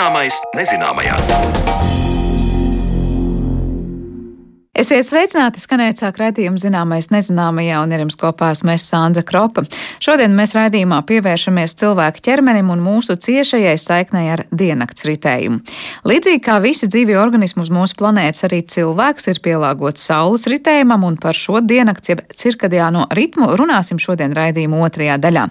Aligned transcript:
Zināmais 0.00 0.38
nezināmajā. 0.56 1.99
Esiet 4.80 5.04
sveicināti, 5.04 5.60
skanēt 5.60 5.98
sāk 6.00 6.16
raidījumu 6.16 6.56
zināmais 6.56 7.10
nezināmajā 7.12 7.82
un 7.84 7.90
ir 7.92 8.00
jums 8.00 8.14
kopā 8.16 8.48
mēs 8.64 8.86
Sandra 8.88 9.20
Kropa. 9.28 9.66
Šodien 10.00 10.32
mēs 10.32 10.54
raidījumā 10.56 11.02
pievēršamies 11.04 11.74
cilvēku 11.82 12.22
ķermenim 12.24 12.70
un 12.72 12.80
mūsu 12.80 13.18
ciešajai 13.20 13.74
saiknei 13.76 14.30
ar 14.32 14.42
diennakts 14.48 15.04
ritējumu. 15.04 15.58
Līdzīgi 16.08 16.40
kā 16.46 16.56
visi 16.64 16.88
dzīvi 16.88 17.18
organismi 17.20 17.66
uz 17.66 17.72
mūsu 17.76 17.98
planētas, 17.98 18.46
arī 18.48 18.62
cilvēks 18.72 19.28
ir 19.34 19.42
pielāgots 19.44 20.06
saules 20.08 20.48
ritējumam 20.48 21.04
un 21.10 21.20
par 21.20 21.36
šo 21.36 21.60
diennakts 21.60 22.14
jeb 22.14 22.24
cirkadiāno 22.32 23.04
ritmu 23.12 23.50
runāsim 23.60 24.00
šodien 24.00 24.32
raidījuma 24.32 24.80
otrajā 24.86 25.18
daļā. 25.20 25.44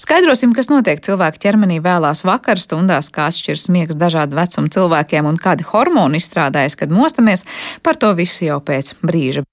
Skaidrosim, 0.00 0.56
kas 0.56 0.72
notiek 0.72 1.04
cilvēku 1.04 1.42
ķermenī 1.44 1.82
vēlās 1.84 2.24
vakar 2.24 2.56
stundās, 2.56 3.12
kā 3.12 3.28
atšķirs 3.28 3.68
miegs 3.76 4.00
dažādu 4.00 4.40
vecumu 4.40 4.72
cilvēkiem 4.72 5.28
un 5.28 5.36
kādi 5.36 5.68
hormoni 5.68 6.24
izstrādājas, 6.24 6.80
kad 6.80 6.96
mostamies. 6.96 7.44
Par 7.84 8.00
to 8.00 8.14
visu 8.16 8.48
jau 8.48 8.62
pēc 8.70 8.94
brīža. 9.02 9.46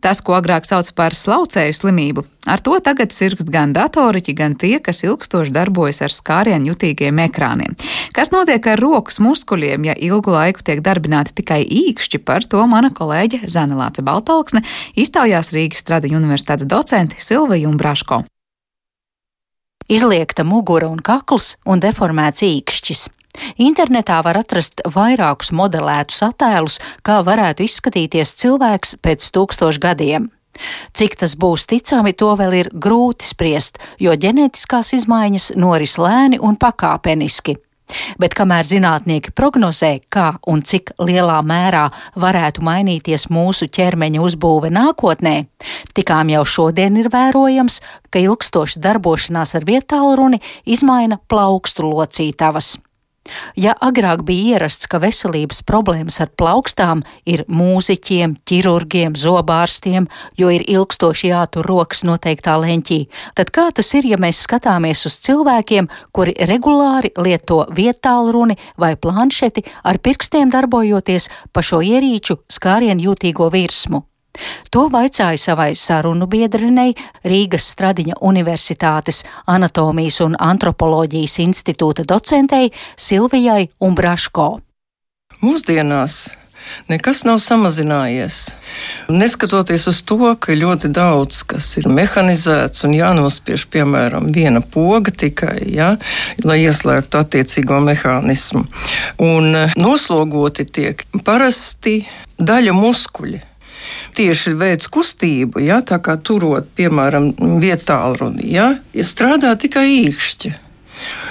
Tas, 0.00 0.22
ko 0.24 0.32
agrāk 0.32 0.64
sauc 0.64 0.88
par 0.96 1.12
slaucēju 1.12 1.74
slimību, 1.76 2.22
ar 2.48 2.62
to 2.64 2.78
tagad 2.80 3.12
sirgst 3.12 3.50
gan 3.52 3.74
datoriķi, 3.76 4.32
gan 4.32 4.54
tie, 4.56 4.78
kas 4.80 5.02
ilgstoši 5.04 5.52
darbojas 5.52 6.00
ar 6.06 6.14
skārienu 6.16 6.72
jutīgiem 6.72 7.20
ekrāniem. 7.26 7.76
Kas 8.16 8.32
notiek 8.32 8.64
ar 8.72 8.80
rokas 8.80 9.20
muskuļiem, 9.20 9.90
ja 9.90 9.98
ilgu 10.08 10.32
laiku 10.32 10.64
tiek 10.64 10.80
darbināti 10.80 11.36
tikai 11.42 11.60
īkšķi, 11.68 12.22
par 12.24 12.48
to 12.48 12.64
mana 12.64 12.88
kolēģe 12.96 13.44
Zanelāce 13.44 14.00
Baltalksne 14.06 14.64
iztaujās 14.96 15.52
Rīgas 15.52 15.84
Stradiņu 15.84 16.16
universitātes 16.22 16.64
docenti 16.64 17.20
Silviju 17.20 17.68
un 17.68 17.76
Braško. 17.76 18.24
Izliekta 19.90 20.48
mugura 20.48 20.88
un 20.88 21.04
kakls 21.04 21.58
un 21.68 21.82
deformēts 21.82 22.46
īkšķis. 22.46 23.08
Internetā 23.60 24.18
var 24.26 24.40
atrast 24.40 24.82
vairākus 24.90 25.52
modelētus 25.54 26.20
attēlus, 26.26 26.80
kā 27.06 27.20
varētu 27.26 27.64
izskatīties 27.66 28.34
cilvēks 28.42 28.98
pēc 29.04 29.30
tūkstošu 29.34 29.82
gadiem. 29.82 30.28
Cik 30.92 31.16
tas 31.22 31.36
būs 31.38 31.64
ticami, 31.70 32.12
to 32.12 32.34
vēl 32.36 32.56
ir 32.58 32.70
grūti 32.74 33.24
spriest, 33.24 33.78
jo 34.02 34.12
ģenētiskās 34.12 34.92
izmaiņas 34.98 35.52
noris 35.56 35.96
lēni 36.00 36.40
un 36.42 36.58
pakāpeniski. 36.60 37.56
Bet 38.22 38.36
kamēr 38.38 38.68
zinātnieki 38.68 39.32
prognozē, 39.34 39.92
kā 40.14 40.36
un 40.50 40.62
cik 40.66 40.92
lielā 41.02 41.40
mērā 41.42 41.88
varētu 42.22 42.62
mainīties 42.66 43.26
mūsu 43.34 43.66
ķermeņa 43.66 44.22
uzbūve 44.22 44.70
nākotnē, 44.74 45.34
tikām 45.96 46.30
jau 46.30 46.44
šodien 46.46 47.00
ir 47.00 47.10
vērojams, 47.10 47.80
ka 48.10 48.22
ilgstoša 48.22 48.82
darbošanās 48.84 49.56
ar 49.58 49.66
vietālu 49.66 50.14
runi 50.22 50.42
izmaina 50.66 51.18
plaukstu 51.30 51.90
locītavas. 51.90 52.76
Ja 53.56 53.74
agrāk 53.84 54.22
bija 54.24 54.56
ierasts, 54.56 54.88
ka 54.88 54.98
veselības 55.02 55.60
problēmas 55.68 56.16
ar 56.24 56.30
plaukstām 56.40 57.02
ir 57.28 57.44
mūziķiem, 57.52 58.38
ķirurgiem, 58.48 59.16
zobārstiem, 59.18 60.08
jo 60.40 60.48
ir 60.54 60.64
ilgstoši 60.64 61.30
jātur 61.30 61.68
rokas 61.68 62.02
noteiktā 62.08 62.56
leņķī, 62.62 63.00
tad 63.36 63.52
kā 63.54 63.68
tas 63.76 63.92
ir, 63.98 64.08
ja 64.08 64.20
mēs 64.20 64.40
skatāmies 64.48 65.04
uz 65.06 65.20
cilvēkiem, 65.26 65.90
kuri 66.16 66.34
regulāri 66.48 67.12
lieto 67.20 67.66
vietālruni 67.76 68.56
vai 68.80 68.94
planšeti 68.96 69.66
ar 69.84 70.00
pirkstiem 70.00 70.50
darbojoties 70.50 71.28
pa 71.52 71.62
šo 71.62 71.84
ierīču 71.84 72.40
skārienu 72.48 73.10
jūtīgo 73.10 73.52
virsmu? 73.52 74.09
To 74.70 74.88
vaicāju 74.92 75.38
savai 75.40 75.72
sarunu 75.74 76.28
biedrenei 76.30 76.94
Rīgas 77.24 77.70
Stradiņa 77.74 78.20
Universitātes 78.20 79.24
anatomijas 79.46 80.20
un 80.24 80.36
antropoloģijas 80.38 81.38
institūta 81.46 82.06
docentei 82.08 82.72
Silvijai 82.96 83.68
Umbraško. 83.80 84.50
Mūsdienās 85.40 86.28
nekas 86.88 87.24
nav 87.24 87.38
samazinājies. 87.42 88.36
Neskatoties 89.08 89.86
uz 89.90 90.02
to, 90.06 90.34
ka 90.40 90.56
ļoti 90.56 90.90
daudz 90.94 91.42
kas 91.48 91.68
ir 91.80 91.88
mehanizēts 91.90 92.84
un 92.86 92.94
jānospiež, 92.96 93.66
piemēram, 93.72 94.30
viena 94.34 94.60
poga 94.60 95.12
tikai, 95.24 95.58
ja, 95.74 95.94
lai 96.44 96.60
ieslēgtu 96.64 97.20
attiecīgo 97.20 97.80
mehānismu. 97.86 98.66
Un 99.24 99.62
noslogoti 99.80 100.66
tiek 100.68 101.06
parasti 101.24 102.02
daļa 102.40 102.76
muskuļi 102.76 103.49
tieši 104.16 104.54
veids 104.58 104.90
kustību, 104.92 105.62
ja, 105.64 105.80
tā 105.86 106.00
kā 106.02 106.16
turot, 106.16 106.68
piemēram, 106.78 107.32
vietālruni, 107.62 108.48
ja, 108.54 108.72
strādā 109.06 109.54
tikai 109.60 109.86
īkšķi. 110.06 110.54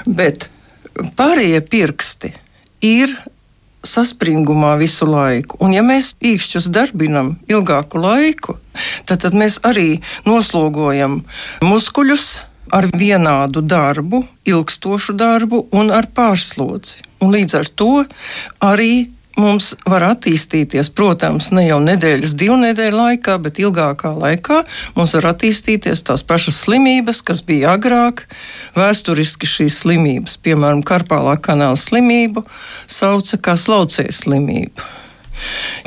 Bet 0.07 0.50
pārējie 1.19 1.62
pirksti 1.69 2.34
ir 2.85 3.13
saspringumā 3.85 4.73
visu 4.79 5.07
laiku. 5.07 5.57
Un, 5.63 5.73
ja 5.75 5.84
mēs 5.85 6.13
īkšķus 6.19 6.68
darbinam 6.75 7.38
ilgāku 7.51 8.01
laiku, 8.01 8.57
tad, 9.07 9.23
tad 9.23 9.38
mēs 9.38 9.59
arī 9.68 10.01
noslogojam 10.28 11.22
muskuļus 11.63 12.28
ar 12.75 12.89
vienādu 12.94 13.63
darbu, 13.66 14.23
ilgstošu 14.45 15.16
darbu 15.18 15.63
un 15.75 15.94
ar 15.95 16.09
pārslodzi. 16.13 17.06
Un 17.23 17.34
līdz 17.34 17.56
ar 17.59 17.72
to 17.79 17.94
arī 18.63 19.09
mums 19.39 19.72
var 19.89 20.05
attīstīties, 20.09 20.91
protams, 20.95 21.50
ne 21.55 21.66
jau 21.66 21.79
nedēļas, 21.83 22.35
divu 22.39 22.57
nedēļu 22.61 23.00
laikā, 23.00 23.38
bet 23.44 23.61
ilgākā 23.63 24.11
laikā 24.17 24.61
mums 24.97 25.16
var 25.17 25.31
attīstīties 25.31 26.03
tās 26.07 26.25
pašas 26.27 26.59
slimības, 26.66 27.23
kas 27.25 27.41
bija 27.47 27.73
agrāk. 27.77 28.25
Vēsturiski 28.77 29.50
šīs 29.50 29.81
slimības, 29.83 30.38
piemēram, 30.44 30.83
karpālā 30.85 31.38
kanāla 31.41 31.79
slimību, 31.79 32.45
sauca 32.89 33.41
kā 33.50 33.57
slaucēju 33.59 34.16
slimību. 34.22 34.88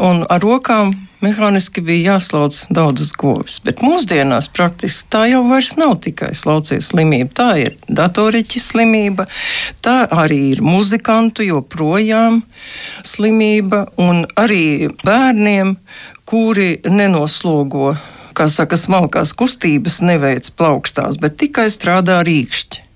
Un 0.02 0.24
ar 0.32 0.40
rokām 0.42 0.94
mehāniski 1.22 1.82
bija 1.84 2.14
jāslauc 2.14 2.56
daudzas 2.74 3.12
govis. 3.18 3.58
Bet 3.64 3.82
mūsdienās 3.84 4.50
praktiski 4.54 5.08
tā 5.12 5.24
jau 5.30 5.42
vairs 5.48 5.74
nav 5.80 5.96
tikai 6.04 6.32
slaucējas 6.36 6.90
slimība. 6.92 7.32
Tā 7.38 7.48
ir 7.62 7.76
datoriķa 7.88 8.62
slimība, 8.62 9.26
tā 9.84 10.02
arī 10.10 10.40
ir 10.52 10.62
muzikantu 10.66 11.46
joprojām 11.46 12.42
slimība 13.06 13.86
un 14.02 14.24
arī 14.38 14.90
bērniem, 15.04 15.76
kuri 16.28 16.76
nenoslogo, 16.88 17.94
kā 18.36 18.48
saka, 18.48 18.78
smalkās 18.80 19.34
kustības, 19.36 20.00
neveic 20.04 20.48
plaukstās, 20.56 21.18
bet 21.20 21.36
tikai 21.42 21.68
strādā 21.72 22.22
rīkšķi. 22.26 22.91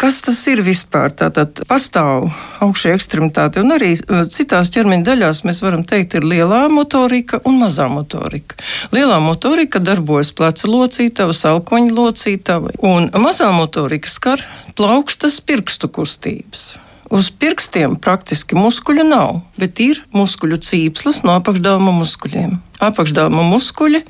Kas 0.00 0.20
tas 0.24 0.40
ir 0.48 0.62
vispār? 0.64 1.12
Tātad 1.12 1.62
pastāv 1.68 2.30
augšējā 2.64 2.96
ekstremitāte, 2.96 3.62
un 3.64 3.74
arī 3.76 3.92
e, 3.94 4.22
citās 4.32 4.72
ķermeņa 4.74 5.06
daļās 5.06 5.42
mēs 5.48 5.62
varam 5.64 5.84
teikt, 5.88 6.16
ir 6.18 6.26
lielā 6.26 6.62
motorika 6.72 7.40
un 7.48 7.60
mazā 7.60 7.88
motorika. 7.92 8.58
Lielā 8.94 9.20
motorika 9.24 9.82
darbojas 9.82 10.32
pleca 10.36 10.70
locītava, 10.70 11.36
salkoņa 11.36 11.96
locītava, 11.96 12.76
un 12.84 13.10
mazā 13.20 13.50
motorika 13.56 14.08
skar 14.10 14.44
plaukstas 14.78 15.40
pirkstu 15.44 15.90
kustības. 15.92 16.70
Uz 17.10 17.32
pirkstiem 17.34 17.96
praktiski 17.98 18.54
muskuļu 18.54 19.02
nav, 19.08 19.40
bet 19.58 19.80
ir 19.82 20.04
muskuļu 20.14 20.60
cīpslas 20.62 21.24
no 21.26 21.34
apakšdāma 21.40 21.90
muskuļiem. 21.96 22.54
Apakšdāma 22.86 23.42
muskuļi 23.50 24.04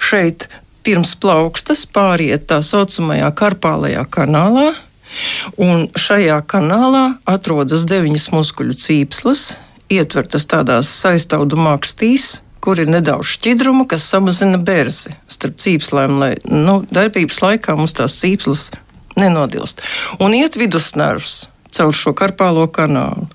šeit 0.00 0.48
pirms 0.86 1.14
plaukstas 1.20 1.86
pāriet 1.86 2.46
tā 2.50 2.60
saucamajā 2.64 3.30
karpālajā 3.36 4.04
kanālā, 4.12 4.70
un 5.60 5.88
šajā 5.98 6.38
kanālā 6.50 7.04
atrodas 7.28 7.86
deviņas 7.90 8.30
muskuļu 8.34 8.76
cīpslas, 8.78 9.58
ietvertas 9.90 10.46
tādās 10.50 10.90
saistaudu 11.02 11.58
makstīs, 11.60 12.40
kur 12.60 12.80
ir 12.80 12.90
nedaudz 12.92 13.34
šķidruma, 13.34 13.86
kas 13.88 14.04
samazina 14.06 14.60
bērzi 14.60 15.16
starp 15.30 15.56
cīpslēm, 15.62 16.18
lai 16.20 16.34
nu, 16.44 16.80
darbības 16.92 17.40
laikā 17.42 17.76
mums 17.78 17.96
tās 17.96 18.18
cīpslas 18.20 18.68
nenodilst. 19.18 19.80
Un 20.20 20.36
iet 20.36 20.58
vidusnervs 20.60 21.48
caur 21.74 21.94
šo 21.94 22.12
karpālo 22.18 22.66
kanālu. 22.72 23.28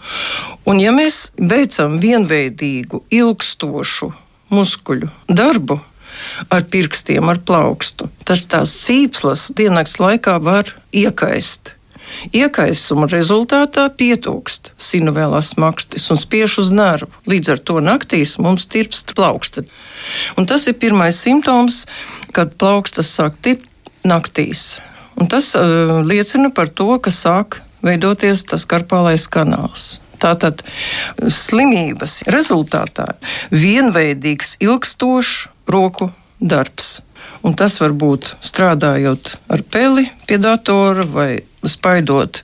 Un 0.68 0.80
ja 0.82 0.94
mēs 0.96 1.32
veicam 1.40 1.98
vienveidīgu, 2.04 3.06
ilgstošu 3.14 4.12
muskuļu 4.54 5.10
darbu, 5.32 5.80
ar 6.50 6.66
pirkstiem, 6.72 7.30
ar 7.30 7.42
plaukstu. 7.46 8.10
Taču 8.28 8.50
tās 8.52 8.74
sīpslas 8.86 9.50
diennakts 9.58 10.00
laikā 10.02 10.38
var 10.44 10.74
iekaist. 10.96 11.76
Iekaisuma 12.36 13.08
rezultātā 13.12 13.86
pietrūkst 13.98 14.72
sinuvēlās 14.82 15.56
makstis 15.62 16.08
un 16.14 16.20
spiež 16.22 16.60
uz 16.62 16.72
nervu. 16.76 17.10
Līdz 17.30 17.54
ar 17.56 17.62
to 17.68 17.82
naktīs 17.84 18.38
mums 18.42 18.68
tirpst 18.72 19.16
plauksta. 19.18 19.66
Un 20.38 20.48
tas 20.50 20.68
ir 20.70 20.78
pirmais 20.80 21.18
simptoms, 21.18 21.84
kad 22.36 22.56
plaukstas 22.62 23.12
sāk 23.18 23.40
tipt 23.46 23.68
naktīs. 24.06 24.78
Un 25.20 25.30
tas 25.32 25.54
uh, 25.58 26.02
liecina 26.06 26.52
par 26.54 26.70
to, 26.70 26.94
ka 27.00 27.14
sāk 27.14 27.62
veidoties 27.86 28.44
tas 28.50 28.66
karpālais 28.70 29.28
kanāls. 29.32 30.00
Tātad 30.22 30.64
slimības 31.20 32.24
rezultātā 32.32 33.12
vienveidīgs, 33.52 34.56
ilgstošs 34.64 35.50
roku 35.68 36.12
darbs. 36.40 37.02
Un 37.46 37.56
tas 37.58 37.78
var 37.82 37.94
būt 37.94 38.36
strādājot 38.44 39.36
ar 39.54 39.62
peli 39.72 40.08
pie 40.28 40.38
datora 40.42 41.06
vai 41.10 41.30
spaidot 41.66 42.42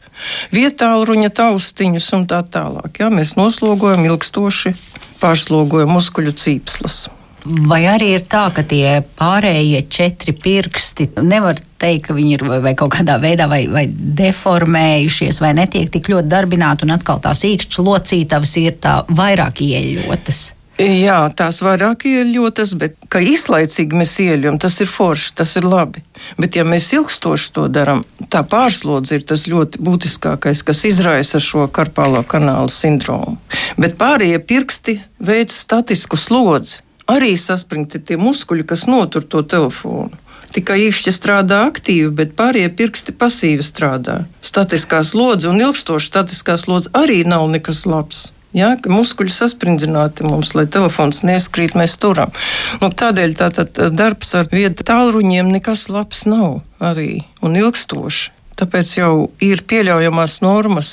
vietāluņa 0.54 1.32
taustiņus 1.38 2.12
un 2.18 2.28
tā 2.30 2.42
tālāk. 2.54 3.02
Jā, 3.02 3.10
mēs 3.14 3.36
noslogojam 3.38 4.06
ilgstoši, 4.10 4.76
pārslogojam 5.22 5.94
muskuļu 5.98 6.36
cīpslas. 6.38 7.04
Vai 7.42 7.88
arī 7.90 8.12
ir 8.20 8.26
tā, 8.30 8.44
ka 8.54 8.62
tie 8.62 9.00
pārējie 9.18 9.80
četri 9.90 10.34
pirksti 10.38 11.08
nevar 11.26 11.58
teikt, 11.82 12.06
ka 12.08 12.14
viņi 12.14 12.36
ir 12.36 12.44
vai, 12.46 12.60
vai 12.62 12.74
kaut 12.78 12.94
kādā 12.94 13.16
veidā 13.22 13.48
vai, 13.50 13.64
vai 13.66 13.88
deformējušies, 13.90 15.42
vai 15.42 15.56
netiek 15.58 15.90
tik 15.90 16.12
ļoti 16.14 16.30
darbināti, 16.30 16.86
un 16.86 16.94
atkal 16.94 17.22
tās 17.24 17.42
īkšķu 17.50 17.86
locītavas 17.88 18.54
ir 18.62 18.78
tā 18.84 19.00
vairāk 19.10 19.64
ieļotas? 19.66 20.44
Jā, 20.82 21.18
tās 21.38 21.60
vairāk 21.62 22.08
ieļotas, 22.10 22.74
bet 22.80 22.96
kā 23.12 23.20
izlaicīgi 23.22 23.98
mēs 24.00 24.16
ieļojam, 24.24 24.58
tas 24.62 24.80
ir 24.82 24.90
forši, 24.90 25.34
tas 25.38 25.54
ir 25.60 25.68
labi. 25.70 26.02
Bet, 26.42 26.58
ja 26.58 26.66
mēs 26.66 26.88
ilgstoši 26.96 27.52
to 27.54 27.68
darām, 27.70 28.02
tā 28.34 28.42
pārslodze 28.48 29.20
ir 29.20 29.26
tas 29.30 29.46
ļoti 29.52 29.82
būtiskākais, 29.84 30.64
kas 30.66 30.86
izraisa 30.90 31.42
šo 31.44 31.68
karpālo 31.70 32.24
kanālu 32.26 32.72
sindromu. 32.74 33.38
Bet 33.78 34.00
pārējie 34.02 34.42
pirksti 34.42 34.98
veids 35.22 35.60
statisku 35.68 36.18
slodzi 36.18 36.82
arī 37.12 37.36
saspringti 37.38 38.02
tie 38.02 38.18
muskuļi, 38.18 38.66
kas 38.68 38.88
notur 38.90 39.26
to 39.28 39.44
telefonu. 39.44 40.18
Tikai 40.52 40.82
īkšķi 40.90 41.14
strādā 41.16 41.62
aktīvi, 41.70 42.10
bet 42.16 42.34
pārējie 42.40 42.74
pirksti 42.76 43.16
pasīvi 43.16 43.64
strādā. 43.64 44.24
Statiskā 44.44 45.00
slodze 45.08 45.48
un 45.52 45.62
ilgstoša 45.64 46.10
statiskā 46.10 46.58
slodze 46.60 46.92
arī 46.98 47.22
nav 47.24 47.48
nekas 47.54 47.86
labs. 47.88 48.32
Ja, 48.58 48.74
muskuļi 48.76 49.32
sasprindzināti 49.32 50.26
mums, 50.28 50.52
lai 50.58 50.66
telefons 50.68 51.22
neskrīt, 51.24 51.78
mēs 51.80 51.96
turam. 52.02 52.34
Nu, 52.82 52.90
tādēļ 52.92 53.38
tātad 53.40 53.80
darbs 53.96 54.34
ar 54.36 54.50
vietu 54.52 54.84
tālruņiem 54.88 55.54
nekas 55.54 55.88
labs 55.92 56.26
nav 56.28 56.60
arī 56.84 57.24
un 57.40 57.56
ilgstoši. 57.56 58.34
Tāpēc 58.60 58.98
jau 58.98 59.14
ir 59.42 59.64
pieļaujamās 59.66 60.42
normas 60.44 60.92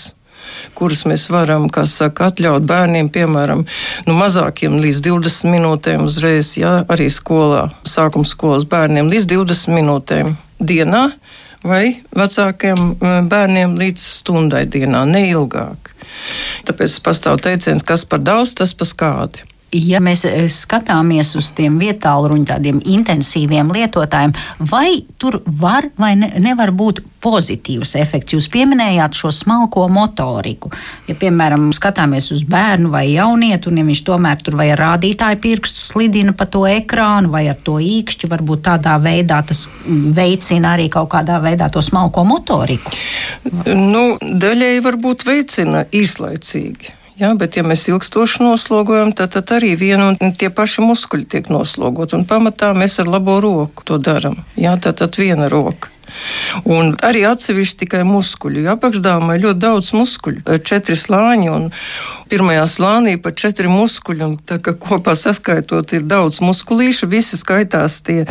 kuras 0.78 1.04
mēs 1.08 1.26
varam, 1.32 1.66
saka, 1.86 2.30
atļaut 2.30 2.66
bērniem, 2.68 3.10
piemēram, 3.12 3.64
nu, 4.06 4.14
mazākiem 4.16 4.78
līdz 4.82 5.02
20 5.04 5.52
minūtēm 5.52 6.06
uzreiz, 6.06 6.54
jā, 6.60 6.84
arī 6.88 7.08
skolā, 7.12 7.68
sākuma 7.88 8.28
skolas 8.28 8.64
bērniem 8.68 9.10
līdz 9.12 9.28
20 9.34 9.74
minūtēm 9.76 10.32
dienā 10.58 11.04
vai 11.64 11.98
vecākiem 12.16 12.96
bērniem 13.28 13.76
līdz 13.78 14.08
stundai 14.20 14.64
dienā, 14.70 15.04
neilgāk. 15.08 15.92
Tāpēc 16.68 16.98
pastāv 17.04 17.40
teiciens, 17.44 17.84
kas 17.86 18.04
par 18.08 18.22
daudz, 18.24 18.54
tas 18.58 18.74
par 18.74 18.88
skādi. 18.90 19.46
Ja 19.74 19.98
mēs 20.00 20.22
eh, 20.24 20.46
skatāmies 20.48 21.34
uz 21.36 21.50
tiem 21.52 21.76
vietālu 21.80 22.38
tādiem 22.48 22.78
intensīviem 22.88 23.68
lietotājiem, 23.74 24.32
vai 24.70 25.02
tur 25.20 25.42
var 25.44 25.90
vai 26.00 26.14
ne, 26.16 26.30
nevar 26.40 26.72
būt 26.72 27.02
pozitīvs 27.20 27.92
efekts? 28.00 28.32
Jūs 28.32 28.46
pieminējāt 28.48 29.18
šo 29.20 29.32
smalko 29.34 29.84
motoriku. 29.92 30.72
Ja, 31.08 31.18
piemēram, 31.20 31.68
skatāmies 31.76 32.30
uz 32.32 32.46
bērnu 32.48 32.88
vai 32.94 33.10
jaunietu, 33.12 33.68
un 33.68 33.82
ja 33.82 33.86
viņš 33.90 34.02
tomēr 34.08 34.40
tur 34.40 34.56
vai 34.56 34.70
ar 34.72 34.80
rādītāju 34.86 35.42
pirkstu 35.44 35.84
slidina 35.84 36.32
pa 36.32 36.48
to 36.48 36.64
ekrānu 36.70 37.28
vai 37.34 37.44
ar 37.52 37.60
to 37.60 37.76
īkšķi, 37.76 38.32
varbūt 38.32 38.64
tādā 38.70 38.96
veidā 39.04 39.42
tas 39.44 39.66
veicina 39.84 40.78
arī 40.78 40.88
kaut 40.92 41.12
kādā 41.12 41.42
veidā 41.44 41.68
to 41.68 41.84
smalko 41.84 42.24
motoriku. 42.24 42.96
Nu, 43.68 44.14
daļēji 44.16 44.86
varbūt 44.88 45.28
veicina 45.28 45.84
īslaicīgi. 45.92 46.97
Jā, 47.18 47.32
bet, 47.34 47.56
ja 47.58 47.64
mēs 47.66 47.88
ilgstoši 47.90 48.44
noslogojam, 48.46 49.10
tad, 49.10 49.32
tad 49.34 49.50
arī 49.56 49.72
viena 49.78 50.12
un 50.14 50.34
tie 50.38 50.52
paši 50.54 50.84
muskuļi 50.86 51.26
tiek 51.32 51.48
noslogoti. 51.50 52.14
Un 52.14 52.26
pamatā 52.30 52.70
mēs 52.78 53.00
ar 53.02 53.10
labo 53.10 53.40
roku 53.42 53.82
to 53.86 53.98
darām. 53.98 54.44
Jā, 54.54 54.76
tad, 54.78 55.00
tad 55.02 55.18
viena 55.18 55.50
roka. 55.50 55.90
Un 56.68 56.94
arī 57.04 57.24
atsevišķi 57.28 57.80
tikai 57.84 58.02
muskuļi. 58.08 58.66
Apakšdāmā 58.74 59.36
ir 59.36 59.46
ļoti 59.46 59.62
daudz 59.62 59.92
muskuļu, 59.96 60.44
četri 60.66 60.96
slāņi. 60.98 61.52
Pirmajā 62.28 62.64
slānī 62.68 63.14
pat 63.22 63.38
četri 63.40 63.70
muskuļi. 63.72 64.24
Un 64.26 64.36
tā 64.38 64.58
kopā 64.60 65.14
saskaitot 65.18 65.94
ir 65.96 66.08
daudz 66.08 66.42
muskulīšu, 66.44 67.08
visi 67.10 67.38
skaitās 67.40 68.00
tie 68.06 68.24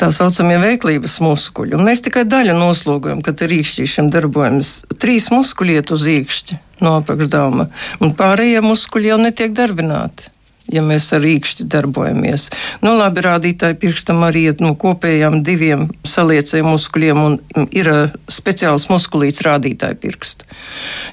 tā 0.00 0.10
saucamie 0.14 0.58
veiklības 0.62 1.20
muskuļi. 1.24 1.76
Un 1.78 1.86
mēs 1.88 2.04
tikai 2.06 2.26
daļu 2.28 2.56
noslogojam, 2.58 3.22
kad 3.24 3.40
ir 3.46 3.56
īkšķīšana 3.60 4.12
darbojamies. 4.16 4.74
Trīs 5.00 5.30
muskuļi 5.32 5.80
iet 5.80 5.94
uz 5.94 6.08
īkšķi 6.10 6.60
no 6.80 6.96
apakšdāma, 7.02 7.68
un 8.00 8.12
pārējie 8.16 8.62
muskuļi 8.64 9.12
jau 9.12 9.18
netiek 9.20 9.52
darbināti 9.56 10.30
ja 10.72 10.82
mēs 10.84 11.08
ar 11.16 11.22
rīkšķi 11.24 11.66
darbojamies. 11.70 12.48
Nu, 12.84 12.94
labi, 12.98 13.22
rādītāji 13.24 13.78
pirkstam 13.82 14.22
arī 14.26 14.46
iet 14.50 14.62
no 14.64 14.72
kopējām 14.78 15.40
diviem 15.46 15.88
saliecējiem 16.06 16.70
muskuļiem 16.70 17.22
un 17.22 17.38
ir 17.76 17.90
uh, 17.90 18.16
speciāls 18.30 18.88
muskulīts 18.90 19.44
rādītāji 19.46 19.98
pirksta. 20.00 20.48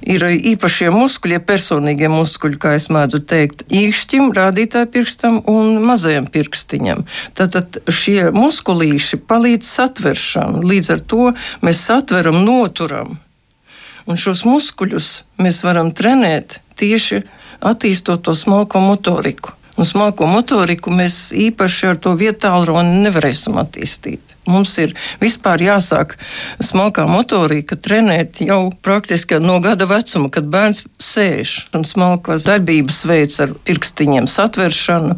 Ir 0.06 0.24
īpašie 0.54 0.92
muskuļi, 0.94 1.42
personīgie 1.48 2.09
muskuļi, 2.12 2.59
kā 2.62 2.75
es 2.77 2.89
mēdzu 2.94 3.24
teikt, 3.30 3.65
īkšķim, 3.74 4.31
rādītāji 4.38 4.92
pirkstam 4.94 5.39
un 5.50 5.77
mazajam 5.86 6.30
pirkstiņam. 6.31 7.06
Tātad 7.38 7.81
šie 7.92 8.30
muskulīši 8.36 9.21
palīdz 9.30 9.69
satveršanu. 9.77 10.65
Līdz 10.68 10.94
ar 10.95 11.06
to 11.13 11.31
mēs 11.65 11.86
satveram, 11.89 12.44
noturam. 12.45 13.18
Un 14.07 14.19
šos 14.19 14.45
muskuļus 14.48 15.09
mēs 15.44 15.59
varam 15.65 15.92
trenēt 15.92 16.62
tieši 16.80 17.25
attīstot 17.62 18.21
to 18.21 18.36
smalko 18.36 18.80
motoriku. 18.80 19.56
Un 19.77 19.85
smalko 19.85 20.25
motoriku 20.25 20.89
mēs 20.94 21.29
īpaši 21.38 21.91
ar 21.91 22.01
to 22.01 22.15
vietālu 22.18 22.71
runu 22.71 23.03
nevarēsim 23.03 23.59
attīstīt. 23.62 24.38
Mums 24.47 24.77
ir 24.79 24.94
vispār 25.19 25.59
jāsāk 25.59 26.15
smalkā 26.63 27.03
motorika 27.09 27.75
trenēt 27.75 28.39
jau 28.45 28.69
praktiski 28.81 29.41
no 29.44 29.57
gada 29.63 29.85
vecuma, 29.89 30.31
kad 30.31 30.47
bērns 30.47 30.85
sēž. 31.03 31.56
Un 31.75 31.83
smalkās 31.88 32.47
darbības 32.47 33.01
veids 33.09 33.41
ar 33.44 33.51
pirkstiņiem 33.68 34.29
satveršanu, 34.31 35.18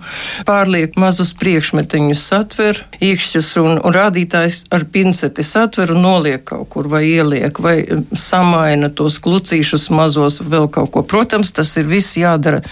pārliek 0.50 0.98
mazus 1.00 1.36
priekšmetiņus 1.38 2.26
satver, 2.32 2.82
iekšķus 3.06 3.52
un, 3.62 3.78
un 3.78 3.96
rādītājs 3.96 4.64
ar 4.74 4.88
pinceti 4.90 5.46
satver 5.46 5.94
un 5.94 6.02
noliek 6.08 6.44
kaut 6.50 6.72
kur 6.74 6.90
vai 6.90 7.06
ieliek 7.12 7.62
vai 7.62 7.78
samaina 8.18 8.90
tos 8.90 9.22
klucīšus 9.22 9.92
mazos 9.94 10.42
vēl 10.42 10.68
kaut 10.74 10.92
ko. 10.96 11.06
Protams, 11.06 11.54
tas 11.54 11.78
ir 11.78 11.86
viss 11.92 12.18
jādara 12.18 12.64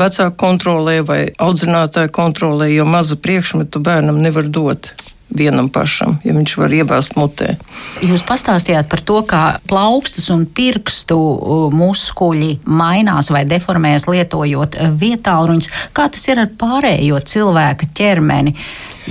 vecāku 0.00 0.36
kontrolē 0.40 1.00
vai 1.06 1.20
audzinātāju 1.38 2.12
kontrolē, 2.14 2.70
jo 2.74 2.88
mazu 2.88 3.20
priekšmetu 3.20 3.82
bērnam 3.84 4.20
nevar 4.24 4.48
dot 4.48 4.92
vienam 5.30 5.68
pašam, 5.70 6.18
ja 6.24 6.34
viņš 6.34 6.56
var 6.58 6.72
iebāzt 6.74 7.16
mutē. 7.18 7.54
Jūs 8.02 8.22
pastāstījāt 8.26 8.90
par 8.90 9.02
to, 9.06 9.20
kā 9.26 9.42
plaukstas 9.70 10.28
un 10.34 10.44
pirkstu 10.46 11.16
muskuļi 11.74 12.52
mainās 12.66 13.30
vai 13.30 13.44
deformējas 13.48 14.08
lietojot 14.10 14.78
vietāluņus. 15.00 15.70
Kā 15.96 16.08
tas 16.12 16.26
ir 16.30 16.42
ar 16.42 16.50
pārējo 16.60 17.20
cilvēka 17.22 17.90
ķermeni? 17.94 18.56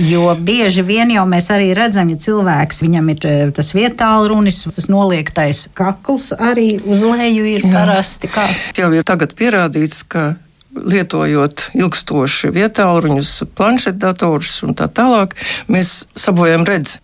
Jo 0.00 0.30
bieži 0.38 0.84
vien 0.86 1.10
jau 1.12 1.24
mēs 1.28 1.50
arī 1.52 1.72
redzam, 1.76 2.08
ja 2.12 2.20
cilvēks 2.20 2.78
viņam 2.84 3.08
ir 3.12 3.24
e, 3.26 3.32
tas 3.52 3.72
vietālu 3.76 4.30
runis, 4.30 4.62
tas 4.64 4.86
noliektais 4.88 5.66
kakls 5.76 6.30
arī 6.36 6.78
uz 6.80 7.02
leju 7.04 7.48
ir 7.56 7.66
Jā. 7.66 7.72
parasti. 7.74 8.30
Kā? 8.32 8.46
Jau 8.78 8.92
ir 8.96 9.04
tagad 9.04 9.34
pierādīts, 9.36 10.04
ka 10.08 10.30
lietojot 10.74 11.70
ilgstoši 11.74 12.50
vietāluņus, 12.54 13.32
planšetdatorus 13.58 14.60
un 14.66 14.76
tā 14.78 14.88
tālāk, 14.92 15.36
mēs 15.70 16.04
sabojam 16.18 16.66
redzi. 16.68 17.00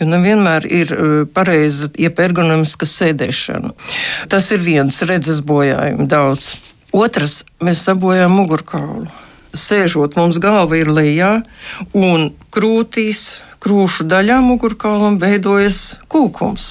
Jo 0.00 0.08
nevienmēr 0.10 0.66
ir 0.68 0.92
e, 0.92 1.04
pareiza, 1.24 1.88
ergonomiska 1.96 2.88
sēdēšana. 2.88 3.72
Tas 4.28 4.50
ir 4.52 4.60
viens 4.64 5.00
redzes 5.08 5.40
bojājums, 5.46 6.08
daudz. 6.10 6.50
Otrs, 6.92 7.44
mēs 7.62 7.84
sabojājam 7.86 8.34
mugurkaulu. 8.34 9.06
Sēžot, 9.56 10.16
mums 10.18 10.38
galva 10.42 10.78
ir 10.78 10.90
lejā, 10.90 11.30
un 11.96 12.30
krūtīs, 12.54 13.40
krūšu 13.62 14.06
daļā 14.10 14.40
mugurkaulam 14.44 15.18
veidojas 15.22 15.98
kūkums. 16.10 16.68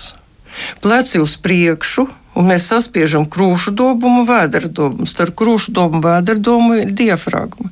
Pleci 0.83 1.21
uz 1.23 1.35
priekšu, 1.39 2.07
un 2.39 2.48
mēs 2.48 2.69
saspiežam 2.72 3.27
krūšu 3.27 3.74
dobumu, 3.75 4.24
vēdera 4.29 4.72
dobumu. 4.72 5.08
Starp 5.10 5.36
krūšu 5.39 5.74
dobumu 5.75 6.00
un 6.00 6.05
vēdera 6.05 6.39
dobumu 6.39 6.79
ir 6.79 6.96
diafragma. 6.96 7.72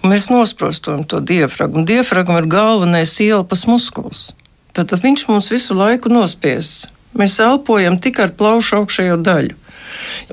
Un 0.00 0.12
mēs 0.14 0.30
nosprostojam 0.32 1.04
to 1.04 1.20
diafragmu. 1.20 1.84
Diafragma 1.88 2.40
ir 2.40 2.50
galvenais 2.50 3.12
ielpas 3.20 3.66
muskulis. 3.68 4.30
Tad 4.76 4.92
viņš 5.02 5.28
mums 5.28 5.52
visu 5.52 5.76
laiku 5.76 6.12
nospies. 6.12 6.88
Mēs 7.16 7.38
elpojam 7.40 7.96
tikai 8.00 8.28
ar 8.28 8.34
plaušu 8.36 8.82
augšējo 8.82 9.20
daļu. 9.24 9.54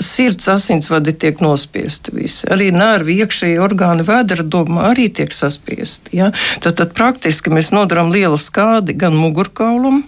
Sirds 0.04 0.48
asinsvadi 0.52 1.13
tiek 1.16 1.40
nospiesti 1.44 2.12
visi. 2.16 2.48
Arī 2.52 2.72
nervi, 2.75 3.16
iekšējie 3.24 3.62
orgāni, 3.63 4.04
vēdera 4.08 4.44
doma 4.44 4.90
arī 4.90 5.08
tiek 5.13 5.32
saspiesti. 5.32 6.18
Ja? 6.18 6.32
Tad, 6.63 6.75
tad 6.82 6.96
praktiski 6.98 7.54
mēs 7.54 7.72
nodaram 7.75 8.12
lielu 8.12 8.40
skādi 8.40 8.98
gan 9.00 9.16
mugurkaulam, 9.16 10.04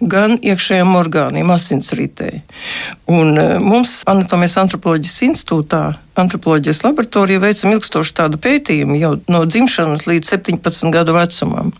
gan 0.00 0.36
iekšējiem 0.40 0.94
orgāniem, 0.98 1.50
asinsritē. 1.54 2.30
Un 3.10 3.38
e, 3.38 3.46
mums 3.62 4.02
Anatomijas 4.10 4.56
antropoloģijas 4.62 5.20
institūtā, 5.28 5.82
antropoloģijas 6.20 6.82
laboratorija 6.84 7.42
veicam 7.42 7.74
ilgstoši 7.74 8.14
tādu 8.20 8.40
pētījumu 8.42 8.98
jau 9.00 9.12
no 9.32 9.42
dzimšanas 9.48 10.06
līdz 10.08 10.32
17 10.36 10.92
gadu 10.94 11.16
vecumam. 11.16 11.72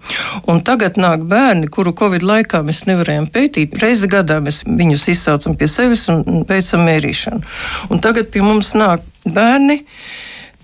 Un 0.51 0.63
tagad 0.67 0.99
nāk 1.01 1.27
bērni, 1.31 1.71
kuru 1.73 1.95
Covid 1.97 2.27
laikā 2.27 2.65
mēs 2.67 2.85
nevarējām 2.91 3.29
pētīt. 3.35 3.79
Reizi 3.83 4.11
gadā 4.11 4.41
mēs 4.45 4.63
viņus 4.67 5.09
izsaucam 5.15 5.59
pie 5.59 5.71
sevis 5.71 6.07
un 6.13 6.45
veicam 6.49 6.87
mērīšanu. 6.89 7.45
Un 7.95 8.03
tagad 8.05 8.31
pie 8.35 8.43
mums 8.45 8.75
nāk 8.79 9.05
bērni, 9.25 9.83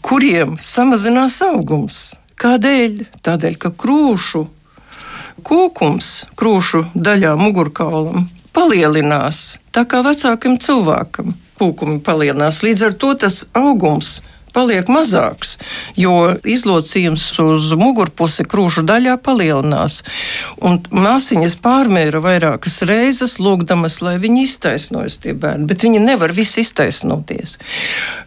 kuriem 0.04 0.56
samazinās 0.60 1.40
augums. 1.46 2.10
Kādēļ? 2.40 3.04
Tādēļ, 3.20 3.56
ka 3.60 3.70
krūšu 3.76 4.46
kūkums 5.44 6.10
krūšu 6.38 6.86
daļā 6.94 7.36
mugurkaulam 7.40 8.28
palielinās, 8.56 9.60
tā 9.74 9.86
kā 9.88 10.02
vecākam 10.06 10.58
cilvēkam 10.60 11.34
kūkumi 11.60 12.00
palielinās. 12.04 12.64
Līdz 12.64 12.88
ar 12.88 12.98
to 12.98 13.14
tas 13.26 13.44
augums 13.56 14.20
paliek 14.54 14.88
mazāks, 14.90 15.56
jo 15.98 16.34
izlocījums 16.48 17.22
uz 17.44 17.70
mugurpusi 17.78 18.46
krūšu 18.50 18.82
daļā 18.88 19.16
palielinās. 19.22 20.00
Un 20.58 20.80
māsiņas 20.90 21.56
pārmēra 21.62 22.22
vairākas 22.24 22.80
reizes, 22.88 23.38
lūgdamas, 23.42 24.00
lai 24.04 24.16
viņi 24.22 24.44
iztaisnojas 24.48 25.20
tie 25.22 25.36
bērni, 25.38 25.68
bet 25.70 25.86
viņi 25.86 26.02
nevar 26.02 26.34
visi 26.34 26.64
iztaisnoties. 26.64 27.56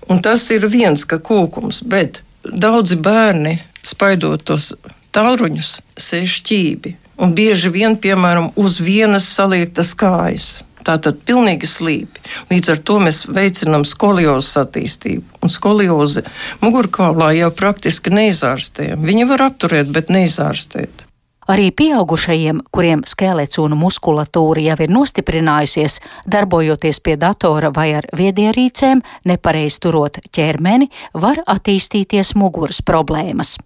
Un 0.07 0.23
tas 0.23 0.47
ir 0.55 0.67
viens, 0.71 1.03
ka 1.05 1.19
kūkums, 1.19 1.83
bet 1.83 2.23
daudzi 2.43 2.99
bērni 2.99 3.57
spaidot 3.83 4.45
tos 4.47 4.71
tālruņus, 5.13 5.77
sēž 5.99 6.39
šķīvi 6.39 6.97
un 7.17 7.33
bieži 7.37 7.71
vien, 7.73 7.97
piemēram, 7.97 8.51
uz 8.55 8.79
vienas 8.81 9.27
saliektas 9.29 9.93
kājas. 9.97 10.51
Tā 10.83 10.97
tad 10.99 11.21
pilnīgi 11.23 11.67
slīpi. 11.69 12.23
Līdz 12.49 12.73
ar 12.73 12.81
to 12.83 12.97
mēs 12.99 13.21
veicinām 13.31 13.85
skoliozes 13.87 14.57
attīstību. 14.59 15.39
Un 15.43 15.51
skoliozi 15.51 16.25
mugurkaulā 16.59 17.31
jau 17.37 17.49
praktiski 17.55 18.11
neizārstējam. 18.11 19.05
Viņi 19.07 19.29
var 19.31 19.47
apturēt, 19.47 19.91
bet 19.95 20.11
neizārstēt. 20.11 21.05
Arī 21.47 21.71
pieaugušajiem, 21.75 22.61
kuriem 22.71 23.01
skelets 23.07 23.59
un 23.59 23.75
muskulatūra 23.79 24.63
jau 24.63 24.77
ir 24.85 24.93
nostiprinājusies, 24.95 25.99
darbojoties 26.27 27.01
pie 27.03 27.17
datora 27.19 27.71
vai 27.75 27.89
ar 27.99 28.07
viedierīcēm, 28.15 29.03
nepareiz 29.27 29.79
turot 29.83 30.21
ķermeni, 30.31 30.87
var 31.13 31.43
attīstīties 31.43 32.35
muguras 32.39 32.79
problēmas. 32.83 33.57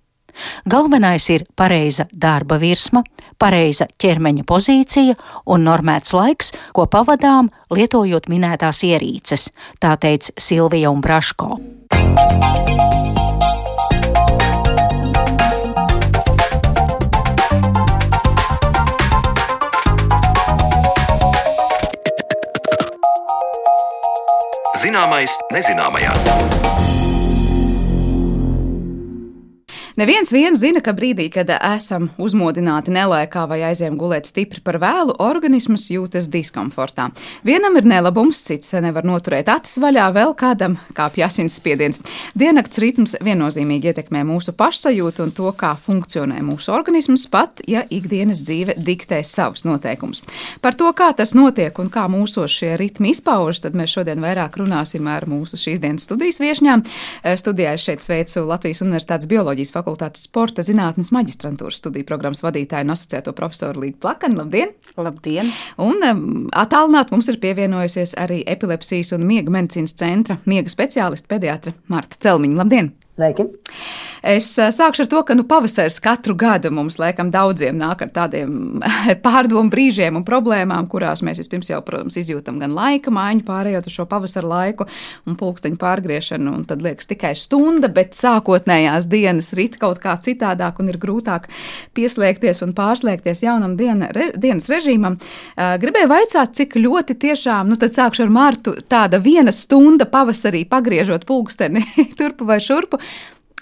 Galvenais 0.66 1.30
ir 1.30 1.46
pareiza 1.56 2.08
darba 2.12 2.60
virsma, 2.62 3.04
pareiza 3.40 3.88
ķermeņa 4.02 4.46
pozīcija 4.48 5.16
un 5.46 5.66
normēts 5.68 6.14
laiks, 6.18 6.54
ko 6.74 6.88
pavadām 6.92 7.52
lietojot 7.74 8.30
minētās 8.32 8.84
ierīces, 8.88 9.50
tā 9.80 9.96
teica 10.02 10.34
Silvija 10.38 10.92
un 10.92 11.02
Braško. 11.02 11.58
Zināmais 24.78 25.34
nezināmajā. 25.52 26.57
Neviens 29.98 30.30
viens 30.30 30.60
zina, 30.62 30.78
ka 30.78 30.92
brīdī, 30.94 31.26
kad 31.34 31.50
esam 31.50 32.12
uzmodināti 32.22 32.92
nelaikā 32.94 33.48
vai 33.50 33.64
aizējām 33.66 33.96
gulēt 33.98 34.28
stipri 34.30 34.62
par 34.62 34.76
vēlu, 34.78 35.16
organisms 35.26 35.88
jūtas 35.90 36.28
diskomfortā. 36.30 37.08
Vienam 37.42 37.80
ir 37.80 37.88
nelabums, 37.90 38.44
cits 38.46 38.76
nevar 38.78 39.08
noturēt 39.10 39.50
acis 39.50 39.80
vaļā, 39.82 40.04
vēl 40.14 40.36
kādam 40.38 40.76
kāpj 40.94 41.24
asinsspiediens. 41.26 42.02
Diennakts 42.38 42.78
ritms 42.84 43.18
viennozīmīgi 43.26 43.90
ietekmē 43.90 44.22
mūsu 44.30 44.54
pašsajūtu 44.60 45.24
un 45.26 45.34
to, 45.34 45.48
kā 45.58 45.74
funkcionē 45.88 46.44
mūsu 46.46 46.76
organisms, 46.78 47.26
pat 47.34 47.66
ja 47.66 47.82
ikdienas 47.90 48.44
dzīve 48.46 48.78
diktē 48.78 49.24
savus 49.26 49.66
noteikumus. 49.66 50.22
Par 50.62 50.78
to, 50.78 50.92
kā 50.94 51.10
tas 51.18 51.34
notiek 51.34 51.74
un 51.82 51.90
kā 51.90 52.06
mūsos 52.06 52.54
šie 52.54 52.76
ritmi 52.78 53.16
izpaužas, 53.16 53.64
tad 53.66 53.74
mēs 53.74 53.98
šodien 53.98 54.22
vairāk 54.22 54.62
runāsim 54.62 55.10
ar 55.10 55.26
mūsu 55.26 55.58
šīs 55.58 55.82
dienas 55.82 56.06
studijas 56.06 56.38
viešņām. 56.46 56.86
Studijā 57.42 57.74
es 57.82 57.90
šeit 57.90 58.06
sveicu 58.06 58.46
Latvijas 58.46 58.86
Universitātes 58.86 59.34
bioloģijas 59.34 59.74
fakultātes 59.74 59.87
fakultātes 59.88 60.26
sporta 60.28 60.64
zinātnes 60.66 61.14
maģistrantūras 61.16 61.80
studiju 61.80 62.08
programmas 62.08 62.44
vadītāju 62.44 62.88
un 62.88 62.94
asociēto 62.96 63.34
profesoru 63.38 63.86
Līgu 63.86 64.02
Plakanu. 64.04 64.42
Labdien! 64.42 64.74
Labdien! 65.00 65.52
Un 65.80 66.04
um, 66.04 66.26
attālināt 66.52 67.14
mums 67.14 67.30
ir 67.32 67.40
pievienojusies 67.44 68.18
arī 68.20 68.42
epilepsijas 68.46 69.14
un 69.16 69.24
miega 69.30 69.54
medicīnas 69.54 69.96
centra 69.98 70.42
miega 70.46 70.72
speciāliste 70.74 71.32
pediatra 71.32 71.74
Marta 71.88 72.20
Celmiņa. 72.20 72.60
Labdien! 72.60 72.94
Sveiki! 73.18 73.48
Es 74.26 74.50
sākšu 74.58 75.06
ar 75.06 75.10
to, 75.12 75.22
ka 75.28 75.36
nu, 75.38 75.46
pavasaris 75.48 76.00
katru 76.04 76.36
gadu 76.38 76.72
mums, 76.74 76.98
laikam, 77.02 77.30
daudziem 77.34 77.78
nāk 77.78 78.02
ar 78.06 78.12
tādiem 78.16 78.82
pārdomu 79.26 79.70
brīžiem 79.74 80.18
un 80.18 80.26
problēmām, 80.28 80.88
kurās 80.92 81.24
mēs 81.26 81.42
vispirms 81.44 81.70
jau, 81.72 81.82
protams, 81.86 82.18
izjūtam 82.20 82.58
gan 82.62 82.74
laika 82.76 83.14
maiņu, 83.14 83.46
pārējot 83.48 83.90
uz 83.90 83.98
šo 83.98 84.08
pavasara 84.10 84.50
laiku 84.50 84.88
un 85.28 85.38
pulksteņu 85.40 85.80
pārgriešanu. 85.82 86.56
Un 86.58 86.66
tad 86.70 86.82
liekas 86.86 87.10
tikai 87.12 87.36
stunda, 87.38 87.92
bet 87.94 88.18
sākotnējās 88.18 89.10
dienas 89.12 89.52
rit 89.58 89.78
kaut 89.82 90.02
kā 90.04 90.18
citādāk 90.24 90.82
un 90.82 90.92
ir 90.92 91.00
grūtāk 91.02 91.48
pieslēgties 91.98 92.64
un 92.66 92.74
pārslēgties 92.78 93.46
jaunam 93.46 93.78
diena, 93.80 94.10
re, 94.16 94.32
dienas 94.36 94.70
režīmam. 94.72 95.20
Gribēju 95.56 96.12
vaicāt, 96.12 96.58
cik 96.58 96.78
ļoti 96.82 97.18
tiešām, 97.22 97.70
nu 97.70 97.78
tad 97.80 97.96
sākšu 97.96 98.26
ar 98.26 98.34
Martu, 98.34 98.76
tāda 98.90 99.22
viena 99.24 99.54
stunda 99.56 100.10
pavasarī 100.10 100.66
pagriežot 100.70 101.28
pulksteni 101.30 101.86
turpu 102.20 102.48
vai 102.50 102.60
šurpu 102.64 103.02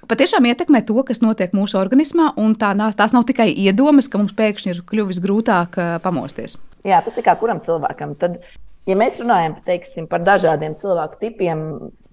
patiešām 0.10 0.46
ietekmē 0.52 0.82
to, 0.86 0.98
kas 1.08 1.22
notiek 1.24 1.56
mūsu 1.56 1.80
organismā, 1.80 2.32
tā, 2.62 2.74
tās 2.98 3.16
nav 3.16 3.26
tikai 3.30 3.50
iedomas, 3.52 4.10
ka 4.12 4.22
mums 4.22 4.36
pēkšņi 4.38 4.72
ir 4.74 4.84
kļuvis 4.90 5.22
grūtāk 5.24 5.80
pamosties. 6.04 6.60
Jā, 6.86 7.02
tas 7.06 7.18
ir 7.18 7.26
kā 7.26 7.34
kuram 7.40 7.62
cilvēkam. 7.66 8.14
Tad, 8.22 8.38
ja 8.86 8.98
mēs 9.00 9.18
runājam 9.22 9.58
teiksim, 9.66 10.08
par 10.12 10.22
dažādiem 10.26 10.78
cilvēku 10.82 11.18
tipiem, 11.24 11.66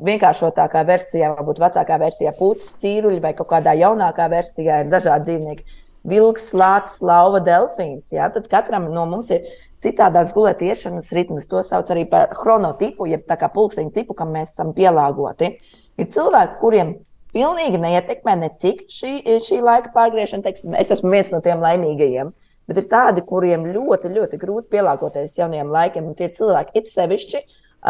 vienkāršotākā 0.03 0.85
versijā, 0.89 1.35
varbūt 1.37 1.61
vecākā 1.63 1.99
versijā, 2.01 2.33
puķis, 2.39 2.73
cīruļi 2.83 3.21
vai 3.25 3.35
kaut 3.39 3.51
kādā 3.53 3.77
jaunākā 3.79 4.31
versijā 4.33 4.83
ir 4.83 4.93
dažādi 4.93 5.31
dzīvnieki. 5.31 5.79
Vilks, 6.09 6.49
lācis, 6.59 6.99
lauva, 7.05 7.39
delfīns. 7.47 8.09
Jā, 8.11 8.27
tad 8.35 8.49
katram 8.51 8.89
no 8.91 9.05
mums 9.07 9.29
ir 9.31 9.45
citādāks 9.85 10.35
gulētiešanas 10.35 11.13
ritms. 11.15 11.47
To 11.51 11.63
sauc 11.67 11.93
arī 11.95 12.03
par 12.11 12.33
chronotipu, 12.35 13.07
jeb 13.11 13.23
tā 13.29 13.37
kā 13.39 13.51
pulksteņa 13.53 13.95
tipu, 13.95 14.17
kam 14.19 14.33
mēs 14.35 14.51
esam 14.51 14.73
pielāgoti. 14.75 15.53
Ir 16.01 16.09
cilvēki, 16.11 16.59
kuriem 16.59 16.97
pilnīgi 17.35 17.81
neietekmē 17.81 18.37
necik 18.45 18.87
šī, 18.93 19.17
šī 19.47 19.61
laika 19.65 19.93
pārgriešana. 19.95 20.45
Teiksim, 20.47 20.77
es 20.79 20.93
esmu 20.95 21.13
viens 21.13 21.33
no 21.33 21.41
tiem 21.45 21.63
laimīgajiem. 21.65 22.33
Bet 22.71 22.79
ir 22.79 22.87
tādi, 22.91 23.25
kuriem 23.27 23.67
ļoti, 23.75 24.13
ļoti 24.15 24.39
grūti 24.39 24.71
pielāgoties 24.77 25.39
jauniem 25.41 25.73
laikiem. 25.75 26.13
Tie 26.19 26.29
ir 26.29 26.37
cilvēki, 26.37 26.79
it 26.79 26.93
sevišķi 26.95 27.43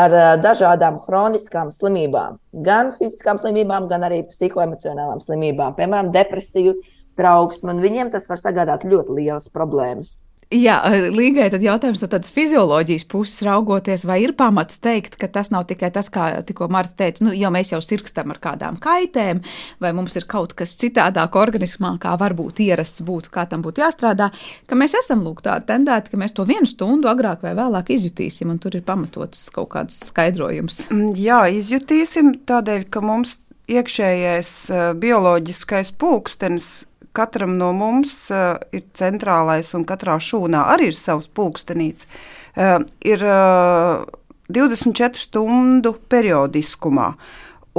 ar 0.03 0.17
uh, 0.17 0.31
dažādām 0.41 0.99
chroniskām 1.05 1.71
slimībām, 1.75 2.39
gan 2.65 2.95
fiziskām 2.97 3.41
slimībām, 3.43 3.91
gan 3.91 4.07
arī 4.09 4.23
psihoemocionālām 4.31 5.21
slimībām, 5.21 5.77
piemēram, 5.77 6.09
depresiju, 6.15 6.79
trauksmu. 7.21 7.77
Viņiem 7.83 8.13
tas 8.15 8.31
var 8.31 8.41
sagādāt 8.41 8.87
ļoti 8.89 9.19
lielas 9.19 9.53
problēmas. 9.53 10.17
Jā, 10.53 10.75
eh, 10.85 11.07
Līgai 11.13 11.47
tad 11.53 11.63
jautājums 11.65 12.03
no 12.03 12.09
tādas 12.13 12.33
fizioloģijas 12.35 13.07
puses 13.09 13.41
raugoties, 13.47 14.05
vai 14.05 14.19
ir 14.21 14.35
pamats 14.37 14.77
teikt, 14.85 15.17
ka 15.17 15.29
tas 15.33 15.49
nav 15.55 15.65
tikai 15.71 15.89
tas, 15.95 16.11
kā 16.13 16.27
tikko 16.45 16.69
Marta 16.69 16.93
teica, 17.01 17.25
nu, 17.25 17.33
jo 17.33 17.49
mēs 17.55 17.73
jau 17.73 17.81
sirkstam 17.81 18.35
ar 18.35 18.41
kādām 18.43 18.77
kaitēm, 18.83 19.41
vai 19.81 19.93
mums 19.97 20.17
ir 20.21 20.27
kaut 20.29 20.53
kas 20.59 20.77
citādāk 20.77 21.39
organismā, 21.41 21.95
kā 22.03 22.13
varbūt 22.21 22.61
ierasts 22.67 23.01
būtu, 23.01 23.33
kā 23.33 23.47
tam 23.49 23.65
būtu 23.65 23.81
jāstrādā, 23.81 24.29
ka 24.69 24.77
mēs 24.77 24.99
esam 25.01 25.25
lūk 25.25 25.41
tādi 25.47 25.71
tendēti, 25.73 26.13
ka 26.13 26.21
mēs 26.21 26.37
to 26.37 26.45
vienu 26.45 26.69
stundu 26.69 27.09
agrāk 27.09 27.47
vai 27.47 27.57
vēlāk 27.57 27.95
izjutīsim, 27.97 28.53
un 28.53 28.61
tur 28.61 28.77
ir 28.77 28.85
pamatots 28.85 29.49
kaut 29.55 29.73
kāds 29.73 30.03
skaidrojums. 30.11 30.85
Mm, 30.93 31.17
jā, 31.17 31.47
izjutīsim 31.49 32.35
tādēļ, 32.45 32.91
ka 32.93 33.01
mums 33.01 33.41
iekšējais 33.73 34.57
eh, 34.69 34.89
bioloģiskais 35.01 35.97
pulkstenis 35.97 36.83
katram 37.17 37.57
no 37.61 37.73
mums 37.77 38.15
uh, 38.33 38.57
ir 38.75 38.85
centrālais, 38.97 39.73
un 39.77 39.87
katrā 39.89 40.19
šūnā 40.23 40.65
arī 40.75 40.91
ir 40.93 40.99
savs 40.99 41.31
pulkstenīts. 41.33 42.09
Uh, 42.57 42.83
ir 43.07 43.25
uh, 43.27 44.05
24 44.53 45.21
stundu 45.21 45.95
periodiskumā. 46.13 47.13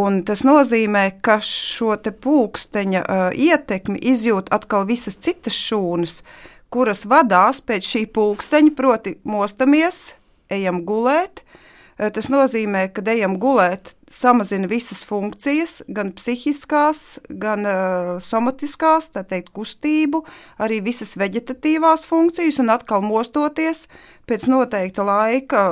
Un 0.02 0.24
tas 0.26 0.42
nozīmē, 0.42 1.06
ka 1.22 1.38
šo 1.46 1.94
pulksteņa 1.98 3.04
uh, 3.04 3.28
ietekmi 3.38 4.02
izjūt 4.14 4.50
atkal 4.56 4.88
visas 4.90 5.20
citas 5.22 5.54
šūnas, 5.54 6.24
kuras 6.74 7.06
vadās 7.06 7.62
pēc 7.62 7.92
šī 7.94 8.08
pulksteņa, 8.16 8.74
proti, 8.74 9.18
mostamies, 9.30 10.16
ejam 10.50 10.82
gulēt, 10.88 11.44
Tas 11.98 12.30
nozīmē, 12.32 12.88
ka 12.94 13.04
ejam 13.14 13.38
gulēt, 13.38 13.94
samazina 14.14 14.70
visas 14.70 15.02
funkcijas, 15.08 15.82
gan 15.88 16.12
psihiskās, 16.14 17.20
gan 17.30 17.66
uh, 17.66 18.12
somatiskās, 18.24 19.10
tā 19.16 19.26
teikt, 19.28 19.52
kustību, 19.58 20.24
arī 20.62 20.80
visas 20.86 21.16
vegetatīvās 21.20 22.06
funkcijas, 22.10 22.60
un 22.62 22.74
atkal 22.74 23.04
mostoties 23.06 23.88
pēc 24.30 24.48
noteikta 24.52 25.06
laika 25.08 25.64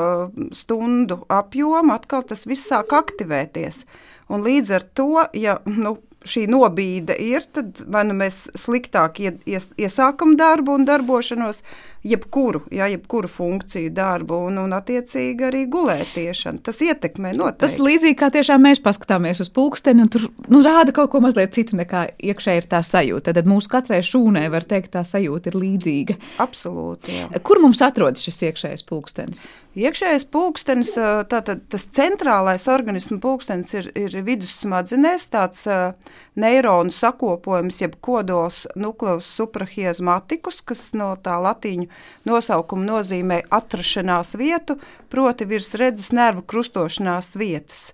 stundu 0.57 1.21
apjoma, 1.31 1.99
atkal 2.01 2.25
tas 2.27 2.47
viss 2.49 2.71
sāk 2.71 2.95
aktivēties. 2.97 3.85
Un 4.31 4.45
līdz 4.47 4.73
ar 4.77 4.87
to, 4.97 5.11
ja 5.37 5.59
nu, 5.67 5.97
šī 6.27 6.45
nobīde 6.51 7.15
ir, 7.17 7.45
tad 7.53 7.81
vai 7.89 8.03
nu 8.07 8.15
mēs 8.17 8.45
sliktāk 8.57 9.19
ies, 9.23 9.71
iesākam 9.79 10.35
darbu 10.39 10.75
un 10.77 10.85
darbošanos, 10.85 11.63
jebkuru, 12.07 12.63
jā, 12.73 12.87
jebkuru 12.95 13.29
funkciju 13.29 13.91
darbu 13.93 14.39
un, 14.47 14.57
un 14.63 14.73
attiecīgi 14.73 15.45
arī 15.47 15.63
gulētiešanu. 15.71 16.61
Tas 16.65 16.81
ietekmē 16.81 17.35
noteikti. 17.37 17.61
Tas 17.61 17.77
līdzīgi 17.81 18.17
kā 18.17 18.31
tiešām 18.33 18.65
mēs 18.65 18.81
paskatāmies 18.83 19.43
uz 19.43 19.51
pulksteni 19.53 20.05
un 20.05 20.11
tur 20.11 20.27
nu, 20.47 20.63
rāda 20.65 20.95
kaut 20.95 21.11
ko 21.13 21.21
mazliet 21.23 21.53
citu 21.57 21.77
nekā 21.79 22.07
iekšēji 22.31 22.63
ir 22.63 22.69
tā 22.71 22.81
sajūta. 22.85 23.35
Tad 23.37 23.49
mūsu 23.49 23.69
katrai 23.71 24.01
šūnai 24.05 24.47
var 24.53 24.65
teikt, 24.65 24.93
tā 24.95 25.05
sajūta 25.07 25.51
ir 25.51 25.59
līdzīga. 25.61 26.17
Absolūti. 26.41 27.19
Jā. 27.21 27.29
Kur 27.45 27.61
mums 27.61 27.83
atrodas 27.85 28.25
šis 28.25 28.47
iekšējais 28.49 28.87
pulkstenis? 28.89 29.45
Iekšējais 29.71 30.25
pulkstenis, 30.27 30.97
tātad 31.31 31.61
tas 31.71 31.85
centrālais 31.95 32.65
organisma 32.67 33.21
pulkstenis 33.23 33.69
ir, 33.77 33.85
ir 33.95 34.17
vidus 34.27 34.57
smadzenēs, 34.65 35.29
tāds 35.31 35.63
neironu 36.35 36.91
sakopojums, 36.91 37.79
jeb 37.79 37.95
kodols 38.03 38.65
nukleus 38.75 39.29
suprahiezmatikus, 39.37 40.59
kas 40.67 40.89
no 40.97 41.13
tā 41.23 41.37
latīņu 41.39 41.87
nosaukuma 42.25 42.87
nozīmē 42.87 43.41
atrašanās 43.49 44.35
vietu, 44.39 44.77
proti 45.09 45.47
virs 45.49 45.73
redzes 45.79 46.11
nervu 46.15 46.45
krustošanās 46.47 47.35
vietas. 47.39 47.91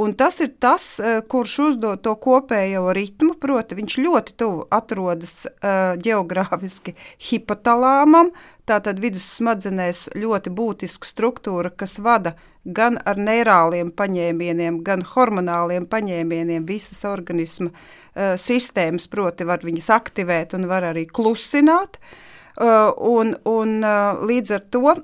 Un 0.00 0.14
tas 0.14 0.40
ir 0.40 0.54
tas, 0.58 1.00
eh, 1.00 1.20
kurš 1.28 1.58
uzdod 1.58 2.00
to 2.02 2.14
kopējo 2.16 2.88
ritmu, 2.96 3.34
proti, 3.40 3.76
viņš 3.76 3.96
ļoti 4.00 4.36
tuvu 4.40 4.62
atrodas 4.72 5.44
uh, 5.44 5.96
geogrāfiski 6.00 6.94
hipotalāmam, 7.20 8.30
tātad 8.64 9.02
vidus 9.02 9.26
smadzenēs 9.36 10.06
ļoti 10.16 10.54
būtiska 10.56 11.10
struktūra, 11.10 11.72
kas 11.76 11.98
vada 12.00 12.32
gan 12.64 12.96
ar 13.04 13.20
neirāliem 13.20 13.92
paņēmieniem, 13.92 14.80
gan 14.86 15.04
hormonāliem 15.04 15.84
paņēmieniem 15.90 16.64
visas 16.64 17.04
organisma 17.04 17.68
uh, 17.68 18.40
sistēmas, 18.40 19.10
proti, 19.12 19.44
var 19.44 19.60
viņas 19.68 19.92
aktivēt 20.00 20.56
un 20.56 20.64
var 20.70 20.88
arī 20.94 21.04
klusināt. 21.12 22.00
Uh, 22.00 22.29
un, 22.60 23.32
un 23.48 23.78
uh, 23.80 24.20
līdz 24.28 24.56
ar 24.58 24.66
to 24.72 24.96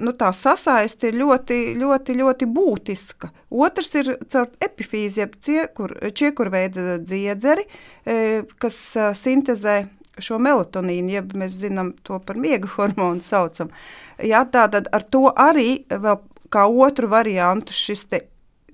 nu, 0.00 0.14
tā 0.16 0.30
sasaiste 0.32 1.10
ir 1.10 1.18
ļoti, 1.20 1.56
ļoti, 1.76 2.14
ļoti 2.16 2.46
būtiska. 2.48 3.28
Otrs 3.52 3.90
ir 4.00 4.14
caur 4.32 4.46
epifīzi, 4.64 5.20
jeb 5.20 5.34
ciekur, 5.44 5.92
čiekurveida 6.16 6.94
dziedzeri, 7.04 7.66
kas 8.56 8.78
sintezē 9.20 9.74
šo 10.16 10.40
melatonīnu, 10.40 11.12
jeb 11.12 11.36
mēs 11.36 11.60
zinām 11.60 11.92
to 12.08 12.16
par 12.24 12.40
miega 12.40 12.72
hormonu 12.78 13.20
saucam. 13.24 13.68
Jā, 14.16 14.46
tātad 14.48 14.88
ar 14.96 15.04
to 15.12 15.26
arī 15.36 15.82
vēl 15.90 16.20
kā 16.48 16.66
otru 16.66 17.12
variantu 17.12 17.76
šis 17.76 18.06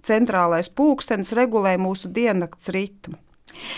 centrālais 0.06 0.70
pulkstenis 0.70 1.34
regulē 1.36 1.76
mūsu 1.82 2.10
diennakts 2.14 2.70
ritmu. 2.74 3.18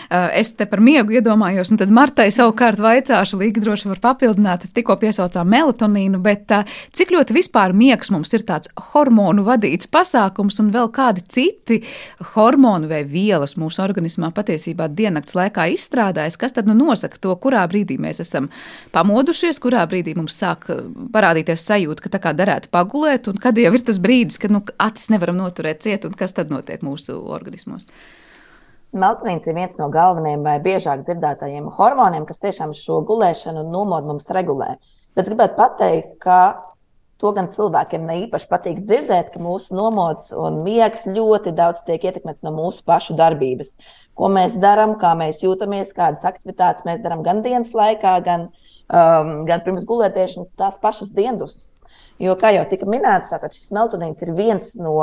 Eh, 0.09 0.41
es 0.41 0.55
te 0.57 0.67
par 0.69 0.81
miegu 0.85 1.17
iedomājos, 1.19 1.73
un 1.73 1.81
tad 1.81 1.93
Martai 1.95 2.29
savukārt 2.35 2.81
vaicāšu, 2.81 3.39
Līga 3.43 3.63
droši 3.63 3.91
var 3.91 4.01
papildināt, 4.03 4.67
tikko 4.75 4.97
piesaucām 5.01 5.49
melatonīnu, 5.53 6.21
bet 6.25 6.51
eh, 6.55 6.77
cik 6.97 7.13
ļoti 7.15 7.37
vispār 7.37 7.75
miegs 7.77 8.13
mums 8.15 8.33
ir 8.37 8.45
tāds 8.49 8.71
hormonu 8.93 9.45
vadīts 9.47 9.91
pasākums 9.93 10.61
un 10.63 10.71
vēl 10.75 10.91
kādi 10.95 11.25
citi 11.29 11.81
hormonu 12.35 12.89
vai 12.91 13.03
vielas 13.09 13.57
mūsu 13.61 13.83
organismā 13.85 14.31
patiesībā 14.37 14.89
diennakts 14.89 15.37
laikā 15.39 15.69
izstrādājas, 15.75 16.39
kas 16.41 16.57
tad 16.57 16.71
nu 16.71 16.77
nosaka 16.79 17.21
to, 17.21 17.35
kurā 17.41 17.65
brīdī 17.71 17.99
mēs 18.01 18.23
esam 18.25 18.49
pamodušies, 18.97 19.61
kurā 19.63 19.85
brīdī 19.91 20.17
mums 20.19 20.39
sāk 20.41 20.71
eh, 20.73 20.85
parādīties 21.15 21.67
sajūta, 21.69 22.05
ka 22.07 22.15
tā 22.17 22.23
kā 22.25 22.35
derētu 22.37 22.73
pagulēt, 22.73 23.29
un 23.29 23.41
kad 23.43 23.59
jau 23.61 23.75
ir 23.75 23.85
tas 23.85 24.01
brīdis, 24.01 24.41
kad 24.41 24.55
nu, 24.55 24.65
acis 24.81 25.13
nevaram 25.13 25.37
noturēt 25.41 25.85
ciet, 25.85 26.09
un 26.09 26.17
kas 26.17 26.37
tad 26.37 26.53
notiek 26.55 26.85
mūsu 26.87 27.19
organismos. 27.29 27.89
Meltonīns 28.97 29.45
ir 29.45 29.57
viens 29.57 29.75
no 29.77 29.91
galvenajiem 29.93 30.47
vai 30.47 30.57
biežāk 30.65 31.03
dzirdētajiem 31.05 31.67
hormoniem, 31.77 32.25
kas 32.29 32.41
tiešām 32.41 32.73
šo 32.77 33.03
gulēšanu 33.09 33.67
un 33.67 33.75
nomodu 33.75 34.09
mums 34.09 34.31
regulē. 34.33 34.77
Bet 35.19 35.29
gribētu 35.29 35.59
pateikt, 35.59 36.15
ka 36.23 36.39
to 37.21 37.33
gan 37.37 37.51
cilvēkiem 37.53 38.07
ne 38.09 38.17
īpaši 38.25 38.49
patīk 38.49 38.83
dzirdēt, 38.87 39.33
ka 39.35 39.43
mūsu 39.43 39.77
nomods 39.77 40.31
un 40.33 40.63
miegs 40.65 41.05
ļoti 41.11 41.53
daudz 41.59 41.83
tiek 41.87 42.07
ietekmēts 42.09 42.45
no 42.47 42.55
mūsu 42.55 42.85
pašu 42.87 43.17
darbības. 43.19 43.75
Ko 44.19 44.31
mēs 44.33 44.57
darām, 44.63 44.97
kā 45.03 45.13
mēs 45.19 45.43
jūtamies, 45.43 45.93
kādas 45.97 46.25
aktivitātes 46.31 46.87
mēs 46.89 47.03
darām 47.05 47.25
gan 47.27 47.43
dienas 47.45 47.75
laikā, 47.77 48.15
gan, 48.25 48.49
um, 48.89 49.35
gan 49.51 49.65
pirms 49.67 49.85
gulētiešanas, 49.89 50.55
tās 50.59 50.79
pašas 50.81 51.11
dienas. 51.15 51.73
Jo, 52.19 52.35
kā 52.35 52.51
jau 52.51 52.65
tika 52.67 52.87
minēts, 52.91 53.29
tātad 53.31 53.55
šis 53.55 53.71
melatonīns 53.71 54.23
ir 54.25 54.33
viens 54.35 54.73
no 54.75 54.97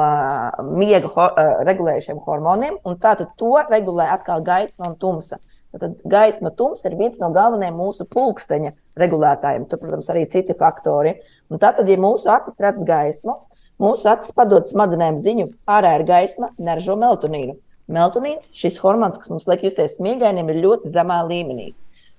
miega 0.75 1.07
ho 1.13 1.27
regulējušiem 1.63 2.17
hormoniem, 2.25 2.81
un 2.83 2.97
tātad 2.99 3.29
to 3.39 3.53
regulē 3.69 4.09
atkal 4.17 4.43
gaisma 4.43 4.89
un 4.89 4.97
tumsa. 4.99 5.39
Tad 5.75 5.95
gaisma, 6.07 6.51
tumsa 6.55 6.89
ir 6.89 6.97
viens 6.99 7.15
no 7.19 7.29
galvenajiem 7.35 7.75
mūsu 7.79 8.05
pulksteņa 8.11 8.73
regulētājiem. 8.99 9.67
Tur, 9.67 9.79
protams, 9.81 10.09
arī 10.11 10.25
citi 10.31 10.55
faktori. 10.59 11.17
Un 11.51 11.59
tātad, 11.59 11.87
ja 11.91 11.97
mūsu 11.99 12.31
acis 12.31 12.59
redz 12.63 12.83
gaismu, 12.87 13.37
mūsu 13.83 14.07
acis 14.11 14.35
padod 14.35 14.67
smadzenēm 14.71 15.19
ziņu, 15.23 15.49
ārā 15.71 15.97
ir 15.99 16.05
gaisma, 16.07 16.51
neražo 16.59 16.95
melatonīnu. 16.99 17.57
Melatonīns, 17.91 18.53
šis 18.57 18.79
hormons, 18.83 19.19
kas 19.19 19.31
mums 19.31 19.47
liek 19.51 19.67
justies 19.67 19.99
miegainiem, 20.03 20.51
ir 20.51 20.63
ļoti 20.63 20.91
zemā 20.95 21.21
līmenī. 21.27 21.73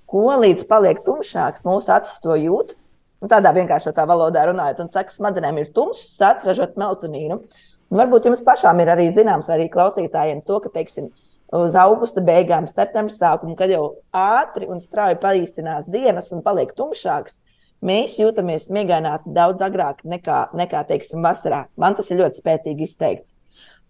Ko 0.08 0.28
līdz 0.40 0.68
paliek 0.68 1.00
tumšāks, 1.04 1.64
mūsu 1.66 1.96
acis 1.96 2.20
to 2.22 2.36
jūt, 2.38 2.76
Nu, 3.22 3.28
tādā 3.32 3.52
vienkāršotā 3.56 4.04
valodā 4.08 4.42
runājot, 4.44 4.82
un 4.84 4.90
saka, 4.92 5.14
smadzenēm 5.14 5.62
ir 5.62 5.70
tumšs, 5.76 6.18
sāc 6.18 6.44
ražot 6.44 6.74
melatonīnu. 6.76 7.38
Un 7.86 8.00
varbūt 8.00 8.28
jums 8.28 8.42
pašām 8.44 8.82
ir 8.82 8.90
arī 8.92 9.06
zināms, 9.16 9.48
arī 9.52 9.70
klausītājiem, 9.72 10.42
to, 10.44 10.58
ka, 10.60 10.72
teiksim, 10.74 11.08
uz 11.56 11.78
augusta 11.80 12.20
beigām, 12.24 12.66
septembra 12.68 13.14
sākumu, 13.14 13.56
kad 13.56 13.72
jau 13.72 13.86
ātri 14.12 14.68
un 14.68 14.82
strauji 14.84 15.20
paīsinās 15.22 15.88
dienas 15.92 16.28
un 16.34 16.42
paliek 16.44 16.74
tumšāks, 16.76 17.38
mēs 17.86 18.18
jūtamies 18.20 18.68
miegaināti 18.74 19.32
daudz 19.36 19.64
agrāk 19.64 20.02
nekā, 20.04 20.48
nekā 20.58 20.82
teiksim, 20.90 21.22
vasarā. 21.24 21.64
Man 21.80 21.96
tas 21.96 22.10
ir 22.10 22.20
ļoti 22.20 22.42
spēcīgi 22.42 22.84
izteikts. 22.84 23.32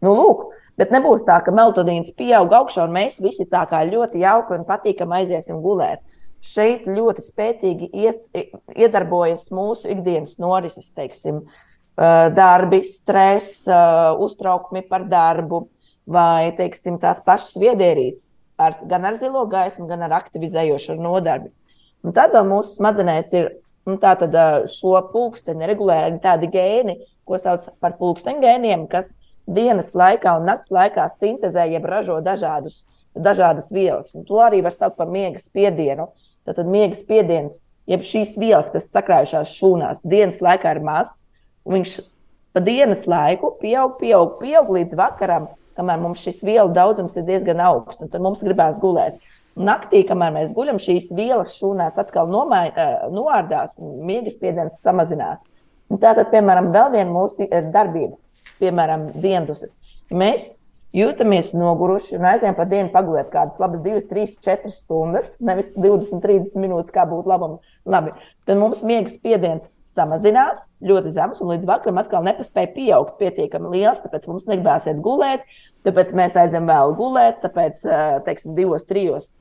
Nu, 0.05 0.13
lūk, 0.15 0.51
bet 0.79 0.93
nebūs 0.95 1.25
tā, 1.27 1.41
ka 1.43 1.55
melatonīns 1.57 2.15
pieaug 2.15 2.53
augšā 2.53 2.85
un 2.87 2.95
mēs 2.95 3.19
visi 3.25 3.49
tā 3.51 3.65
kā 3.71 3.83
ļoti 3.89 4.23
jauki 4.23 4.55
un 4.55 4.69
patīkami 4.69 5.23
aiziesim 5.23 5.65
gulēt 5.65 6.05
šeit 6.45 6.87
ļoti 6.89 7.25
spēcīgi 7.25 7.89
iet, 7.97 8.27
iedarbojas 8.77 9.49
mūsu 9.55 9.91
ikdienas 9.93 10.37
norises, 10.43 10.91
teiksim, 10.97 11.45
darbi, 12.37 12.83
stress, 12.85 13.65
uztraukumi 14.21 14.85
par 14.89 15.07
darbu 15.09 15.67
vai 16.07 16.53
teiksim, 16.57 17.01
tās 17.03 17.23
pašas 17.25 17.57
viedierīces, 17.59 18.33
ar, 18.63 18.77
gan 18.87 19.09
ar 19.09 19.17
zilo 19.19 19.43
gaismu, 19.51 19.89
gan 19.91 20.05
ar 20.07 20.19
aktivizējošu 20.21 20.99
nodarbi. 21.01 21.51
Un 22.07 22.15
tad 22.15 22.35
vēl 22.37 22.47
mūsu 22.47 22.77
smadzenēs 22.77 23.33
ir 23.35 23.49
nu, 23.89 23.97
tātad, 24.03 24.37
šo 24.71 25.01
pulksteni 25.11 25.67
regulē 25.67 26.03
arī 26.05 26.21
tādi 26.23 26.51
gēni, 26.53 27.01
ko 27.27 27.41
sauc 27.43 27.67
par 27.83 27.97
pulksteņa 27.99 28.45
gēniem, 28.45 28.85
kas 28.91 29.17
dienas 29.51 29.95
laikā 29.99 30.37
un 30.39 30.47
naktas 30.47 30.71
laikā 30.75 31.09
sintēzē, 31.17 31.67
jeb 31.73 31.89
ražo 31.91 32.21
dažādus, 32.23 32.85
dažādas 33.19 33.73
vielas. 33.75 34.13
Un 34.15 34.27
to 34.29 34.39
arī 34.45 34.61
var 34.63 34.77
saukt 34.77 34.99
par 35.01 35.11
miega 35.11 35.43
spiedienu. 35.43 36.07
Uh, 36.07 36.26
Tātad 36.47 36.69
miega 36.71 36.97
spiediens, 36.99 37.59
jeb 37.91 38.05
šīs 38.07 38.37
vielas, 38.39 38.71
kas 38.73 38.91
sakrājušās 38.93 39.55
šūnās, 39.59 40.03
dienas 40.07 40.39
laikā 40.45 40.77
ir 40.77 40.83
mazs, 40.87 41.23
viņš 41.67 41.97
pa 42.55 42.63
dienas 42.65 43.05
laiku 43.11 43.53
pieaug, 43.61 43.97
pieaug, 44.01 44.37
pieaug 44.41 44.71
līdz 44.79 44.99
vakaram, 44.99 45.49
kamēr 45.77 45.99
mums 46.01 46.23
šis 46.25 46.41
vielu 46.47 46.71
daudzums 46.75 47.17
ir 47.19 47.27
diezgan 47.27 47.61
augsts, 47.61 48.01
tad 48.01 48.23
mums 48.23 48.45
gribās 48.47 48.79
gulēt. 48.83 49.19
Naktī, 49.57 50.03
kamēr 50.05 50.35
mēs 50.35 50.53
guļam, 50.57 50.79
šīs 50.81 51.11
vielas 51.17 51.55
šūnās 51.57 51.97
atkal 52.01 52.29
nomai, 52.29 52.69
noārdās 53.13 53.79
un 53.81 54.03
miega 54.09 54.33
spiediens 54.33 54.83
samazinās. 54.85 55.41
Un 55.93 56.01
tātad, 56.03 56.29
piemēram, 56.33 56.73
vēl 56.75 56.91
viena 56.93 57.09
mūsu 57.13 57.47
darbība, 57.73 58.17
piemēram, 58.61 59.07
dienduses. 59.23 59.77
Mēs 60.13 60.51
jūtamies 60.95 61.53
noguruši 61.57 62.19
un 62.19 62.27
aizējām 62.31 62.57
pa 62.59 62.67
dienu 62.69 62.91
pagulēt 62.95 63.31
kādas 63.33 63.59
labas 63.63 63.83
2, 63.85 64.03
3, 64.11 64.37
4 64.45 64.75
stundas, 64.75 65.31
nevis 65.41 65.73
20, 65.75 66.21
30 66.23 66.61
minūtes, 66.63 66.95
kā 66.95 67.07
būtu 67.09 67.31
labam, 67.31 67.59
labi. 67.89 68.15
Tad 68.47 68.61
mums 68.61 68.85
miega 68.87 69.11
spiediens 69.13 69.67
samazinās 69.97 70.67
ļoti 70.85 71.15
zems, 71.17 71.41
un 71.41 71.55
līdz 71.55 71.69
vakaram 71.69 72.03
atkal 72.03 72.27
nepaspēja 72.27 72.75
pieaugt 72.75 73.17
pietiekami 73.21 73.73
liels. 73.73 74.03
Tāpēc 74.05 74.29
mums 74.29 74.47
negribēs 74.51 74.91
iet 74.91 75.01
gulēt, 75.05 75.47
tāpēc 75.89 76.13
mēs 76.17 76.37
aizējām 76.37 76.69
vēl 76.69 76.95
gulēt, 76.99 77.41
tāpēc, 77.45 77.81
teiksim, 78.29 78.55
divos, 78.59 78.85
trijos 78.89 79.33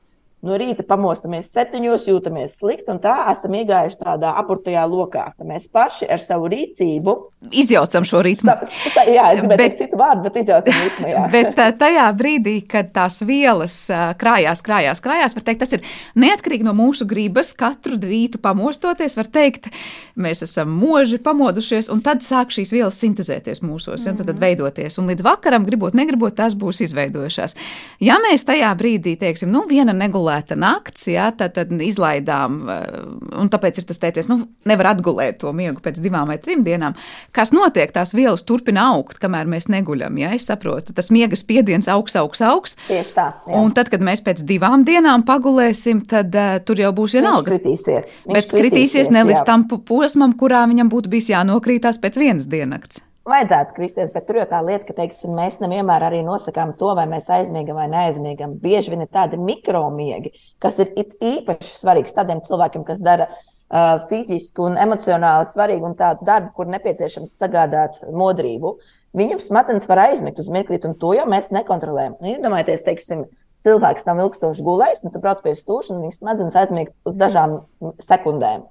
no 0.46 0.58
rīta 0.60 0.84
pamostamies 0.86 1.50
septiņos, 1.54 2.08
jūtamies 2.10 2.58
slikti, 2.60 2.90
un 2.94 3.00
tā 3.02 3.16
esam 3.32 3.56
iegājuši 3.58 4.00
tādā 4.00 4.34
apurtajā 4.42 4.84
lokā. 4.90 5.28
Mēs 5.46 5.68
paši 5.72 6.08
ar 6.10 6.22
savu 6.22 6.50
rīcību 6.52 7.16
izjaucam 7.50 8.04
šo 8.04 8.22
ritmu. 8.24 8.54
Sa, 8.94 9.04
jā, 9.06 9.26
es 9.34 9.40
gribēju 9.42 9.60
teikt 9.60 9.80
citu 9.82 9.98
vārdu, 10.00 10.24
bet 10.26 10.38
izjaucam 10.40 10.78
ritmu. 10.82 11.10
Jā. 11.10 11.24
bet 11.34 11.60
tajā 11.80 12.06
brīdī, 12.18 12.56
kad 12.68 12.90
tās 12.94 13.20
vielas 13.26 13.76
krājās, 14.20 14.62
krājās, 14.66 15.02
krājās, 15.04 15.36
var 15.36 15.46
teikt, 15.46 15.62
tas 15.62 15.76
ir 15.76 15.84
neatkarīgi 16.18 16.66
no 16.66 16.74
mūsu 16.76 17.06
gribas. 17.08 17.52
Katru 17.56 17.98
rītu 18.02 18.40
pamostoties, 18.42 19.16
var 19.18 19.30
teikt, 19.32 19.70
mēs 20.18 20.42
esam 20.46 20.72
moži, 20.74 21.20
pamodušies, 21.22 21.90
un 21.92 22.02
tad 22.04 22.24
sāk 22.26 22.54
šīs 22.54 22.72
vielas 22.74 22.98
sintēzēties 23.02 23.62
mūsos, 23.64 24.08
ja, 24.08 24.14
tad, 24.16 24.28
tad 24.30 24.42
veidoties. 24.42 24.98
Un 25.00 25.10
līdz 25.12 25.26
vakaram, 25.26 25.66
gribot, 25.68 25.96
negribot, 25.96 26.36
tās 26.38 26.56
būs 26.58 26.82
izveidojušās. 26.88 27.56
Ja 28.04 28.18
mēs 28.22 28.46
tajā 28.48 28.72
brīdī 28.78 29.16
teiksim, 29.20 29.52
nu, 29.54 29.64
viena 29.70 29.94
negulē 29.96 30.35
gulēta 30.36 30.56
nakts, 30.58 31.06
jā, 31.08 31.30
tad, 31.36 31.54
tad 31.54 31.70
izlaidām, 31.70 32.68
eh, 32.68 33.38
un 33.40 33.48
tāpēc 33.48 33.78
ir 33.78 33.86
tas 33.86 33.98
teicies, 33.98 34.28
nu, 34.28 34.48
nevar 34.64 34.94
atgulēt 34.94 35.38
to 35.40 35.52
miegu 35.52 35.80
pēc 35.80 36.00
divām 36.00 36.28
vai 36.28 36.38
trim 36.38 36.64
dienām. 36.64 36.94
Kas 37.32 37.52
notiek, 37.52 37.92
tās 37.92 38.14
vielas 38.14 38.42
turpina 38.42 38.92
augt, 38.94 39.18
kamēr 39.18 39.46
mēs 39.46 39.68
neguļam, 39.68 40.16
jā, 40.18 40.34
es 40.34 40.46
saprotu, 40.46 40.94
tas 40.94 41.10
miega 41.10 41.36
spiediens 41.36 41.88
augs, 41.88 42.16
augs, 42.16 42.40
augs. 42.40 42.76
Tieši 42.88 43.14
tā. 43.14 43.32
Jā. 43.46 43.56
Un 43.62 43.72
tad, 43.72 43.88
kad 43.88 44.00
mēs 44.00 44.22
pēc 44.22 44.44
divām 44.44 44.84
dienām 44.84 45.24
pagulēsim, 45.26 46.06
tad 46.06 46.34
uh, 46.34 46.58
tur 46.64 46.76
jau 46.76 46.92
būs 46.92 47.16
vienalga. 47.16 47.50
Viņš 47.50 47.62
kritīsies. 47.62 48.14
Viņš 48.26 48.34
Bet 48.34 48.50
kritīsies, 48.50 48.70
kritīsies 48.70 49.12
ne 49.14 49.26
līdz 49.26 49.44
tam 49.46 49.66
posmam, 49.68 50.36
kurā 50.36 50.66
viņam 50.68 50.90
būtu 50.92 51.12
bijis 51.12 51.32
jānokrītās 51.32 52.00
pēc 52.02 52.18
vienas 52.20 52.48
diennakts 52.50 53.02
vajadzētu 53.26 53.74
kristies, 53.76 54.12
bet 54.14 54.26
tur 54.28 54.38
jau 54.40 54.46
tā 54.50 54.60
lieta, 54.64 54.84
ka 54.88 54.96
teiksim, 55.00 55.34
mēs 55.36 55.58
nevienmēr 55.62 56.06
arī 56.08 56.22
nosakām 56.26 56.74
to, 56.78 56.92
vai 56.98 57.06
mēs 57.10 57.28
aizmiegam 57.32 57.78
vai 57.80 57.88
neaizmiegam. 57.92 58.56
Bieži 58.62 58.92
vien 58.92 59.04
ir 59.04 59.10
tādi 59.12 59.38
mikromiegi, 59.40 60.32
kas 60.62 60.78
ir 60.82 60.92
īpaši 60.96 61.74
svarīgs 61.76 62.14
tādiem 62.16 62.42
cilvēkiem, 62.46 62.84
kas 62.86 63.02
dara 63.02 63.28
uh, 63.30 64.04
fizisku 64.10 64.68
un 64.68 64.78
emocionāli 64.80 65.48
svarīgu 65.50 65.90
un 65.90 65.98
tādu 65.98 66.28
darbu, 66.28 66.52
kur 66.56 66.70
nepieciešams 66.70 67.34
sagādāt 67.40 67.98
modrību. 68.06 68.76
Viņu 69.16 69.40
smadzenes 69.42 69.88
var 69.88 70.04
aizmigt 70.10 70.38
uz 70.42 70.52
mirkli, 70.52 70.78
un 70.84 70.94
to 71.00 71.14
jau 71.16 71.26
mēs 71.30 71.50
nekontrolējam. 71.54 72.18
Nu, 72.20 72.34
iedomājieties, 72.36 72.84
teiksim, 72.86 73.26
cilvēks 73.66 74.06
nav 74.06 74.22
ilgstoši 74.22 74.64
gulējis, 74.66 75.02
un 75.06 75.14
tu 75.14 75.22
brauc 75.22 75.42
pie 75.42 75.56
stūra, 75.58 75.88
un 75.94 76.04
viņa 76.04 76.18
smadzenes 76.20 76.62
aizmigt 76.62 76.94
uz 77.08 77.16
dažām 77.18 77.60
sekundēm. 78.04 78.68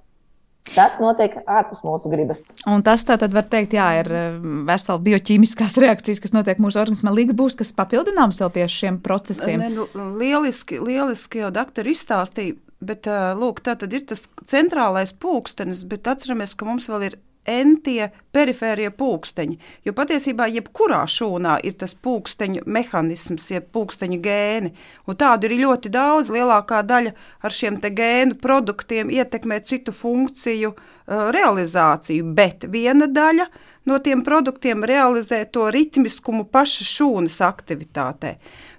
Tas 0.74 0.96
notiek 1.00 1.36
ārpus 1.46 1.82
mūsu 1.86 2.10
gribas. 2.10 2.40
Un 2.68 2.82
tas 2.86 3.04
tātad 3.06 3.34
var 3.36 3.46
teikt, 3.50 3.76
jā, 3.76 3.86
ir 4.00 4.10
eh, 4.10 4.38
vesela 4.68 4.98
bioķīmiskās 5.04 5.78
reakcijas, 5.84 6.22
kas 6.24 6.34
notiek 6.36 6.60
mūsu 6.62 6.80
organismā. 6.82 7.14
Līga 7.14 7.36
būs, 7.36 7.58
kas 7.60 7.74
papildināms 7.76 8.42
vēl 8.42 8.52
pie 8.56 8.66
šiem 8.72 9.00
procesiem. 9.04 9.62
Ne, 9.62 9.70
nu, 9.76 9.86
lieliski, 10.20 10.80
lieliski 10.82 11.44
jau 11.44 11.52
doktori 11.54 11.94
izstāstīja, 11.94 12.58
bet 12.86 13.08
eh, 13.10 13.28
lūk, 13.38 13.62
tā 13.66 13.76
tad 13.78 13.94
ir 13.94 14.06
tas 14.10 14.26
centrālais 14.48 15.14
pulkstenis, 15.14 15.86
bet 15.88 16.10
atceramies, 16.10 16.56
ka 16.58 16.68
mums 16.68 16.90
vēl 16.90 17.10
ir 17.10 17.20
entie 17.46 18.10
perifērie 18.34 18.90
pulksteņi. 18.92 19.58
Jo 19.86 19.94
patiesībā 19.96 20.48
jebkurā 20.52 21.02
šūnā 21.08 21.56
ir 21.66 21.76
tas 21.80 21.94
pulksteņu 21.94 22.66
mehānisms, 22.66 23.48
jeb 23.50 23.70
pulksteņu 23.72 24.18
gēni. 24.24 24.74
Un 25.06 25.18
tādu 25.20 25.48
ir 25.48 25.56
ļoti 25.62 25.92
daudz. 25.94 26.32
Lielākā 26.34 26.82
daļa 26.86 27.14
ar 27.42 27.56
šiem 27.58 27.80
gēnu 27.80 28.36
produktiem 28.42 29.10
ietekmē 29.14 29.60
citu 29.64 29.94
funkciju 29.94 30.74
uh, 30.74 31.30
realizāciju, 31.34 32.26
bet 32.36 32.68
viena 32.68 33.06
daļa 33.06 33.48
no 33.86 33.98
tiem 34.02 34.24
produktiem 34.26 34.84
realizē 34.84 35.44
to 35.50 35.68
ritmiskumu 35.70 36.48
paša 36.50 36.86
šūnas 36.90 37.40
aktivitātē. 37.46 38.36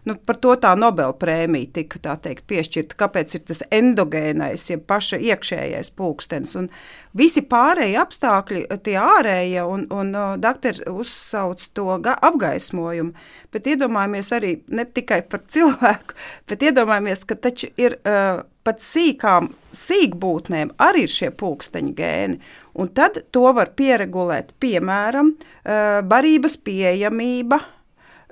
Nu, 0.08 0.16
par 0.16 0.38
to 0.40 0.54
tā 0.62 0.72
Nobelprēmija 0.80 1.74
tika 1.76 2.16
teikt, 2.24 2.46
piešķirta. 2.48 2.96
Kāpēc 3.02 3.34
ir 3.36 3.44
tas 3.50 3.64
endogēnais, 3.76 4.70
ja 4.70 4.78
paša 4.80 5.20
iekšējais 5.34 5.92
pulkstenis. 6.00 6.54
Un 6.60 6.70
visi 7.18 7.44
pārējie 7.44 7.98
apstākļi, 8.00 8.62
tie 8.86 8.96
ārējie, 9.02 9.66
un, 9.68 9.84
un 9.92 10.14
uh, 10.16 10.36
doktors 10.40 10.80
uzsauc 10.88 11.66
to 11.76 11.90
apgaismojumu. 12.00 13.28
Bet 13.52 13.68
iedomājamies 13.68 14.32
arī 14.38 14.54
ne 14.72 14.88
tikai 14.88 15.24
par 15.28 15.44
cilvēku, 15.52 16.16
bet 16.48 16.64
iedomājamies, 16.70 17.28
ka 17.28 17.40
taču 17.48 17.74
ir. 17.76 18.00
Uh, 18.08 18.46
pat 18.68 18.82
sīkām 18.84 19.46
sīkbūtnēm 19.80 20.74
arī 20.84 21.06
ir 21.06 21.12
šie 21.14 21.30
pulksteņa 21.40 21.94
gēni. 21.96 22.42
Un 22.76 22.90
tad 22.92 23.22
to 23.32 23.46
var 23.56 23.72
pieregulēt, 23.80 24.52
piemēram, 24.60 25.32
uh, 25.32 26.02
barības 26.04 26.58
pieejamība, 26.68 27.62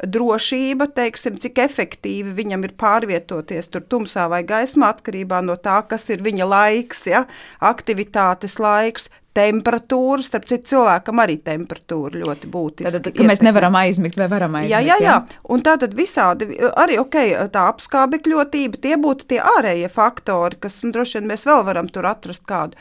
drošība, 0.04 0.90
teiksim, 0.96 1.38
cik 1.40 1.60
efektīvi 1.64 2.34
viņam 2.36 2.66
ir 2.68 2.74
pārvietoties 2.80 3.72
tur 3.72 3.86
tumsā 3.88 4.28
vai 4.32 4.44
gaismā, 4.48 4.92
atkarībā 4.96 5.42
no 5.46 5.56
tā, 5.56 5.80
kas 5.88 6.10
ir 6.12 6.24
viņa 6.26 6.48
laiks, 6.52 7.06
ja? 7.08 7.26
aktivitātes 7.64 8.60
laiks, 8.60 9.10
temperatūra. 9.36 10.24
Starp 10.26 10.48
citu, 10.50 10.69
cilvēkam 10.71 11.21
arī 11.24 11.38
temperatūra 11.43 12.21
ļoti 12.21 12.50
būtiska. 12.52 13.02
Tad, 13.04 13.12
ka 13.17 13.28
mēs 13.28 13.43
nevaram 13.45 13.76
aizmigt 13.80 14.17
vai 14.19 14.28
varam 14.32 14.58
aizmigt. 14.60 14.74
Jā, 14.74 14.82
jā, 14.84 14.98
jā. 15.04 15.15
jā. 15.17 15.41
un 15.52 15.63
tā 15.65 15.76
tad 15.82 15.95
visādi 15.98 16.48
arī 16.71 16.98
okay, 17.02 17.34
tā 17.54 17.67
apskābekļotība, 17.74 18.80
tie 18.84 18.95
būtu 19.02 19.30
tie 19.34 19.41
ārējie 19.43 19.89
faktori, 19.91 20.60
kas 20.63 20.80
nu, 20.86 20.93
droši 20.95 21.19
vien 21.19 21.30
mēs 21.34 21.45
vēl 21.50 21.63
varam 21.67 21.89
tur 21.91 22.08
atrast 22.10 22.45
kādu. 22.48 22.80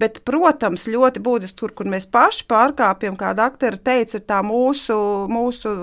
Bet, 0.00 0.22
protams, 0.28 0.86
ļoti 0.90 1.22
būtiski 1.24 1.60
tur, 1.60 1.74
kur 1.76 1.90
mēs 1.90 2.08
paši 2.10 2.46
pārkāpjam, 2.50 3.18
kā 3.20 3.34
doktora 3.36 3.80
teica, 3.90 4.18
ir 4.18 4.26
tā 4.28 4.40
mūsu, 4.46 4.96
mūsu 5.30 5.74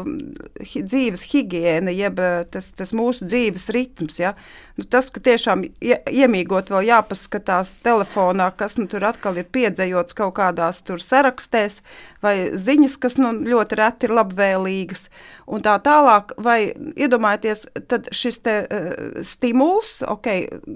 dzīves 0.61 1.27
higiēna, 1.31 1.93
jeb 1.93 2.21
tas, 2.53 2.71
tas 2.77 2.93
mūsu 2.97 3.27
dzīves 3.29 3.69
ritms. 3.73 4.19
Ja? 4.21 4.33
Nu, 4.77 4.85
tas, 4.85 5.09
ka 5.13 5.21
tiešām 5.23 5.63
iemīgot 5.81 6.69
vēl 6.73 6.89
jāpaskatās 6.91 7.77
telefonā, 7.85 8.51
kas 8.57 8.77
nu 8.77 8.85
tur 8.89 9.07
atkal 9.09 9.39
ir 9.41 9.49
piedzējot 9.53 10.06
iekļauts 10.07 10.15
kaut 10.15 10.35
kādās 10.37 10.83
tur 10.83 10.99
sarakstēs, 10.99 11.81
vai 12.21 12.51
ziņas, 12.55 12.97
kas 12.97 13.17
nu, 13.17 13.31
ļoti 13.45 13.75
reti 13.75 14.07
ir 14.07 14.15
labvēlīgas, 14.15 15.09
un 15.47 15.61
tā 15.61 15.77
tālāk. 15.79 16.33
Vai 16.37 16.73
iedomājieties, 16.95 17.67
tad 17.87 18.09
šis 18.11 18.41
te, 18.41 18.67
uh, 18.67 19.23
stimuls, 19.23 20.03
ok, 20.03 20.27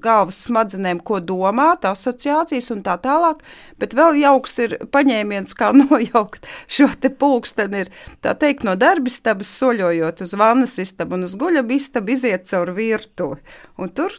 galvas 0.01 0.41
smadzenēm, 0.47 1.01
ko 1.01 1.19
domāt, 1.19 1.85
asociācijas 1.85 2.71
un 2.71 2.83
tā 2.83 2.97
tālāk, 3.01 3.41
bet 3.79 3.93
vēl 3.93 4.19
jauks 4.21 4.59
ir 4.59 4.77
paņēmiens, 4.91 5.53
kā 5.55 5.71
nojaukt 5.81 6.45
šo 6.67 6.89
te 6.99 7.09
pulksteni, 7.09 7.85
ir 7.85 7.91
tā 8.21 8.35
teikt, 8.35 8.63
no 8.63 8.75
darbistabas 8.75 9.51
soļojot 9.57 10.21
uz 10.21 10.35
vannas 10.35 10.77
istabu 10.81 11.17
un 11.17 11.27
uz 11.27 11.37
guļabu 11.39 11.77
istabu 11.77 12.15
iziet 12.15 12.47
caur 12.49 12.73
virtuvi. 12.75 13.41
Un 13.81 13.89
tur 13.89 14.13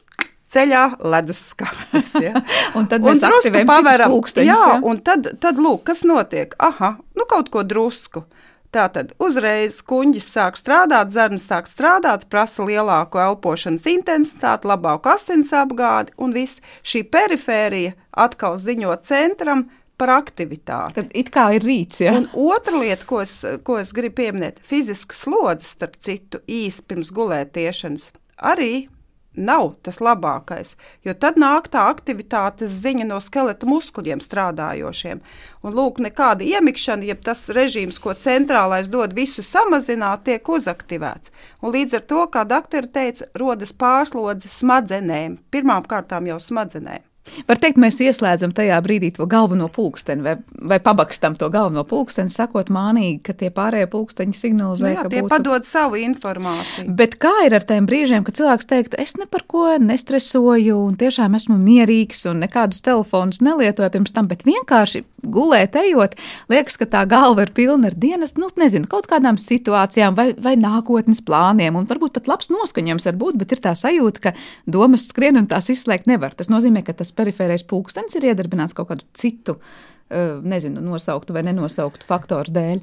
ceļā 0.52 0.84
leduskapis. 1.00 2.12
Ja? 2.22 2.42
un 2.78 2.88
tad 2.90 3.04
mēs 3.06 3.24
drusku 3.24 3.64
paveram. 3.68 4.14
Jā, 4.36 4.44
ja? 4.52 4.78
un 4.84 5.00
tad, 5.04 5.34
tad 5.42 5.60
lūk, 5.62 5.86
kas 5.90 6.04
notiek? 6.08 6.54
Aha, 6.62 6.96
nu 7.18 7.28
kaut 7.30 7.52
ko 7.54 7.64
drusku. 7.66 8.26
Tātad 8.72 9.10
uzreiz 9.20 9.82
kuģis 9.84 10.30
sāk 10.32 10.56
strādāt, 10.56 11.10
zarnas 11.12 11.44
sāk 11.44 11.66
strādāt, 11.68 12.24
prasa 12.32 12.64
lielāku 12.64 13.20
elpošanas 13.20 13.84
intensitāti, 13.90 14.70
labāku 14.70 15.10
asins 15.12 15.52
apgādi, 15.52 16.14
un 16.16 16.32
viss 16.32 16.62
šī 16.80 17.02
perifērija 17.12 17.92
atkal 18.24 18.56
ziņo 18.56 18.96
centram 19.04 19.66
par 20.00 20.14
aktivitāti. 20.16 20.96
Tad 21.02 21.12
it 21.20 21.28
kā 21.34 21.50
ir 21.58 21.66
rīts, 21.68 22.00
ja? 22.00 22.16
Un 22.16 22.30
otra 22.32 22.80
lieta, 22.80 23.04
ko 23.08 23.20
es, 23.20 23.42
ko 23.66 23.76
es 23.82 23.92
gribu 23.92 24.22
pieminēt, 24.22 24.64
fiziska 24.64 25.20
slodze, 25.20 25.68
starp 25.68 26.00
citu, 26.00 26.40
īsi 26.48 26.86
pirms 26.88 27.12
gulētiešanas, 27.12 28.08
arī 28.40 28.86
nav 29.37 29.75
tas 29.83 30.01
labākais, 30.05 30.77
jo 31.05 31.14
tad 31.14 31.38
nāk 31.40 31.68
tā 31.73 31.85
aktivitātes 31.90 32.75
ziņa 32.83 33.07
no 33.09 33.21
skeleta 33.21 33.68
muskuļiem 33.68 34.23
strādājošiem. 34.25 35.23
Un 35.62 35.77
lūk, 35.77 36.01
nekāda 36.05 36.45
iemikšana, 36.45 37.07
ja 37.07 37.16
tas 37.16 37.47
režīms, 37.55 38.01
ko 38.03 38.16
centrālais 38.18 38.90
dod 38.92 39.14
visu 39.16 39.45
samazināt, 39.47 40.25
tiek 40.27 40.49
uzaktivēts. 40.49 41.33
Un 41.62 41.77
līdz 41.77 42.01
ar 42.01 42.05
to, 42.11 42.27
kā 42.35 42.45
doktori 42.49 42.90
teica, 42.90 43.31
rodas 43.38 43.73
pārslodze 43.73 44.51
smadzenēm, 44.53 45.38
pirmām 45.51 45.87
kārtām 45.88 46.29
jau 46.31 46.40
smadzenēm. 46.42 47.12
Var 47.46 47.58
teikt, 47.62 47.78
mēs 47.80 48.00
ieslēdzam 48.02 48.50
tajā 48.54 48.76
brīdī 48.82 49.12
to 49.14 49.28
galveno 49.30 49.68
pulksteni 49.72 50.24
vai, 50.24 50.35
vai 50.58 50.78
pabakstam 50.82 51.37
to 51.38 51.46
galveno 51.54 51.85
pulksteni, 51.88 52.32
sakot 52.35 52.70
mānīgi, 52.74 53.20
ka 53.28 53.37
tie 53.38 53.52
pārējie 53.54 53.88
pulksteņi 53.92 54.35
signalizē, 54.37 54.88
nu 54.88 54.96
jā, 54.96 55.04
ka 55.06 55.12
tie 55.12 55.22
būtu... 55.22 55.30
padod 55.30 55.68
savu 55.68 56.00
informāciju. 56.02 56.90
Bet 56.98 57.14
kā 57.22 57.32
ir 57.46 57.56
ar 57.56 57.66
tiem 57.68 57.87
brīžiem, 57.88 58.26
kad 58.26 58.40
cilvēks 58.40 58.68
teiktu, 58.72 58.98
es 59.00 59.14
ne 59.20 59.28
par 59.30 59.46
ko 59.46 59.68
nestresoju 59.80 60.80
un 60.82 60.98
tiešām 60.98 61.38
esmu 61.38 61.56
mierīgs 61.62 62.26
un 62.32 62.42
nekādus 62.42 62.82
telefonus 62.85 63.40
nelietoju 63.44 63.94
pirms 63.94 64.14
tam, 64.18 64.28
bet 64.30 64.42
vienkārši 64.48 65.04
gulēt, 65.22 65.76
ejot, 65.78 66.16
liekas, 66.50 66.76
ka 66.80 66.88
tā 66.90 67.04
galva 67.08 67.46
ir 67.46 67.52
pilna 67.54 67.90
ar 67.92 67.96
dienas, 67.98 68.35
nu, 68.40 68.48
nezinu, 68.58 68.88
kaut 68.90 69.06
kādām 69.11 69.38
situācijām 69.38 70.16
vai, 70.18 70.32
vai 70.35 70.56
nākotnes 70.58 71.22
plāniem, 71.24 71.78
un 71.78 71.87
varbūt 71.87 72.16
pat 72.18 72.30
labs 72.30 72.50
noskaņojums 72.52 73.06
var 73.08 73.18
būt, 73.20 73.38
bet 73.40 73.54
ir 73.54 73.62
tā 73.62 73.76
sajūta, 73.78 74.24
ka 74.26 74.35
domas 74.66 75.06
skrien 75.11 75.38
un 75.38 75.46
tās 75.50 75.70
izslēgt 75.72 76.11
nevar. 76.11 76.35
Tas 76.35 76.50
nozīmē, 76.52 76.82
ka 76.87 76.96
tas 76.98 77.12
perifērais 77.16 77.64
pulkstenis 77.68 78.18
ir 78.18 78.33
iedarbināts 78.33 78.77
kaut 78.77 78.92
kādu 78.92 79.09
citu 79.16 79.59
nezinu, 80.12 80.83
nosauktu 80.85 81.33
vai 81.33 81.40
nenosauktu 81.46 82.05
faktoru 82.05 82.53
dēļ? 82.53 82.81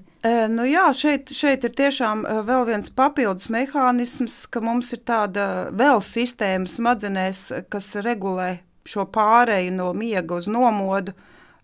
Nu 0.49 0.63
jā, 0.65 0.87
šeit, 0.97 1.29
šeit 1.35 1.67
ir 1.67 1.75
tiešām 1.77 2.23
vēl 2.47 2.63
viens 2.71 2.89
papildus 2.89 3.51
mehānisms, 3.53 4.47
ka 4.49 4.63
mums 4.65 4.89
ir 4.97 5.03
tāda 5.05 5.43
vēl 5.69 6.01
sistēma 6.01 6.65
smadzenēs, 6.65 7.43
kas 7.69 7.91
regulē 8.01 8.55
šo 8.89 9.05
pāreju 9.13 9.75
no 9.75 9.91
miega 9.93 10.39
uz 10.39 10.49
nomodu 10.49 11.13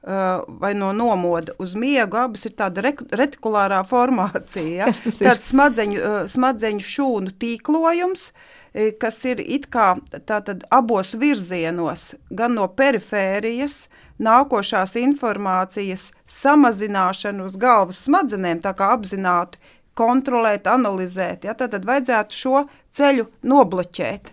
vai 0.06 0.76
no 0.78 0.92
nomoda 0.94 1.56
uz 1.58 1.74
miegu. 1.74 2.20
Abas 2.22 2.46
ir 2.46 2.54
tāda 2.54 2.84
retikulārā 2.86 3.82
formācija. 3.90 4.84
Ja? 4.84 4.92
Tas 4.94 5.18
ir? 5.18 5.32
Tāds 5.32 5.50
smadzeņu, 5.50 6.04
smadzeņu 6.30 6.86
šūnu 6.86 7.34
tīklojums, 7.42 8.28
kas 9.00 9.22
ir 9.26 9.40
it 9.40 9.70
kā 9.72 9.96
tātad 10.28 10.66
abos 10.74 11.14
virzienos, 11.20 12.14
gan 12.30 12.58
no 12.58 12.68
perifērijas, 12.68 13.86
nākošās 14.20 14.96
informācijas 15.00 16.12
samazināšanu 16.32 17.48
uz 17.48 17.56
galvas 17.60 18.04
smadzenēm, 18.08 18.62
tā 18.64 18.76
kā 18.76 18.92
apzināti 18.96 19.60
kontrolēt, 19.96 20.68
analizēt. 20.68 21.48
Ja? 21.48 21.56
Tad, 21.56 21.72
tad 21.76 21.88
vajadzētu 21.88 22.36
šo 22.36 22.66
ceļu 22.96 23.30
nobloķēt. 23.48 24.32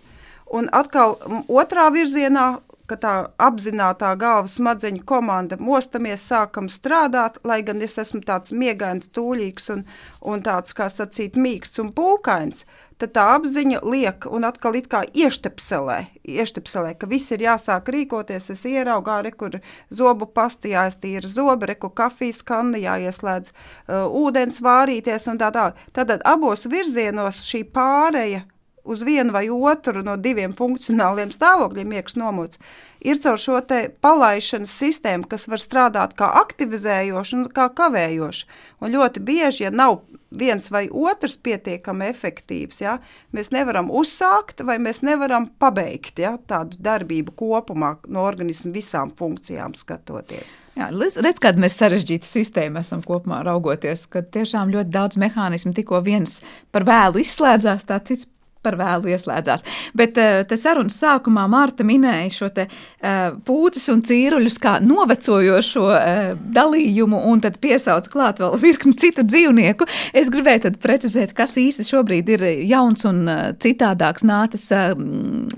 Un 0.53 0.67
atkal 0.75 1.17
otrā 1.49 1.87
virzienā 1.95 2.47
ka 2.89 2.97
tā 2.99 3.13
apzināta 3.41 4.11
galvas 4.19 4.57
smadzeņu 4.59 5.03
komanda 5.07 5.57
mostamies, 5.59 6.25
sākam 6.27 6.67
strādāt, 6.71 7.39
lai 7.47 7.61
gan 7.65 7.81
es 7.85 7.97
esmu 8.01 8.21
tāds 8.27 8.53
miegains, 8.55 9.09
tūlīgs 9.15 9.69
un, 9.73 9.85
un 10.21 10.43
tāds, 10.45 10.75
kā 10.75 10.89
sacīt, 10.91 11.39
mīksts 11.39 11.81
un 11.83 11.93
pūkains, 11.95 12.65
tad 13.03 13.13
tā 13.17 13.25
apziņa 13.35 13.81
liek 13.83 14.27
un 14.31 14.47
atkal 14.47 14.77
it 14.79 14.87
kā 14.91 15.03
ieštepselē, 15.03 15.99
ieštepselē 16.23 16.95
ka 16.99 17.09
viss 17.11 17.33
ir 17.35 17.43
jāsāk 17.43 17.91
rīkoties, 17.93 18.49
es 18.53 18.63
ieraugā, 18.69 19.19
re, 19.25 19.33
kur 19.35 19.59
zobu 19.91 20.29
pasta 20.31 20.71
jāiztīra 20.71 21.29
zobi, 21.31 21.69
re, 21.71 21.75
kur 21.79 21.93
kafijas 21.95 22.41
kanna 22.47 22.79
jāieslēdz 22.81 23.51
uh, 23.51 24.07
ūdens 24.07 24.63
vārīties 24.63 25.29
un 25.31 25.41
tā 25.41 25.51
tālāk. 25.55 25.77
Tātad 25.95 26.23
abos 26.27 26.67
virzienos 26.71 27.43
šī 27.49 27.65
pāreja 27.75 28.45
uz 28.83 29.03
vienu 29.03 29.31
vai 29.31 29.49
otru 29.49 30.03
no 30.03 30.15
diviem 30.19 30.53
funkcionāliem 30.55 31.31
stāvokļiem 31.31 31.93
iekšā 31.99 32.19
nomots, 32.19 32.59
ir 32.99 33.19
caur 33.23 33.39
šo 33.39 33.61
palaišanas 34.03 34.73
sistēmu, 34.81 35.27
kas 35.31 35.47
var 35.47 35.63
strādāt 35.63 36.15
kā 36.19 36.27
aktivizējoša 36.43 37.37
un 37.37 37.45
kā 37.55 37.69
kavējoša. 37.77 38.47
Un 38.83 38.91
ļoti 38.95 39.23
bieži, 39.23 39.63
ja 39.67 39.71
nav 39.71 40.01
viens 40.39 40.69
vai 40.71 40.87
otrs 40.89 41.37
pietiekami 41.43 42.09
efektīvs, 42.11 42.81
ja, 42.83 42.97
mēs 43.35 43.53
nevaram 43.53 43.91
uzsākt 43.93 44.63
vai 44.65 44.79
mēs 44.81 45.03
nevaram 45.05 45.49
pabeigt 45.59 46.19
ja, 46.23 46.35
tādu 46.47 46.79
darbību 46.83 47.35
kopumā 47.39 47.95
no 48.07 48.25
organismu 48.27 48.73
visām 48.75 49.13
funkcijām 49.19 49.77
skatoties. 49.77 50.55
Jā, 50.73 50.89
redz, 51.21 51.37
kāda 51.41 51.61
mēs 51.61 51.77
sarežģīta 51.77 52.25
sistēma 52.25 52.81
esam 52.81 53.03
kopumā 53.05 53.43
raugoties, 53.45 54.07
ka 54.09 54.23
tiešām 54.25 54.73
ļoti 54.73 54.93
daudz 54.93 55.19
mehānismu 55.21 55.75
tikko 55.77 56.01
viens 56.05 56.39
par 56.73 56.87
vēlu 56.87 57.21
izslēdzās, 57.21 57.85
tā 57.89 57.99
cits 58.01 58.25
par 58.63 58.77
vēlu 58.79 59.11
ieslēdzās. 59.13 59.65
Bet 59.97 60.17
uh, 60.21 60.41
te 60.47 60.57
sarunas 60.59 60.97
sākumā 61.01 61.45
Mārta 61.51 61.85
minēja 61.87 62.31
šo 62.33 62.49
te 62.55 62.67
uh, 62.69 63.35
pūces 63.45 63.89
un 63.93 64.03
cīruļus 64.07 64.59
kā 64.63 64.77
novecojošo 64.83 65.85
uh, 65.91 66.33
dalījumu 66.57 67.23
un 67.31 67.43
tad 67.43 67.59
piesauc 67.63 68.09
klāt 68.13 68.41
vēl 68.43 68.57
virkni 68.63 68.95
citu 68.99 69.25
dzīvnieku. 69.27 69.87
Es 70.15 70.31
gribēju 70.33 70.67
tad 70.67 70.81
precizēt, 70.83 71.35
kas 71.37 71.57
īsti 71.61 71.87
šobrīd 71.87 72.35
ir 72.35 72.45
jauns 72.69 73.05
un 73.09 73.25
citādāks 73.61 74.25
nācis 74.27 74.69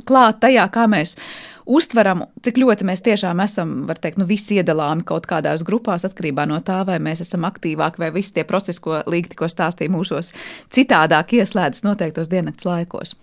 klāt 0.05 0.41
tajā, 0.43 0.65
kā 0.73 0.85
mēs 0.91 1.15
uztveram, 1.65 2.25
cik 2.45 2.59
ļoti 2.61 2.85
mēs 2.87 3.03
tiešām 3.05 3.41
esam, 3.43 3.75
var 3.89 3.99
teikt, 4.01 4.19
nu, 4.21 4.27
visi 4.29 4.59
iedalāmi 4.59 5.05
kaut 5.07 5.27
kādās 5.29 5.65
grupās, 5.65 6.05
atkarībā 6.07 6.45
no 6.49 6.59
tā, 6.65 6.81
vai 6.87 6.97
mēs 7.03 7.23
esam 7.25 7.47
aktīvāki, 7.49 8.01
vai 8.01 8.11
visi 8.15 8.35
tie 8.35 8.45
procesi, 8.47 8.81
ko 8.81 9.01
Līga 9.09 9.33
tikko 9.33 9.49
stāstīja 9.51 9.93
mūsos, 9.93 10.31
citādāk 10.73 11.35
ieslēdzas 11.39 11.85
noteiktos 11.87 12.31
diennakts 12.31 12.67
laikos. 12.67 13.15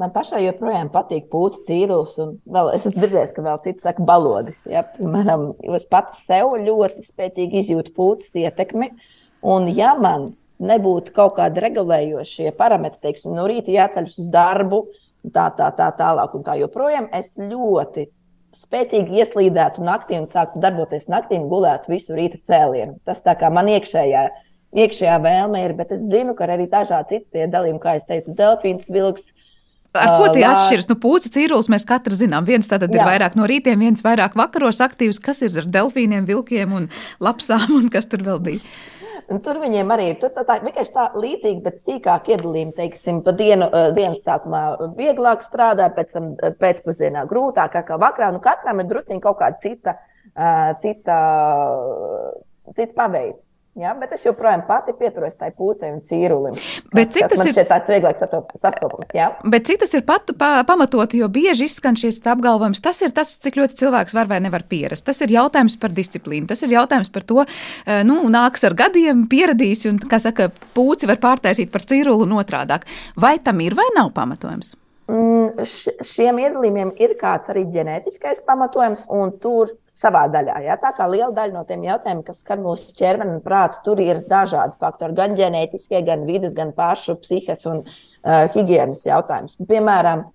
Man 0.00 0.10
pašai 0.10 0.40
joprojām 0.42 0.88
patīk 0.90 1.28
pūcis, 1.30 1.62
cīrulis, 1.68 2.16
un 2.22 2.32
vēl, 2.50 2.72
es 2.74 2.82
esmu 2.82 2.98
dzirdējis, 2.98 3.34
ka 3.36 3.44
vēl 3.44 3.60
cits 3.66 3.86
saka, 3.86 4.02
balodis. 4.06 4.64
Ja? 4.66 4.82
Piemēram, 4.96 5.52
es 5.78 5.86
pats 5.86 6.24
sev 6.26 6.56
ļoti 6.58 7.04
spēcīgi 7.06 7.62
izjūtu 7.62 7.94
pūcis 7.94 8.34
ietekmi, 8.42 8.90
un 9.46 9.70
ja 9.70 9.92
man 9.94 10.32
nebūtu 10.64 11.14
kaut 11.14 11.36
kādi 11.38 11.62
regulējošie 11.62 12.50
parametri, 12.58 13.04
teiksim, 13.06 13.36
no 13.38 13.46
rīta 13.46 13.70
jāceļas 13.74 14.18
uz 14.22 14.32
darbu, 14.34 14.82
uh, 14.82 15.03
tā, 15.32 15.48
tā, 15.56 15.70
tā 15.76 15.88
tālāk 15.98 16.34
un 16.36 16.44
tā 16.46 16.56
joprojām. 16.60 17.08
Es 17.14 17.32
ļoti 17.38 18.08
spēcīgi 18.54 19.20
ieslīdētu 19.22 19.84
naktī 19.84 20.18
un 20.20 20.28
sāktu 20.30 20.62
darboties 20.62 21.08
naktī 21.10 21.38
un 21.40 21.48
gulētu 21.50 21.94
visu 21.94 22.14
rīta 22.16 22.38
cēlienu. 22.46 22.98
Tas 23.06 23.22
tā 23.24 23.34
kā 23.38 23.50
man 23.52 23.70
iekšējā, 23.72 24.26
iekšējā 24.84 25.16
vēlme 25.24 25.64
ir, 25.64 25.74
bet 25.78 25.94
es 25.96 26.04
zinu, 26.10 26.36
ka 26.38 26.46
arī 26.46 26.68
dažādi 26.70 27.18
citi 27.18 27.48
dalījumi, 27.50 27.82
kā 27.82 27.96
es 27.98 28.06
teicu, 28.08 28.36
delfīns, 28.38 28.90
vilks. 28.94 29.32
Ar 29.94 30.16
ko 30.18 30.26
tie 30.34 30.42
uh, 30.42 30.50
atšķiras? 30.50 30.88
Nu, 30.90 30.98
pūci 30.98 31.30
cīrulis 31.34 31.70
mēs 31.70 31.86
katrs 31.86 32.18
zinām. 32.24 32.46
Viens 32.46 32.66
tātad 32.70 32.90
jā. 32.90 32.98
ir 32.98 33.06
vairāk 33.06 33.36
no 33.38 33.46
rītiem, 33.46 33.78
viens 33.78 34.02
vairāk 34.02 34.34
vakaros 34.38 34.82
aktīvs. 34.82 35.22
Kas 35.22 35.44
ir 35.46 35.54
ar 35.62 35.68
delfīniem, 35.70 36.26
vilkiem 36.26 36.74
un 36.74 36.88
lapsām 37.22 37.76
un 37.78 37.86
kas 37.94 38.10
tur 38.10 38.26
vēl 38.26 38.42
bija? 38.42 38.74
Un 39.32 39.40
tur 39.44 39.56
viņiem 39.62 39.92
arī 39.94 40.10
ir 40.12 40.18
tā, 40.20 40.28
tā, 40.34 40.58
vienkārši 40.60 40.92
tā 40.92 41.04
līdzīga, 41.16 41.60
bet 41.64 41.78
sīkāk 41.84 42.28
iedalījuma. 42.34 42.74
Teiksim, 42.76 43.22
pa 43.24 43.32
dienu, 43.36 43.70
eh, 43.72 43.88
dienas 43.96 44.20
sākumā 44.26 44.62
vieglāk 44.98 45.46
strādā, 45.46 45.88
pēc 45.96 46.12
tam 46.12 46.34
eh, 46.34 46.52
pēcpusdienā 46.60 47.24
grūtāk, 47.30 47.78
kā 47.88 47.98
vakarā. 48.00 48.32
Nu, 48.34 48.42
katram 48.44 48.82
ir 48.82 48.90
drusciņi 48.90 49.24
kaut 49.24 49.38
kāda 49.40 49.60
cita, 49.64 49.96
eh, 50.34 50.74
cita, 50.84 51.18
cita 52.74 52.92
paveids. 53.00 53.53
Ja, 53.74 53.90
bet 53.98 54.12
es 54.14 54.22
joprojām 54.22 54.60
pati 54.68 54.92
pieturos 54.94 55.32
tai 55.34 55.48
pūcei 55.50 55.88
un 55.90 55.96
cīrulim. 56.06 56.54
Bet 56.94 57.10
cik 57.16 57.26
tas, 57.32 57.40
tas 57.40 57.48
ir 57.50 57.66
tāds 57.66 57.90
vieglāks 57.90 58.22
sastopams? 58.22 59.08
Ja? 59.16 59.32
Bet 59.50 59.66
cik 59.66 59.80
tas 59.82 59.96
ir 59.98 60.04
patu, 60.06 60.36
pa, 60.38 60.60
pamatoti, 60.68 61.18
jo 61.18 61.26
bieži 61.32 61.66
izskan 61.66 61.98
šis 61.98 62.20
apgalvojums, 62.22 62.78
tas 62.84 63.02
ir 63.02 63.10
tas, 63.16 63.32
cik 63.42 63.58
ļoti 63.58 63.80
cilvēks 63.82 64.14
var 64.14 64.30
vai 64.30 64.38
nevar 64.44 64.62
pierast. 64.70 65.02
Tas 65.08 65.18
ir 65.26 65.34
jautājums 65.34 65.74
par 65.82 65.90
disciplīnu, 65.96 66.46
tas 66.52 66.62
ir 66.62 66.76
jautājums 66.76 67.10
par 67.10 67.26
to, 67.26 67.42
eh, 67.42 68.04
nu, 68.06 68.20
nāks 68.30 68.62
ar 68.68 68.78
gadiem, 68.78 69.26
pieradīs, 69.26 69.82
un, 69.90 69.98
kā 69.98 70.22
saka, 70.22 70.52
pūci 70.78 71.10
var 71.10 71.18
pārtaisīt 71.18 71.74
par 71.74 71.82
cīrulu 71.82 72.28
un 72.28 72.38
otrādāk. 72.38 72.86
Vai 73.18 73.40
tam 73.42 73.58
ir 73.64 73.74
vai 73.74 73.90
nav 73.98 74.14
pamatojums? 74.14 74.76
Mm, 75.10 75.66
šiem 76.14 76.38
iedalījumiem 76.46 76.94
ir 77.02 77.18
kāds 77.18 77.50
arī 77.50 77.66
ģenētiskais 77.74 78.46
pamatojums, 78.46 79.02
un 79.10 79.34
tur 79.42 79.74
savā 79.94 80.24
daļā. 80.32 80.58
Ja? 80.66 80.76
Tā 80.80 80.92
kā 80.96 81.06
liela 81.10 81.30
daļa 81.34 81.54
no 81.54 81.64
tiem 81.68 81.84
jautājumiem, 81.86 82.24
kas 82.26 82.40
skar 82.42 82.60
mūsu 82.62 82.94
ķermeni 82.98 83.36
un 83.36 83.42
prātu, 83.44 83.80
tur 83.86 84.02
ir 84.02 84.24
dažādi 84.30 84.78
faktori, 84.82 85.16
gan 85.16 85.36
ģenētiskie, 85.38 86.00
gan 86.06 86.26
vidas, 86.28 86.56
gan 86.56 86.72
pašu 86.76 87.16
psihes 87.22 87.62
un 87.70 87.84
uh, 87.84 88.46
higiēnas 88.54 89.04
jautājums. 89.06 89.58
Piemēram, 89.70 90.26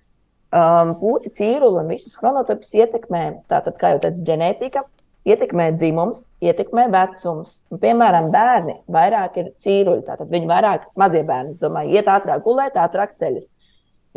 um, 0.56 0.96
pūci, 1.02 1.34
cīruli 1.42 1.84
un 1.84 1.92
visus 1.92 2.16
chronotipus 2.20 2.72
ietekmē, 2.78 3.26
tātad, 3.52 3.76
kā 3.82 3.96
jau 3.96 4.02
teicu, 4.06 4.26
ģenētika. 4.32 4.86
Ietekmē 5.28 5.66
dzimums, 5.76 6.24
ietekmē 6.42 6.86
vecums. 6.94 7.58
Un, 7.70 7.78
piemēram, 7.82 8.30
bērni 8.34 8.78
vairāk 8.90 9.36
ir 9.42 9.50
cīruļi. 9.62 10.06
Tātad 10.08 10.32
viņi 10.32 10.48
vairāk, 10.50 10.88
mazie 10.98 11.26
bērni, 11.28 11.52
es 11.54 11.60
domāju, 11.62 11.92
iet 12.00 12.08
ātrāk 12.10 12.46
gulēt, 12.46 12.80
ātrāk 12.80 13.18
ceļas. 13.20 13.52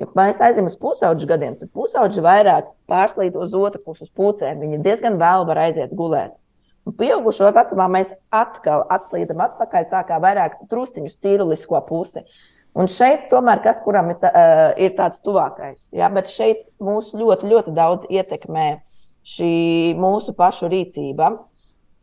Ja 0.00 0.08
mēs 0.16 0.40
aizejam 0.40 0.70
uz 0.70 0.76
pusauģu 0.80 1.26
gadiem, 1.28 1.56
tad 1.60 1.68
pusauģi 1.76 2.22
vairāk 2.24 2.70
pārslīd 2.88 3.36
uz 3.36 3.52
otru 3.56 3.82
pusi, 3.84 4.06
uz 4.06 4.12
pucēm. 4.16 4.62
Viņi 4.62 4.80
diezgan 4.84 5.18
vēl 5.20 5.44
var 5.48 5.60
aiziet 5.66 5.92
gulēt. 5.96 6.32
Un 6.88 6.96
pieaugušo 6.98 7.50
vecumā 7.54 7.86
mēs 7.92 8.14
atkal 8.34 8.86
atslīdam 8.90 9.44
atpakaļ 9.44 9.84
tā 9.92 10.00
kā 10.08 10.18
vairāk 10.22 10.56
trusciņu 10.70 11.12
stīrulisko 11.12 11.78
pusi. 11.86 12.24
Un 12.72 12.88
šeit 12.88 13.28
tomēr 13.28 13.60
kas, 13.62 13.82
kuram 13.84 14.08
ir, 14.14 14.18
tā, 14.22 14.32
uh, 14.32 14.62
ir 14.80 14.96
tāds 14.96 15.20
tuvākais. 15.22 15.90
Ja? 15.92 16.08
Bet 16.10 16.32
šeit 16.32 16.64
mūs 16.82 17.12
ļoti, 17.12 17.50
ļoti 17.52 17.74
daudz 17.76 18.08
ietekmē 18.08 18.68
šī 19.28 19.52
mūsu 20.00 20.32
pašu 20.34 20.72
rīcība 20.72 21.34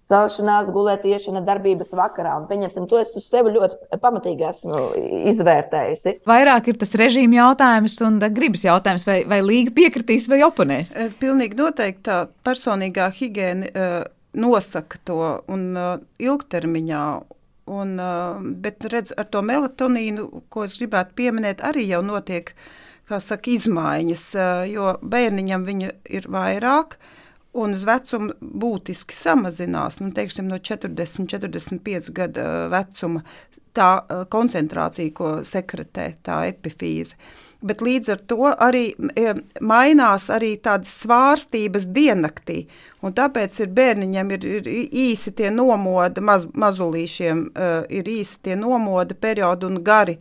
celšanās, 0.09 0.69
gulētiešana, 0.73 1.43
darbības 1.45 1.93
vakarā. 1.97 2.35
Un, 2.39 2.47
pieņemsim, 2.49 2.87
to 2.89 2.99
es 3.01 3.11
uz 3.17 3.27
sevi 3.29 3.53
ļoti 3.55 3.99
pamatīgi 4.01 4.47
esmu 4.49 4.85
izvērtējusi. 5.31 6.15
Vairāk 6.29 6.71
ir 6.71 6.79
tas 6.81 6.95
režīma 6.99 7.39
jautājums 7.39 7.99
un 8.05 8.19
gribas 8.33 8.65
jautājums, 8.65 9.05
vai, 9.09 9.19
vai 9.29 9.41
līga 9.45 9.73
piekritīs 9.77 10.29
vai 10.31 10.41
oponēs. 10.47 10.93
Eh, 10.95 11.13
pilnīgi 11.21 11.59
noteikti 11.59 12.07
tā 12.09 12.21
personīgā 12.45 13.09
higiēna 13.19 13.69
uh, 13.69 13.99
nosaka 14.39 15.01
to 15.05 15.19
un 15.51 15.69
uh, 15.77 15.93
ilgtermiņā. 16.21 17.03
Un, 17.69 17.93
uh, 18.01 18.41
bet 18.63 18.87
redz, 18.89 19.13
ar 19.13 19.27
to 19.29 19.43
melatonīnu, 19.45 20.25
ko 20.49 20.65
es 20.65 20.79
gribētu 20.81 21.13
pieminēt, 21.19 21.61
arī 21.61 21.85
jau 21.91 22.01
notiek 22.05 22.49
saka, 23.09 23.49
izmaiņas, 23.49 24.23
jo 24.69 24.91
bērniņam 25.01 25.63
viņa 25.65 25.93
ir 26.17 26.27
vairāk. 26.29 26.97
Uh, 26.97 27.15
un 27.53 27.73
uz 27.73 27.85
vecumu 27.87 28.35
būtiski 28.39 29.17
samazinās. 29.17 29.99
Nu, 30.03 30.11
teiksim, 30.15 30.49
no 30.51 30.59
40, 30.61 31.27
45 31.31 32.11
gadu 32.15 32.47
vecuma 32.73 33.23
tā 33.75 33.91
koncentrācija, 34.31 35.13
ko 35.13 35.37
sekretē 35.45 36.13
tā 36.25 36.43
epifīze. 36.53 37.15
bet 37.61 37.81
līdz 37.83 38.09
ar 38.13 38.19
to 38.31 38.49
arī 38.55 38.83
e, 39.19 39.33
mainās 39.59 40.29
arī 40.31 40.53
tādas 40.63 40.93
svārstības 41.03 41.89
diennaktī. 41.91 42.61
Un 43.03 43.11
tāpēc 43.13 43.59
ir 43.59 43.73
bērniņam 43.75 44.31
ir, 44.31 44.45
ir 44.45 44.69
īsi 44.87 45.33
tie 45.35 45.51
nomoda, 45.51 46.21
maz, 46.21 46.47
mazulīšiem 46.53 47.43
uh, 47.49 47.83
ir 47.87 48.07
īsi 48.07 48.39
tie 48.43 48.55
nomoda 48.59 49.15
periodi 49.15 49.67
un 49.67 49.83
gari 49.83 50.17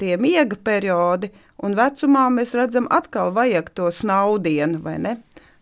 tie 0.00 0.16
miega 0.16 0.56
periodi, 0.64 1.30
un 1.62 1.74
vecumā 1.78 2.28
mēs 2.32 2.54
redzam 2.58 2.86
atkal 2.90 3.34
vajag 3.36 3.70
to 3.76 3.90
snaudienu, 3.94 4.80
vai 4.82 4.96
ne? 4.98 5.16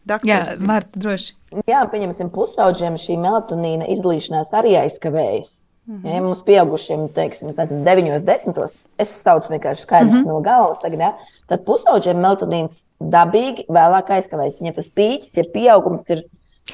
Daktar. 0.09 0.29
Jā, 0.29 0.59
Marta, 0.59 1.01
droši. 1.01 1.35
Jā, 1.69 1.85
pieņemsim, 1.93 2.33
pusauģiem 2.35 2.99
šī 3.01 3.17
melatonīna 3.21 3.89
izlīšanās 3.95 4.53
arī 4.57 4.77
aizkavējas. 4.83 5.63
Mm 5.89 6.01
-hmm. 6.03 6.15
Ja 6.15 6.23
mums 6.23 6.43
pieaugušiem, 6.45 7.09
teiksim, 7.17 7.49
nezinu, 7.49 7.85
9, 7.85 8.25
10, 8.25 8.75
es 8.99 9.13
saucu 9.23 9.53
vienkārši 9.53 9.83
skaidrs 9.83 10.13
mm 10.13 10.25
-hmm. 10.25 10.27
no 10.29 10.41
galvas, 10.41 10.79
tagad, 10.83 11.01
ja, 11.01 11.15
tad 11.47 11.65
pusauģiem 11.65 12.21
melatonīns 12.21 12.83
dabīgi 13.01 13.65
vēlāk 13.69 14.11
aizkavējas. 14.17 14.61
Viņiem 14.61 14.75
tas 14.75 14.91
pīķis, 14.99 15.37
ja 15.37 15.45
pieaugums 15.55 16.11
ir 16.11 16.25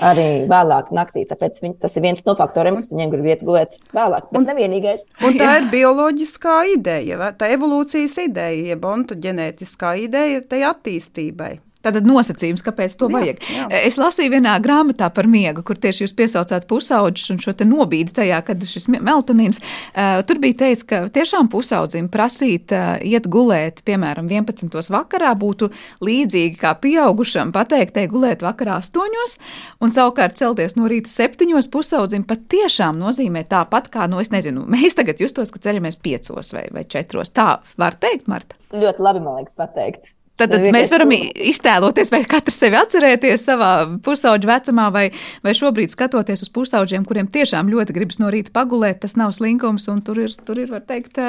arī 0.03 0.47
vēlāk 0.51 0.91
naktī. 0.95 1.25
Tāpēc 1.29 1.61
viņi, 1.63 1.77
tas 1.83 1.97
ir 1.97 2.03
viens 2.03 2.25
no 2.27 2.35
faktoriem, 2.35 2.77
kas 2.81 2.91
viņiem 2.93 3.13
grib 3.13 3.27
iet 3.31 3.45
gulēt 3.47 3.77
vēlāk. 3.95 4.31
Un, 4.35 4.47
nevienīgais. 4.49 5.07
Un 5.23 5.39
tā 5.39 5.51
ir 5.61 5.69
bioloģiskā 5.71 6.57
ideja, 6.75 7.31
tā 7.39 7.51
evolūcijas 7.55 8.19
ideja, 8.25 8.75
jeb 8.75 8.85
ontoģenētiskā 8.85 9.95
ideja 10.09 10.43
tai 10.49 10.65
attīstībai. 10.71 11.59
Tātad 11.85 12.07
nosacījums, 12.09 12.65
kāpēc 12.65 12.97
to 13.01 13.11
jā, 13.11 13.15
vajag. 13.19 13.43
Jā. 13.53 13.69
Es 13.85 13.99
lasīju 14.01 14.33
vienā 14.33 14.55
grāmatā 14.65 15.11
par 15.15 15.29
miegu, 15.31 15.65
kur 15.67 15.79
tieši 15.81 16.07
jūs 16.07 16.15
piesaucāt 16.17 16.67
pusauģus 16.71 17.35
un 17.35 17.41
šo 17.45 17.53
te 17.57 17.67
nobīdi 17.69 18.15
tajā, 18.17 18.41
kad 18.47 18.65
šis 18.65 18.89
meltonīns. 18.95 19.61
Uh, 19.93 20.23
tur 20.29 20.41
bija 20.43 20.63
teikts, 20.65 20.87
ka 20.89 21.03
tiešām 21.13 21.51
pusaudzim 21.53 22.09
prasīt 22.13 22.73
uh, 22.73 22.97
iet 23.05 23.29
gulēt, 23.31 23.83
piemēram, 23.87 24.29
11. 24.31 24.73
vakarā 24.95 25.35
būtu 25.39 25.71
līdzīgi 26.05 26.59
kā 26.61 26.75
pieaugušam 26.81 27.53
pateikt, 27.55 28.01
ej 28.01 28.11
gulēt 28.13 28.45
vakarā 28.45 28.81
8. 28.81 29.39
un 29.85 29.95
savukārt 29.95 30.41
celties 30.41 30.79
no 30.79 30.89
rīta 30.91 31.13
7. 31.13 31.53
pusaudzim 31.73 32.25
pat 32.29 32.49
tiešām 32.53 32.99
nozīmē 33.01 33.45
tāpat 33.51 33.93
kā, 33.93 34.09
nu, 34.11 34.23
es 34.25 34.33
nezinu, 34.35 34.65
mēs 34.75 34.97
tagad 34.99 35.21
justos, 35.21 35.53
ka 35.55 35.63
ceļamies 35.69 36.01
5 36.05 36.35
vai, 36.35 36.67
vai 36.73 36.89
4. 36.89 37.31
Tā 37.35 37.49
var 37.81 38.01
teikt, 38.01 38.29
Marta? 38.31 38.59
Ļoti 38.75 39.05
labi, 39.05 39.25
man 39.25 39.43
liekas, 39.43 39.57
pateikt. 39.59 40.15
Tad, 40.35 40.51
tad 40.51 40.65
mēs 40.75 40.91
varam 40.91 41.13
iztēloties, 41.15 42.11
vai 42.11 42.25
katrs 42.27 42.57
sevi 42.59 42.75
atcerēties 42.75 43.45
savā 43.47 43.71
pusauģa 44.03 44.49
vecumā, 44.51 44.89
vai, 44.95 45.05
vai 45.47 45.53
šobrīd 45.55 45.93
skatoties 45.95 46.43
uz 46.43 46.51
pusauģiem, 46.55 47.05
kuriem 47.07 47.29
tiešām 47.31 47.71
ļoti 47.71 47.95
gribas 47.95 48.19
no 48.19 48.33
rīta 48.35 48.51
pagulēt, 48.55 48.99
tas 49.05 49.15
nav 49.21 49.31
slinkums, 49.37 49.87
un 49.93 50.03
tur 50.03 50.19
ir, 50.25 50.35
tur 50.47 50.59
ir 50.59 50.73
var 50.75 50.83
teikt, 50.89 51.21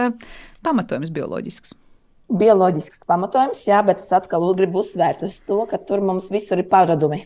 pamatojums 0.65 1.11
bioloģisks. 1.13 1.75
Bioloģisks 2.33 3.05
pamatojums, 3.05 3.61
jā, 3.69 3.83
bet 3.85 4.01
es 4.01 4.09
atkal 4.17 4.47
gribu 4.57 4.81
uzsvērt 4.81 5.21
uz 5.27 5.37
to, 5.45 5.59
ka 5.69 5.77
tur 5.77 6.01
mums 6.01 6.31
visur 6.33 6.57
ir 6.57 6.65
paradumi 6.71 7.21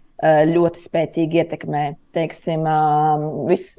ļoti 0.51 0.83
spēcīgi 0.83 1.39
ietekmē. 1.45 1.85
Teiksim, 2.17 2.67
vis, 3.47 3.69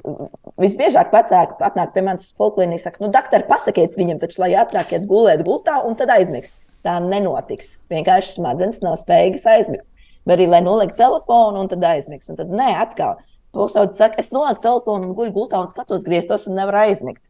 visbiežāk 0.57 1.13
vecāki 1.13 1.61
atnāk 1.69 1.93
pie 1.93 2.01
manis 2.09 2.31
uz 2.31 2.33
poliklīniku, 2.41 2.81
saka, 2.81 3.05
nu, 3.05 3.13
doktor, 3.13 3.45
pasakiet 3.45 3.93
viņam 4.01 4.23
taču, 4.25 4.41
lai 4.41 4.55
ātrāk 4.57 4.97
iet 4.97 5.05
gulēt 5.05 5.45
gultā 5.45 5.77
un 5.85 5.93
tad 6.01 6.09
aizmigs 6.17 6.49
tā 6.85 6.97
nenotiks. 7.03 7.75
Vienkārši 7.91 8.37
smadzenes 8.37 8.81
nav 8.83 8.97
spējīgas 9.01 9.47
aizmigt. 9.53 9.85
Vai 10.25 10.37
arī, 10.37 10.47
lai 10.51 10.61
noliek 10.65 10.93
telefonu 10.97 11.63
un 11.63 11.69
tad 11.71 11.83
aizmigs. 11.87 12.29
Un 12.29 12.37
tad 12.37 12.51
nē, 12.53 12.71
atkal. 12.83 13.19
Pusaudzis 13.55 13.99
saka, 13.99 14.21
es 14.21 14.29
nolieku 14.31 14.61
telefonu 14.63 15.09
un 15.09 15.15
guļu 15.17 15.33
gultā 15.35 15.59
un 15.59 15.71
skatos 15.71 16.05
griestos 16.05 16.47
un 16.47 16.55
nevaru 16.59 16.83
aizmigt. 16.85 17.23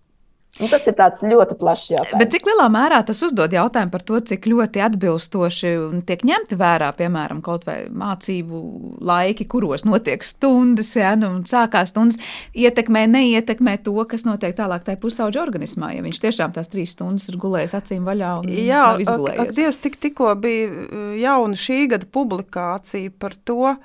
Un 0.60 0.68
tas 0.68 0.84
ir 0.84 0.96
ļoti 1.32 1.56
plašs 1.56 1.94
jautājums. 1.94 2.20
Bet 2.20 2.34
cik 2.34 2.44
lielā 2.50 2.66
mērā 2.74 2.98
tas 3.08 3.22
uzdod 3.24 3.54
jautājumu 3.56 3.94
par 3.94 4.04
to, 4.04 4.18
cik 4.32 4.50
ļoti 4.52 4.82
atbilstoši 4.84 5.70
tiek 6.10 6.26
ņemti 6.28 6.58
vērā, 6.60 6.90
piemēram, 6.98 7.40
kaut 7.46 7.64
vai 7.70 7.86
mācību 7.88 8.60
laiki, 9.08 9.48
kuros 9.48 9.86
notiek 9.88 10.26
stundas, 10.28 10.92
ja 11.00 11.14
nu, 11.16 11.32
sākās 11.48 11.94
stundas, 11.94 12.20
ietekmē, 12.52 13.06
neietekmē 13.14 13.78
to, 13.86 13.96
kas 14.12 14.28
notiek 14.28 14.58
tālāk 14.58 14.84
tajā 14.90 15.00
pusauģa 15.00 15.40
organismā. 15.46 15.94
Ja 15.96 16.04
viņš 16.04 16.20
tiešām 16.28 16.58
tās 16.58 16.68
trīs 16.74 16.98
stundas 16.98 17.32
ir 17.32 17.40
gulējis 17.40 17.78
acīm 17.80 18.12
vaļā 18.12 18.34
un 18.42 18.52
Jā, 18.52 18.84
nav 18.92 19.06
izgulējies. 19.06 19.42
Ak, 19.46 19.56
Dievs, 19.56 19.82
tik, 19.88 19.98
tikko 20.04 20.36
bija 20.44 20.68
uh, 20.68 21.10
jauna 21.22 21.64
šī 21.64 21.86
gada 21.96 22.12
publikācija 22.12 23.16
par 23.24 23.40
to, 23.48 23.78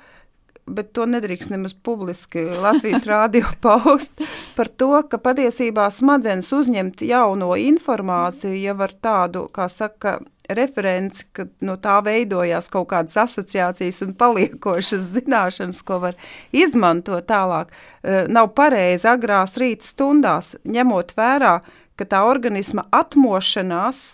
bet 0.67 0.91
to 0.95 1.07
nedrīkst 1.09 1.51
nemaz 1.53 1.73
publiski 1.73 2.43
Latvijas 2.45 3.07
rādio 3.11 3.47
paust, 3.63 4.21
par 4.57 4.69
to, 4.69 4.91
ka 5.09 5.19
patiesībā 5.21 5.87
smadzenes 5.93 6.51
uzņemt 6.53 7.03
jauno 7.07 7.53
informāciju 7.59 8.57
jau 8.57 8.77
ar 8.83 8.95
tādu, 9.07 9.47
kā 9.53 9.69
saka, 9.71 10.19
referenci, 10.47 11.25
ka 11.35 11.47
no 11.65 11.75
tā 11.81 11.97
veidojās 12.05 12.69
kaut 12.71 12.89
kādas 12.93 13.17
asociācijas 13.19 13.99
un 14.05 14.13
paliekošas 14.17 15.09
zināšanas, 15.17 15.81
ko 15.87 15.99
var 16.05 16.15
izmantot 16.55 17.27
tālāk, 17.27 17.73
e, 18.03 18.23
nav 18.31 18.53
pareizi 18.55 19.09
agrās 19.11 19.57
rīta 19.59 19.87
stundās, 19.87 20.55
ņemot 20.63 21.11
vērā, 21.17 21.57
ka 21.97 22.07
tā 22.07 22.23
organisma 22.29 22.85
atmošanās 22.95 24.05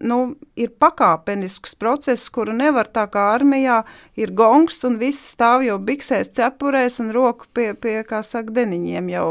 nu, 0.00 0.36
ir 0.58 0.72
pakāpenisks 0.80 1.76
process, 1.78 2.28
kuru 2.32 2.54
nevar 2.56 2.90
tā 2.92 3.06
kā 3.12 3.28
armijā 3.34 3.82
ir 4.18 4.34
gongs 4.36 4.82
un 4.88 4.98
viss 5.00 5.32
stāv 5.34 5.64
jau 5.66 5.78
biksēs, 5.82 6.32
cepurēs 6.36 7.00
un 7.04 7.12
roku 7.16 7.48
pie, 7.56 7.72
pie 7.74 8.00
kā 8.08 8.22
saka, 8.26 8.54
deniņiem 8.60 9.10
jau, 9.14 9.26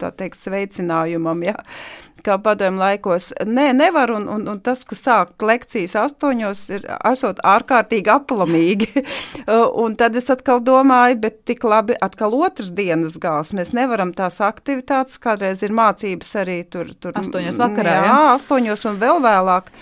tā 0.00 0.12
teikt, 0.16 0.40
sveicinājumam, 0.40 1.46
jā. 1.48 1.56
Ja 1.56 2.09
kā 2.24 2.36
padomju 2.42 2.80
laikos. 2.80 3.30
Nē, 3.46 3.70
nevar, 3.76 4.12
un, 4.14 4.26
un, 4.30 4.46
un 4.50 4.60
tas, 4.64 4.82
ka 4.88 4.98
sāk 4.98 5.44
lekcijas 5.44 5.96
astoņos, 6.00 6.64
ir 6.76 6.86
esot 7.10 7.42
ārkārtīgi 7.46 8.12
aplamīgi. 8.12 8.90
un 9.84 9.96
tad 10.00 10.18
es 10.20 10.30
atkal 10.32 10.62
domāju, 10.64 11.20
bet 11.24 11.42
tik 11.48 11.64
labi 11.66 11.96
atkal 12.00 12.36
otras 12.38 12.72
dienas 12.76 13.18
gals. 13.20 13.54
Mēs 13.56 13.74
nevaram 13.76 14.14
tās 14.16 14.40
aktivitātes, 14.44 15.20
kādreiz 15.22 15.64
ir 15.66 15.74
mācības 15.76 16.34
arī 16.42 16.60
tur. 16.64 16.94
tur 17.00 17.16
astoņos 17.20 17.60
vakarā, 17.60 17.96
jā, 18.00 18.04
jā, 18.08 18.20
astoņos 18.34 18.86
un 18.90 19.00
vēl 19.00 19.24
vēlāk 19.24 19.72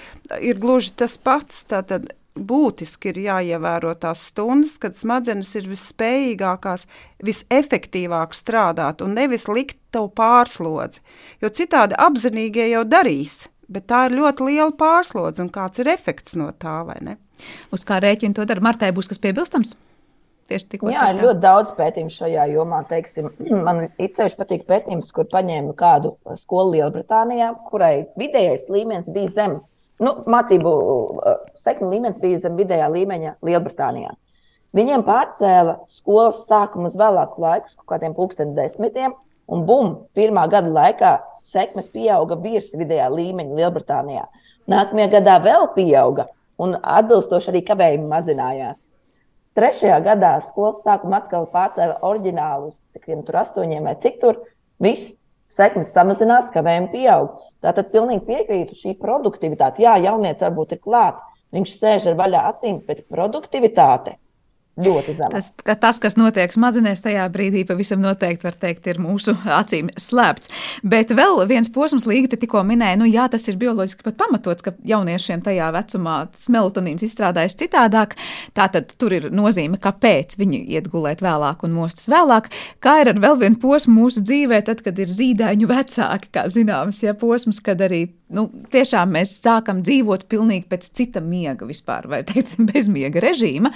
ir 0.44 0.60
gluži 0.60 0.94
tas 0.98 1.16
pats. 1.20 1.64
Tātad 1.68 2.10
būtiski 2.46 3.12
ir 3.12 3.20
jāievēro 3.24 3.94
tās 3.98 4.22
stundas, 4.30 4.76
kad 4.80 4.96
smadzenes 4.96 5.50
ir 5.58 5.68
visspējīgākās, 5.70 6.86
visefektīvāk 7.24 8.36
strādāt 8.36 9.02
un 9.04 9.16
nevis 9.18 9.48
likt 9.50 9.78
tev 9.94 10.10
pārslodzi. 10.18 11.02
Jo 11.42 11.50
citādi 11.54 11.98
apzinīgie 11.98 12.70
jau 12.70 12.84
darīs, 12.88 13.46
bet 13.68 13.88
tā 13.90 14.06
ir 14.08 14.18
ļoti 14.20 14.48
liela 14.48 14.72
pārslodze 14.78 15.44
un 15.44 15.52
kāds 15.52 15.82
ir 15.82 15.90
efekts 15.92 16.38
no 16.38 16.50
tā, 16.52 16.80
vai 16.88 16.98
ne? 17.04 17.18
Uz 17.74 17.84
kā 17.86 18.00
rēķina 18.02 18.34
to 18.34 18.48
dara? 18.48 18.64
Martai 18.64 18.90
būs 18.94 19.10
kas 19.10 19.22
piebilstams? 19.22 19.76
Jā, 20.48 21.10
ir 21.12 21.18
ļoti 21.20 21.40
daudz 21.42 21.74
pētījumu 21.76 22.12
šajā 22.14 22.46
jomā. 22.54 22.80
Teiksim, 22.88 23.28
man 23.66 23.82
īpaši 24.00 24.38
patīk 24.38 24.64
pētījums, 24.70 25.10
kur 25.12 25.28
paņēma 25.28 25.74
kādu 25.76 26.14
skolu 26.40 26.78
Lielbritānijā, 26.78 27.50
kurai 27.68 28.06
vidējais 28.20 28.64
līmenis 28.72 29.12
bija 29.12 29.34
zems 29.36 29.66
nu, 30.02 30.14
mācību 30.30 30.72
uh, 30.72 31.36
sekmi 31.62 31.92
līmenis 31.94 32.20
bija 32.22 32.40
zem 32.42 32.58
vidējā 32.58 32.88
līmeņa 32.94 33.36
Lielbritānijā. 33.46 34.14
Viņiem 34.76 35.02
pārcēla 35.06 35.78
skolas 35.90 36.42
sākumu 36.48 36.90
uz 36.90 36.96
vēlāku 36.98 37.40
laiku, 37.40 37.72
kaut 37.80 37.94
kādiem 37.94 38.14
pulksten 38.16 38.52
desmitiem, 38.56 39.14
un 39.48 39.64
bum, 39.68 39.94
pirmā 40.16 40.44
gada 40.52 40.68
laikā 40.68 41.12
sekmes 41.46 41.88
pieauga 41.92 42.36
virs 42.42 42.68
vidējā 42.76 43.08
līmeņa 43.14 43.56
Lielbritānijā. 43.58 44.26
Nākamajā 44.68 45.08
gadā 45.16 45.38
vēl 45.46 45.70
pieauga, 45.72 46.28
un 46.60 46.76
atbilstoši 46.76 47.52
arī 47.52 47.64
kavējumi 47.66 48.10
mazinājās. 48.10 48.84
Trešajā 49.58 49.96
gadā 50.04 50.34
skolas 50.46 50.82
sākuma 50.84 51.22
atkal 51.22 51.48
pārcēla 51.50 51.98
oriģinālus, 52.06 52.76
cik 52.94 53.08
tur 53.26 53.40
astoņiem 53.40 53.88
vai 53.88 53.96
cik 54.02 54.20
tur, 54.20 54.42
viss 54.82 55.14
sekmes 55.48 55.92
samazinās, 55.94 56.52
kavējumi 56.54 56.92
pieaug. 56.92 57.34
Tātad 57.64 57.90
pilnīgi 57.92 58.24
piekrītu 58.28 58.78
šī 58.78 58.94
produktivitāte. 59.00 59.82
Jā, 59.82 59.96
jaunieci 60.04 60.44
varbūt 60.46 60.76
ir 60.76 60.82
klāt, 60.84 61.18
viņš 61.56 61.74
sēž 61.80 62.10
ar 62.12 62.18
vaļā 62.20 62.46
acīm, 62.52 62.80
bet 62.86 63.06
produktivitāte 63.10 64.18
ļoti 64.86 65.14
zema. 65.18 65.30
Tas, 65.34 65.50
ka 65.66 65.74
tas, 65.78 65.98
kas 66.02 66.16
notiek 66.18 66.52
smadzenēs 66.54 67.02
tajā 67.04 67.24
brīdī, 67.32 67.64
pavisam 67.68 68.02
noteikti 68.02 68.46
var 68.46 68.56
teikt, 68.58 68.86
ir 68.90 69.00
mūsu 69.02 69.34
acīm 69.58 69.90
slēpts. 69.98 70.52
Bet 70.86 71.12
vēl 71.16 71.42
viens 71.50 71.70
posms, 71.72 72.06
Līga 72.08 72.38
tikko 72.38 72.62
minēja, 72.66 72.98
nu 73.00 73.08
jā, 73.08 73.26
tas 73.30 73.44
ir 73.50 73.58
bioloģiski 73.60 74.06
pat 74.06 74.18
pamatots, 74.20 74.64
ka 74.64 74.74
jauniešiem 74.88 75.42
tajā 75.44 75.70
vecumā 75.74 76.18
melatonīns 76.54 77.04
izstrādājas 77.06 77.58
citādāk. 77.58 78.16
Tātad 78.56 78.94
tur 79.00 79.16
ir 79.16 79.28
nozīme, 79.34 79.80
kāpēc 79.82 80.38
viņi 80.40 80.62
iet 80.76 80.88
gulēt 80.92 81.22
vēlāk 81.24 81.64
un 81.66 81.76
mostas 81.76 82.08
vēlāk. 82.12 82.50
Kā 82.84 83.00
ir 83.02 83.12
ar 83.12 83.22
vēl 83.22 83.40
vienu 83.42 83.60
posmu 83.62 83.98
mūsu 84.02 84.22
dzīvē, 84.24 84.62
tad, 84.68 84.84
kad 84.86 84.98
ir 84.98 85.10
zīdaiņu 85.12 85.68
vecāki, 85.70 86.32
kā 86.34 86.46
zināms, 86.52 87.02
ja 87.04 87.16
posms, 87.18 87.60
kad 87.64 87.82
arī 87.84 88.06
nu, 88.34 88.46
tiešām 88.72 89.12
mēs 89.16 89.32
sākam 89.40 89.82
dzīvot 89.84 90.26
pilnīgi 90.30 90.68
pēc 90.70 90.88
cita 90.96 91.22
miega 91.24 91.68
vispār, 91.68 92.08
vai 92.10 92.22
teikt, 92.28 92.56
bez 92.70 92.90
miega 92.92 93.22
režīma. 93.24 93.72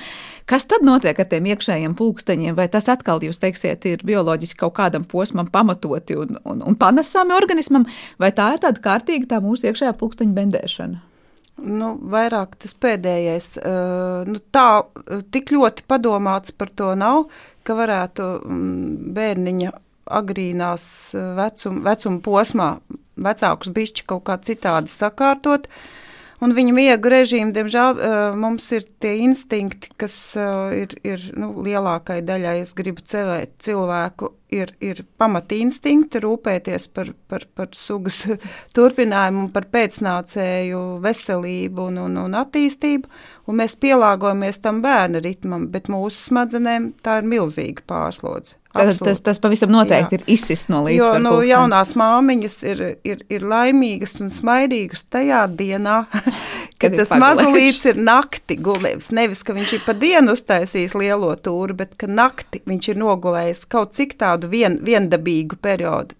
Kas 0.48 0.66
tad 0.70 0.84
notiek 0.92 1.18
ar 1.18 1.28
tiem 1.28 1.46
iekšējiem 1.52 1.94
pulksteņiem? 1.98 2.56
Vai 2.58 2.68
tas 2.72 2.88
atkal, 2.92 3.22
jūs 3.24 3.40
teiksiet, 3.42 3.86
ir 3.88 4.04
bioloģiski 4.06 4.60
kaut 4.62 4.76
kādam 4.78 5.06
posmam 5.08 5.48
pamatoti 5.52 6.18
un, 6.20 6.36
un, 6.48 6.60
un 6.68 6.76
panesami 6.78 7.34
organismam, 7.36 7.86
vai 8.22 8.32
tā 8.36 8.52
ir 8.54 8.62
tāda 8.64 8.82
kārtīga 8.84 9.34
tā 9.34 9.40
mūsu 9.44 9.70
iekšējā 9.70 9.94
pulksteņa 10.00 10.36
bendēšana? 10.38 11.00
Nu, 11.62 11.92
vairāk 12.10 12.56
tas 12.62 12.74
pēdējais. 12.80 13.54
Uh, 13.60 14.28
nu, 14.28 14.40
tā, 14.54 14.82
tik 15.34 15.52
ļoti 15.54 15.86
padomāts 15.90 16.54
par 16.56 16.72
to 16.74 16.92
nav, 16.98 17.26
ka 17.66 17.76
varētu 17.78 18.28
um, 18.42 18.62
bērniņa 19.14 19.72
agrīnās 20.12 20.84
vecuma, 21.38 21.84
vecuma 21.86 22.22
posmā 22.24 22.68
vecākus 23.22 23.70
bišķi 23.74 24.06
kaut 24.10 24.24
kā 24.26 24.40
citādi 24.42 24.90
sakārtot. 24.90 25.68
Uh, 25.68 26.01
Un 26.42 26.50
viņa 26.56 26.72
miega 26.74 27.10
režīma, 27.12 27.52
diemžēl, 27.54 28.00
mums 28.34 28.64
ir 28.74 28.86
tie 29.02 29.12
instinkti, 29.22 29.92
kas 30.00 30.16
ir, 30.74 30.96
ir 31.06 31.28
nu, 31.38 31.52
lielākai 31.62 32.18
daļai, 32.26 32.56
es 32.64 32.72
gribu 32.74 33.04
cerēt, 33.06 33.52
cilvēku, 33.62 34.32
ir, 34.50 34.72
ir 34.82 35.04
pamati 35.22 35.60
instinkti 35.62 36.18
rūpēties 36.24 36.88
par, 36.96 37.12
par, 37.30 37.46
par 37.54 37.70
sugas 37.78 38.24
turpinājumu, 38.76 39.52
par 39.54 39.68
pēcnācēju 39.70 40.80
veselību 41.04 41.86
un, 41.92 42.00
un, 42.08 42.18
un 42.24 42.34
attīstību, 42.40 43.12
un 43.46 43.60
mēs 43.62 43.78
pielāgojamies 43.78 44.58
tam 44.66 44.82
bērna 44.82 45.22
ritmam, 45.22 45.70
bet 45.70 45.92
mūsu 45.92 46.26
smadzenēm 46.26 46.90
tā 47.06 47.20
ir 47.22 47.30
milzīga 47.36 47.86
pārslodze. 47.86 48.58
Tas, 48.72 48.98
tas, 48.98 49.20
tas 49.20 49.40
pavisam 49.42 49.68
noteikti 49.72 50.16
Jā. 50.16 50.20
ir 50.22 50.30
izsis 50.32 50.64
no 50.72 50.80
līdzsvara. 50.86 51.18
Jo 51.18 51.24
nu, 51.26 51.32
jaunās 51.44 51.92
māmiņas 51.98 52.56
ir, 52.70 52.80
ir, 53.04 53.20
ir 53.32 53.44
laimīgas 53.44 54.16
un 54.24 54.32
smaidīgas 54.32 55.04
tajā 55.12 55.42
dienā, 55.58 55.98
kad 56.80 56.96
tas 56.96 57.12
mazulīts 57.20 57.84
ir 57.92 58.00
nakti 58.00 58.56
gulējis. 58.56 59.12
Nevis, 59.12 59.44
ka 59.44 59.56
viņš 59.58 59.76
ir 59.76 59.84
pa 59.84 59.96
dienu 59.98 60.36
uztaisījis 60.38 60.96
lielo 60.96 61.34
tūri, 61.36 61.76
bet 61.82 61.98
ka 62.00 62.08
nakti 62.08 62.62
viņš 62.64 62.90
ir 62.94 63.02
nogulējis 63.04 63.66
kaut 63.72 63.92
cik 63.98 64.16
tādu 64.24 64.48
vien, 64.52 64.80
viendabīgu 64.80 65.60
periodu 65.60 66.16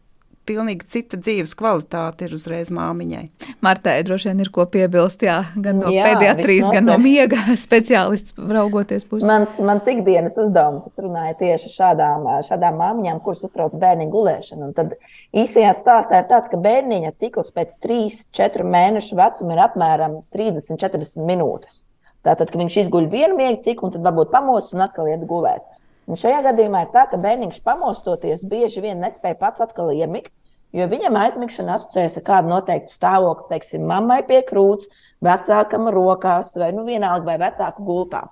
pilnīgi 0.49 0.87
cita 0.91 1.19
dzīves 1.21 1.55
kvalitāte 1.59 2.27
ir 2.27 2.35
uzreiz 2.37 2.71
māmiņai. 2.75 3.23
Martai 3.65 3.95
droši 4.07 4.31
vien 4.31 4.43
ir 4.45 4.51
ko 4.55 4.67
piebilst, 4.71 5.23
jā, 5.27 5.39
gan 5.55 5.79
no 5.83 5.93
jā, 5.93 6.07
pediatrijas, 6.09 6.71
gan 6.75 6.89
no 6.89 6.97
miega 7.03 7.39
speciālists 7.65 8.35
raugoties 8.37 9.07
puses. 9.09 9.29
Mans, 9.29 9.61
mans 9.63 9.89
ikdienas 9.93 10.39
uzdevums, 10.41 10.89
es 10.91 11.03
runāju 11.03 11.39
tieši 11.43 11.73
šādām, 11.77 12.27
šādām 12.49 12.81
māmiņām, 12.83 13.23
kuras 13.25 13.45
uztrauc 13.47 13.77
bērniņu 13.83 14.15
gulēšanu. 14.15 14.71
Un 14.71 14.77
tad 14.77 14.97
īsajā 15.33 15.73
stāstā 15.79 16.23
ir 16.23 16.29
tāds, 16.33 16.51
ka 16.53 16.61
bērniņa 16.67 17.15
cikls 17.23 17.55
pēc 17.55 17.79
3-4 17.87 18.69
mēnešu 18.77 19.19
vecuma 19.19 19.57
ir 19.57 19.65
apmēram 19.69 20.21
30-40 20.35 21.27
minūtes. 21.31 21.83
Tātad, 22.23 22.53
kad 22.53 22.61
viņš 22.61 22.85
izguļ 22.85 23.09
vienu 23.11 23.35
miega 23.39 23.59
ciklu, 23.65 23.89
un 23.89 23.97
tad 23.97 24.05
varbūt 24.07 24.31
pamostas 24.31 24.77
un 24.77 24.85
atkal 24.85 25.09
iet 25.11 25.25
gulēt. 25.27 25.65
Un 26.11 26.19
šajā 26.19 26.43
gadījumā 26.49 26.87
ir 26.87 26.93
tā, 26.95 27.07
ka 27.11 27.21
bērniņš 27.23 27.61
pamostoties 27.67 28.43
bieži 28.49 28.83
vien 28.85 29.03
nespēja 29.03 29.39
pats 29.39 29.63
atkal 29.63 29.93
iemigt, 29.95 30.33
jo 30.75 30.89
viņam 30.91 31.19
aizmigšana 31.21 31.77
asociējas 31.79 32.19
ar 32.19 32.27
kādu 32.27 32.51
noteiktu 32.51 32.95
stāvokli, 32.97 33.49
teiksim, 33.53 33.85
mammai 33.89 34.23
pie 34.27 34.41
krūts, 34.49 34.91
vecākam 35.25 35.91
rokās 35.95 36.55
vai 36.59 36.73
nu 36.75 36.87
vienalga 36.89 37.29
vai 37.31 37.39
vecāku 37.45 37.87
gultā. 37.87 38.27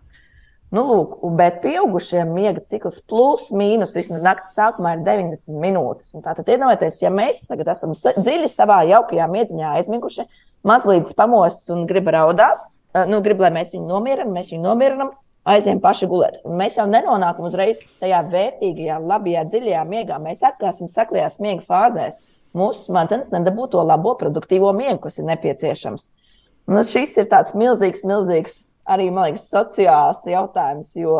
Nu, 0.70 0.84
lūk, 0.86 1.16
bet 1.34 1.58
pieaugušiem 1.64 2.28
miega 2.30 2.60
cikls 2.70 3.00
plus 3.10 3.48
mīnus 3.50 3.96
vismaz 3.96 4.22
naktas 4.22 4.52
sākumā 4.54 4.92
ir 4.94 5.00
90 5.06 5.58
minūtes. 5.58 6.12
Tātad 6.22 6.46
iedomājieties, 6.46 7.00
ja 7.02 7.10
mēs 7.10 7.40
tagad 7.50 7.72
esam 7.72 7.96
dziļi 7.98 8.46
savā 8.52 8.84
jaukajā 8.86 9.26
miedziņā 9.32 9.72
aizmiguši, 9.80 10.28
mazliet 10.66 11.10
pamostas 11.18 11.74
un 11.74 11.88
grib 11.90 12.06
raudāt, 12.14 12.62
nu, 13.10 13.18
grib, 13.24 13.42
lai 13.42 13.50
mēs 13.58 13.74
viņu 13.74 13.88
nomierinām, 13.90 14.30
mēs 14.38 14.54
viņu 14.54 14.62
nomierinām, 14.68 15.10
aizējām 15.48 15.80
paši 15.82 16.08
gulēt. 16.10 16.40
Un 16.44 16.58
mēs 16.60 16.76
jau 16.78 16.86
nenonākam 16.90 17.46
uzreiz 17.48 17.80
tajā 18.02 18.20
vērtīgajā, 18.32 18.98
labajā, 19.00 19.44
dziļajā 19.52 19.84
miegā. 19.88 20.18
Mēs 20.22 20.44
atkāpsim 20.46 20.90
saklajās 20.92 21.38
miega 21.42 21.64
fāzēs. 21.68 22.20
Mūsu 22.56 22.88
smadzenes 22.88 23.30
nedabū 23.32 23.68
to 23.70 23.82
labo, 23.86 24.16
produktīvo 24.18 24.72
miegu, 24.76 24.98
kas 25.04 25.20
ir 25.20 25.28
nepieciešams. 25.28 26.08
Un 26.70 26.82
šis 26.86 27.16
ir 27.22 27.30
tāds 27.30 27.54
milzīgs, 27.56 28.02
milzīgs 28.06 28.64
arī 28.90 29.08
liekas, 29.14 29.46
sociāls 29.52 30.26
jautājums. 30.26 30.90
Jo 30.98 31.16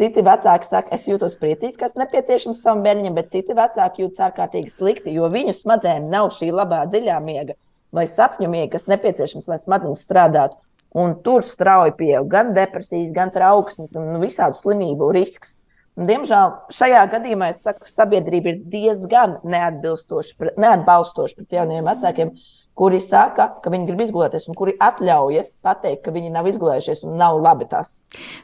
citi 0.00 0.24
vecāki 0.24 0.68
saka, 0.68 0.94
es 0.96 1.08
jūtos 1.08 1.38
priecīgs, 1.40 1.80
kas 1.80 1.96
nepieciešams 2.00 2.62
savam 2.62 2.84
bērnam, 2.84 3.16
bet 3.16 3.32
citi 3.32 3.56
vecāki 3.56 4.04
jūtas 4.04 4.30
ārkārtīgi 4.30 4.72
slikti, 4.72 5.16
jo 5.16 5.28
viņu 5.32 5.56
smadzenēm 5.58 6.08
nav 6.12 6.30
šī 6.36 6.52
labā, 6.54 6.84
dziļā 6.92 7.18
miega 7.24 7.56
vai 7.92 8.06
sapņu 8.06 8.48
miega, 8.50 8.76
kas 8.76 8.86
nepieciešams, 8.90 9.48
lai 9.50 9.58
smadzenes 9.60 10.04
strādātu. 10.06 10.58
Un 10.98 11.14
tur 11.22 11.44
strauji 11.46 11.94
pieaug 11.98 12.28
gan 12.30 12.54
depresijas, 12.56 13.12
gan 13.14 13.30
trauksmes, 13.30 13.92
gan 13.94 14.08
nu, 14.10 14.20
visādu 14.22 14.58
slimību 14.58 15.12
risks. 15.14 15.56
Un, 15.98 16.06
diemžēl 16.08 16.56
šajā 16.74 17.02
gadījumā 17.12 17.52
saku, 17.54 17.86
sabiedrība 17.90 18.54
ir 18.54 18.62
diezgan 18.72 19.36
neatbalstoša 19.44 21.36
pret 21.38 21.60
jauniem 21.60 21.86
vecākiem. 21.86 22.34
Mm 22.34 22.59
kuri 22.78 23.00
saka, 23.04 23.46
ka 23.60 23.70
viņi 23.72 23.88
grib 23.90 24.00
izgulēties, 24.06 24.46
un 24.48 24.56
kuri 24.56 24.72
atļaujas 24.80 25.50
pateikt, 25.64 26.00
ka 26.04 26.12
viņi 26.14 26.30
nav 26.32 26.46
izgulējušies 26.48 27.02
un 27.04 27.18
nav 27.20 27.36
labi 27.42 27.66
tas. 27.68 27.98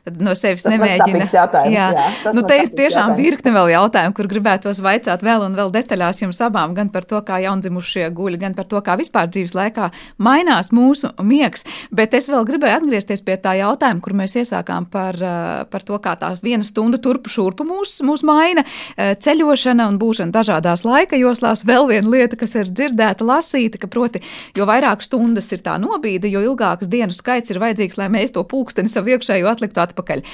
Tad 0.05 0.21
no 0.21 0.35
sevis 0.37 0.67
tas 0.67 0.75
nemēģina. 0.75 1.29
Jā, 1.73 1.87
jā 1.97 2.33
nu, 2.37 2.43
te 2.45 2.59
ir 2.61 2.69
tiešām 2.69 3.15
jautājums. 3.15 3.23
virkne 3.23 3.55
vēl 3.55 3.71
jautājumu, 3.73 4.17
kur 4.19 4.29
gribētos 4.31 4.83
vaicāt 4.85 5.25
vēl 5.25 5.47
un 5.47 5.57
vēl 5.57 5.73
detaļās 5.73 6.21
jums 6.27 6.41
abām, 6.45 6.75
gan 6.77 6.91
par 6.93 7.07
to, 7.09 7.23
kā 7.25 7.39
jaundzimušie 7.47 8.11
guļi, 8.17 8.41
gan 8.43 8.57
par 8.59 8.69
to, 8.69 8.83
kā 8.85 8.99
vispār 9.01 9.31
dzīves 9.33 9.57
laikā 9.57 9.89
mainās 10.21 10.69
mūsu 10.75 11.15
miegs. 11.25 11.65
Bet 11.95 12.15
es 12.19 12.29
vēl 12.33 12.45
gribēju 12.51 12.83
atgriezties 12.83 13.25
pie 13.25 13.39
tā 13.41 13.57
jautājuma, 13.63 14.05
kur 14.05 14.17
mēs 14.21 14.37
iesākām 14.43 14.91
par, 14.93 15.17
eh, 15.17 15.65
par 15.73 15.87
to, 15.87 15.97
kā 16.03 16.13
tā 16.21 16.35
viena 16.45 16.67
stunda 16.67 17.01
turpu 17.01 17.33
šurpu 17.33 17.65
mūs, 17.65 18.03
mūs 18.05 18.27
maina, 18.27 18.67
eh, 18.97 19.15
ceļošana 19.15 19.89
un 19.89 19.99
būšana 19.99 20.35
dažādās 20.35 20.85
laika 20.85 21.17
joslās. 21.17 21.65
Vēl 21.65 21.89
viena 21.89 22.09
lieta, 22.09 22.37
kas 22.37 22.55
ir 22.55 22.69
dzirdēta, 22.69 23.25
lasīta, 23.25 23.81
ka 23.81 23.87
proti 23.87 24.16
jo 24.57 24.69
vairāk 24.69 25.05
stundas 25.05 25.51
ir 25.55 25.65
tā 25.67 25.77
nobīde, 25.83 26.31
jo 26.33 26.45
ilgāks 26.53 26.91
dienu 26.93 27.17
skaits 27.17 27.53
ir 27.55 27.61
vajadzīgs, 27.63 27.99
lai 28.01 28.09
mēs 28.13 28.35
to 28.37 28.45
pulksteni 28.47 28.93
savu 28.93 29.15
iekšējo 29.15 29.51
atliktu 29.51 29.83
atpakaļ. 29.85 30.25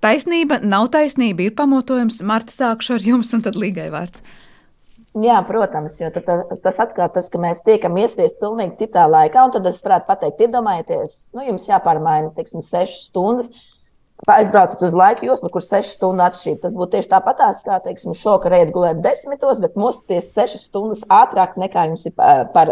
Taisnība, 0.00 0.62
nav 0.64 0.88
taisnība, 0.94 1.44
ir 1.44 1.56
pamatojums. 1.56 2.22
Marta, 2.24 2.54
sākšu 2.54 2.96
ar 2.96 3.02
jums, 3.04 3.34
un 3.36 3.44
tad 3.44 3.58
līgai 3.60 3.90
vārds. 3.92 4.22
Jā, 5.18 5.40
protams, 5.42 5.96
jo 5.98 6.06
tas 6.14 6.76
atkal 6.78 7.08
tas, 7.10 7.26
ka 7.32 7.40
mēs 7.42 7.58
tiekam 7.66 7.96
iesviesti 7.98 8.38
pilnīgi 8.38 8.84
citā 8.84 9.08
laikā, 9.10 9.42
un 9.42 9.52
tad 9.56 9.66
es 9.66 9.80
varētu 9.82 10.06
pateikt, 10.06 10.44
iedomājieties, 10.46 11.16
nu, 11.34 11.42
jums 11.48 11.66
jāpārmaina, 11.66 12.30
teiksim, 12.36 12.62
sešas 12.62 13.08
stundas, 13.08 13.50
aizbraucat 14.30 14.84
uz 14.86 14.94
laiku 14.94 15.26
joslu, 15.26 15.50
kur 15.50 15.66
sešas 15.66 15.96
stundas 15.98 16.36
atšķīra. 16.36 16.60
Tas 16.62 16.76
būtu 16.78 16.94
tieši 16.94 17.10
tāpatās, 17.10 17.64
kā, 17.66 17.80
teiksim, 17.82 18.14
šokā 18.14 18.52
reiz 18.54 18.70
gulēt 18.70 19.02
desmitos, 19.02 19.58
bet 19.64 19.74
mosties 19.80 20.30
sešas 20.36 20.68
stundas 20.70 21.02
ātrāk 21.10 21.58
nekā 21.58 21.88
jums 21.90 22.06
ir 22.06 22.14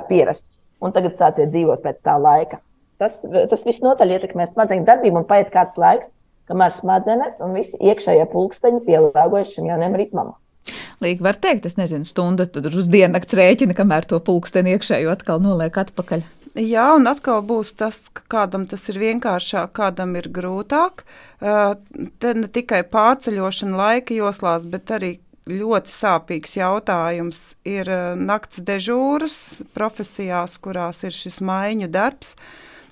pierasts 0.08 0.52
un 0.84 0.94
tagad 0.94 1.18
sāciet 1.18 1.52
dzīvot 1.52 1.82
pēc 1.84 2.02
tā 2.06 2.16
laika. 2.20 2.60
Tas, 2.98 3.20
tas 3.22 3.62
viss 3.66 3.82
notaļ 3.84 4.16
ietekmē 4.16 4.48
smadzeņu 4.50 4.86
darbību 4.86 5.22
un 5.22 5.28
paiet 5.28 5.52
kāds 5.54 5.78
laiks, 5.78 6.10
kamēr 6.50 6.74
smadzenes 6.74 7.38
un 7.44 7.54
visi 7.54 7.78
iekšējie 7.78 8.26
pulksteņi 8.32 8.82
pielāgojas 8.86 9.52
šim 9.54 9.68
jaunam 9.70 9.94
ritmam. 9.98 10.34
Līga 11.04 11.28
var 11.28 11.38
teikt, 11.38 11.68
es 11.68 11.78
nezinu, 11.78 12.08
stunda 12.08 12.48
uz 12.48 12.88
diennakts 12.90 13.36
rēķina, 13.38 13.76
kamēr 13.78 14.08
to 14.10 14.18
pulksteni 14.24 14.74
iekšējo 14.74 15.12
atkal 15.14 15.38
noliek 15.44 15.78
atpakaļ. 15.84 16.24
Jā, 16.58 16.88
un 16.98 17.06
atkal 17.06 17.44
būs 17.46 17.70
tas, 17.78 18.08
ka 18.10 18.24
kādam 18.34 18.64
tas 18.66 18.82
ir 18.90 18.98
vienkāršāk, 18.98 19.70
kādam 19.78 20.16
ir 20.18 20.26
grūtāk. 20.34 21.04
Te 21.38 22.32
ne 22.34 22.48
tikai 22.50 22.80
pārceļošana 22.90 23.78
laika 23.78 24.16
joslās, 24.16 24.66
bet 24.66 24.90
arī 24.96 25.12
ļoti 25.48 25.92
sāpīgs 25.94 26.56
jautājums 26.58 27.42
ir 27.66 27.88
eh, 27.88 28.14
nakts 28.16 28.62
dežūras 28.64 29.62
profesijās, 29.76 30.58
kurās 30.62 31.04
ir 31.06 31.14
šis 31.14 31.40
maiņu 31.44 31.90
darbs. 31.92 32.36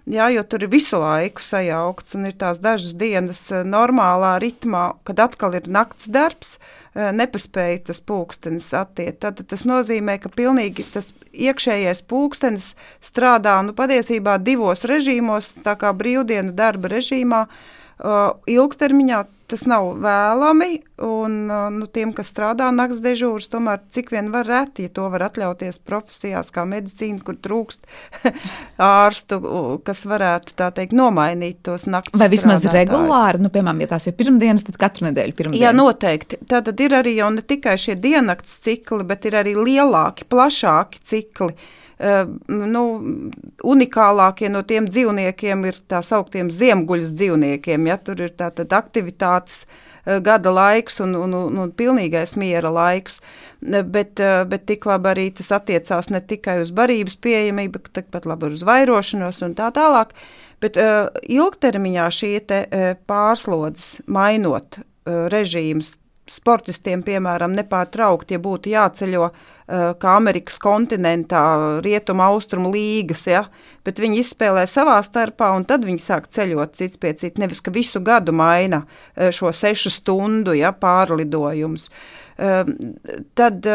Jā, 0.06 0.28
jo 0.30 0.44
tur 0.46 0.62
ir 0.62 0.70
visu 0.70 1.00
laiku 1.02 1.42
sajaukts, 1.42 2.14
un 2.14 2.28
ir 2.28 2.36
tās 2.38 2.60
dažas 2.62 2.94
dienas 2.98 3.42
eh, 3.52 3.66
normālā 3.66 4.36
ritmā, 4.42 4.88
kad 5.06 5.20
atkal 5.26 5.58
ir 5.58 5.68
nakts 5.68 6.08
darbs, 6.12 6.56
eh, 6.94 7.12
nepaspēja 7.12 7.86
tas 7.90 8.00
pulkstenis 8.00 8.72
attiekt. 8.78 9.20
Tad 9.26 9.44
tas 9.50 9.66
nozīmē, 9.68 10.18
ka 10.22 10.32
pilnīgi 10.32 10.86
tas 10.94 11.12
iekšējais 11.36 12.04
pulkstenis 12.08 12.74
strādā 13.04 13.58
nu, 13.66 13.76
patiesībā 13.76 14.38
divos 14.40 14.86
režīmos, 14.88 15.56
tā 15.66 15.76
kā 15.80 15.92
brīvdienu 15.96 16.56
darba 16.56 16.96
režīmā. 16.96 17.46
Ilgtermiņā 17.96 19.22
tas 19.50 19.64
nav 19.68 19.92
vēlami, 20.02 20.80
un 21.06 21.36
nu, 21.76 21.86
tiem, 21.92 22.12
kas 22.16 22.32
strādā 22.32 22.68
naktas 22.74 23.02
dežūras, 23.04 23.48
tomēr 23.52 23.82
cik 23.92 24.10
vien 24.14 24.30
var 24.34 24.48
reti, 24.48 24.86
ja 24.86 24.92
to 24.96 25.06
var 25.12 25.26
atļauties 25.28 25.80
profesijās 25.86 26.52
kā 26.54 26.66
medicīna, 26.68 27.20
kur 27.26 27.38
trūkst 27.42 27.86
ārstu, 28.82 29.40
kas 29.86 30.04
varētu 30.08 30.56
tā 30.58 30.70
teikt 30.76 30.96
nomainīt 30.96 31.62
tos 31.66 31.86
naktas 31.90 32.20
Vai 32.20 32.30
vismaz 32.32 32.66
regulāri, 32.72 33.42
nu, 33.42 33.52
piemēram, 33.54 33.84
ja 33.84 33.92
tās 33.94 34.10
ir 34.10 34.16
pirmdienas, 34.18 34.66
tad 34.68 34.80
katru 34.82 35.08
nedēļu 35.08 35.38
pirmdienas? 35.38 35.62
Jā, 35.62 35.74
noteikti. 35.76 36.40
Tātad 36.48 36.82
ir 36.82 36.98
arī 36.98 37.16
jau 37.20 37.32
ne 37.34 37.44
tikai 37.46 37.78
šie 37.80 37.96
diennakts 38.00 38.60
cikli, 38.66 39.06
bet 39.06 39.28
ir 39.28 39.38
arī 39.42 39.56
lielāki, 39.58 40.28
plašāki 40.30 41.02
cikli. 41.06 41.56
Uh, 41.96 42.26
nu, 42.52 42.82
unikālākie 43.64 44.50
no 44.52 44.60
tiem 44.68 44.84
dzīvniekiem 44.90 45.64
ir 45.70 45.78
tā 45.88 46.02
sauktiem 46.04 46.50
ziemguļas 46.52 47.14
dzīvniekiem. 47.16 47.88
Ja? 47.88 47.96
Tur 47.96 48.20
ir 48.26 48.34
tātad 48.36 48.74
aktivitātes 48.76 49.64
gada 50.22 50.52
laiks 50.54 51.00
un, 51.02 51.16
un, 51.18 51.32
un, 51.34 51.56
un 51.58 51.70
pilnīgais 51.74 52.36
miera 52.38 52.70
laiks. 52.70 53.20
Bet, 53.60 54.20
bet 54.20 54.66
tik 54.68 54.86
labi 54.86 55.10
arī 55.10 55.26
tas 55.34 55.50
attiecās 55.56 56.10
ne 56.14 56.20
tikai 56.22 56.60
uz 56.62 56.70
barības 56.70 57.16
pieejamību, 57.24 57.80
bet 57.80 57.94
tikpat 57.98 58.28
labi 58.28 58.52
uz 58.54 58.62
vairošanos 58.66 59.42
un 59.42 59.56
tā 59.58 59.72
tālāk. 59.74 60.14
Bet 60.62 60.78
uh, 60.80 61.08
ilgtermiņā 61.26 62.06
šī 62.16 62.30
uh, 62.38 62.86
pārslodzes 63.08 64.04
mainot 64.06 64.78
uh, 64.78 65.26
režīmus, 65.32 65.96
sportistiem, 66.30 67.02
piemēram, 67.06 67.52
nepārtraukti, 67.58 68.36
ja 68.36 68.42
būtu 68.42 68.72
jāceļo 68.72 69.26
uh, 69.26 69.55
kā 69.66 70.12
Amerikas 70.14 70.60
kontinentā, 70.62 71.42
rietuma 71.82 72.28
austrumu 72.30 72.70
līgas, 72.70 73.24
ja, 73.26 73.44
bet 73.86 73.98
viņi 74.02 74.20
izspēlē 74.22 74.62
savā 74.70 75.00
starpā 75.02 75.50
un 75.56 75.66
tad 75.66 75.86
viņi 75.88 76.02
sāk 76.04 76.28
ceļot 76.30 76.76
cits 76.78 77.00
pie 77.02 77.14
cita, 77.18 77.42
nevis 77.42 77.62
ka 77.64 77.74
visu 77.74 78.02
gadu 78.04 78.34
maina 78.36 78.84
uh, 78.84 79.32
šo 79.34 79.50
sešu 79.50 79.90
stundu 79.90 80.54
ja, 80.54 80.70
pārlidojumus. 80.70 81.90
Uh, 82.36 82.68
tad 83.34 83.66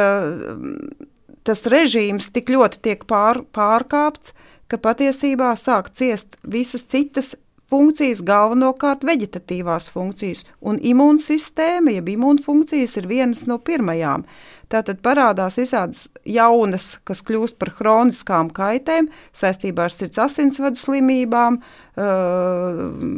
tas 1.42 1.64
režīms 1.74 2.30
tik 2.34 2.52
ļoti 2.54 2.82
tiek 2.86 3.06
pār, 3.10 3.42
pārkāpts, 3.56 4.36
ka 4.70 4.78
patiesībā 4.78 5.56
sāk 5.58 5.90
ciest 5.98 6.38
visas 6.46 6.86
citas 6.86 7.34
funkcijas, 7.72 8.22
galvenokārt 8.28 9.06
vegetatīvās 9.08 9.90
funkcijas, 9.94 10.44
un 10.60 10.80
imūnsistēma, 10.92 11.96
jeb 11.98 12.12
imūnfunkcijas, 12.16 12.98
ir 13.00 13.08
vienas 13.12 13.46
no 13.50 13.58
pirmajām. 13.64 14.26
Tātad 14.72 15.02
parādās 15.04 15.58
visādas 15.60 16.06
jaunas, 16.24 16.94
kas 17.08 17.20
kļūst 17.28 17.58
par 17.60 17.74
kroniskām 17.76 18.52
kaitēm 18.56 19.10
saistībā 19.36 19.90
ar 19.90 19.96
sirds 19.96 20.22
asinsvadu 20.24 20.80
slimībām, 20.80 21.60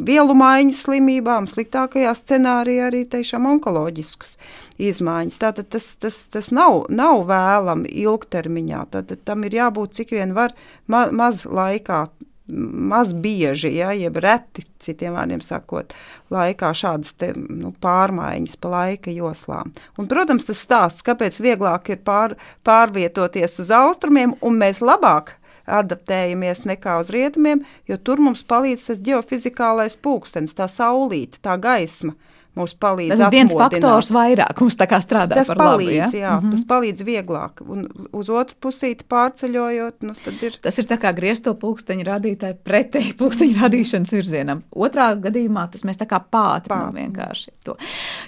vielu 0.08 0.34
maiņas 0.34 0.82
slimībām, 0.88 1.46
sliktākajā 1.50 2.10
scenārijā 2.18 2.88
arī 2.90 3.04
tiešām 3.12 3.46
onkoloģiskas 3.52 4.34
izmaiņas. 4.82 5.40
Tātad 5.46 5.70
tas, 5.76 5.92
tas, 6.02 6.20
tas 6.34 6.50
nav, 6.54 6.84
nav 6.90 7.22
vēlami 7.30 7.92
ilgtermiņā. 8.02 8.84
Tātad 8.96 9.22
tam 9.24 9.46
ir 9.46 9.60
jābūt 9.60 9.94
cik 10.00 10.16
vien 10.18 10.34
var 10.34 10.56
ma 10.90 11.06
maz 11.14 11.44
laikā 11.46 12.06
maz 12.46 13.12
bieži, 13.12 13.70
ja, 13.76 13.92
jeb 13.96 14.18
reti, 14.20 14.64
citiem 14.82 15.14
vārdiem 15.16 15.40
sakot, 15.44 15.94
laikā 16.34 16.72
šādas 16.76 17.14
te, 17.16 17.30
nu, 17.36 17.72
pārmaiņas 17.80 18.58
pa 18.60 18.72
laika 18.74 19.14
joslām. 19.14 19.72
Un, 19.96 20.08
protams, 20.10 20.44
tas 20.48 20.60
stāsts, 20.60 21.04
kāpēc 21.06 21.40
vieglāk 21.40 21.88
ir 21.94 22.02
pār, 22.04 22.36
pārvietoties 22.66 23.58
uz 23.64 23.72
austrumiem, 23.72 24.36
un 24.44 24.60
mēs 24.60 24.82
labāk 24.84 25.38
adaptējamies 25.64 26.66
nekā 26.68 26.98
uz 27.00 27.08
rietumiem, 27.14 27.64
jo 27.88 27.96
tur 27.96 28.20
mums 28.20 28.44
palīdz 28.44 28.90
tas 28.90 29.00
geofizikālais 29.04 29.96
pulkstenis, 29.96 30.52
tā 30.58 30.68
saulīte, 30.68 31.40
tā 31.40 31.56
gaisma 31.56 32.12
mums 32.58 32.74
palīdz. 32.80 33.14
Tas 33.14 33.22
ir 33.26 33.32
viens 33.34 33.54
faktors 33.56 34.10
vairāk 34.14 34.60
mums 34.62 34.76
tā 34.78 34.86
kā 34.90 35.00
strādā 35.02 35.38
tas 35.38 35.50
par 35.50 35.60
palīdz, 35.60 36.00
labu. 36.06 36.16
Ja? 36.16 36.24
Jā, 36.24 36.34
mm 36.36 36.44
-hmm. 36.44 36.54
tas 36.54 36.64
palīdz 36.70 37.04
vieglāk. 37.06 37.62
Un 37.68 37.86
uz 38.12 38.30
otru 38.30 38.56
pusīti 38.60 39.06
pārceļojot, 39.08 39.94
nu 40.02 40.14
tad 40.24 40.42
ir. 40.42 40.58
Tas 40.62 40.78
ir 40.78 40.84
tā 40.90 40.98
kā 40.98 41.14
griezto 41.14 41.54
pulksteņu 41.54 42.04
radītāji 42.04 42.56
pretēji 42.64 43.14
pulksteņu 43.18 43.60
radīšanas 43.62 44.12
virzienam. 44.12 44.62
Otrā 44.70 45.14
gadījumā 45.20 45.66
tas 45.70 45.84
mēs 45.84 45.98
tā 45.98 46.06
kā 46.06 46.20
pātrinām 46.20 46.92
Pāt. 46.92 47.00
vienkārši 47.00 47.50
to. 47.64 47.76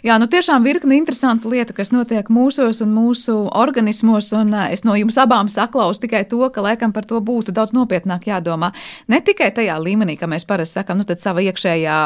Jā, 0.02 0.18
nu 0.18 0.26
tiešām 0.26 0.64
virkni 0.64 0.96
interesantu 0.96 1.48
lietu, 1.48 1.72
kas 1.72 1.92
notiek 1.92 2.28
mūsos 2.28 2.82
un 2.82 2.94
mūsu 2.94 3.36
organismos, 3.52 4.32
un 4.32 4.54
es 4.54 4.84
no 4.84 4.94
jums 4.94 5.16
abām 5.16 5.48
saklausu 5.48 6.00
tikai 6.00 6.24
to, 6.24 6.50
ka 6.50 6.60
laikam 6.60 6.92
par 6.92 7.04
to 7.04 7.20
būtu 7.20 7.52
daudz 7.52 7.72
nopietnāk 7.72 8.26
jādomā. 8.26 8.72
Ne 9.08 9.20
tikai 9.20 9.50
tajā 9.54 9.78
līmenī, 9.80 10.18
ka 10.18 10.26
mēs 10.26 10.46
parasti 10.46 10.80
sakam, 10.80 10.98
nu 10.98 11.04
tad 11.04 11.20
sava 11.22 11.40
iekšējā 11.40 11.96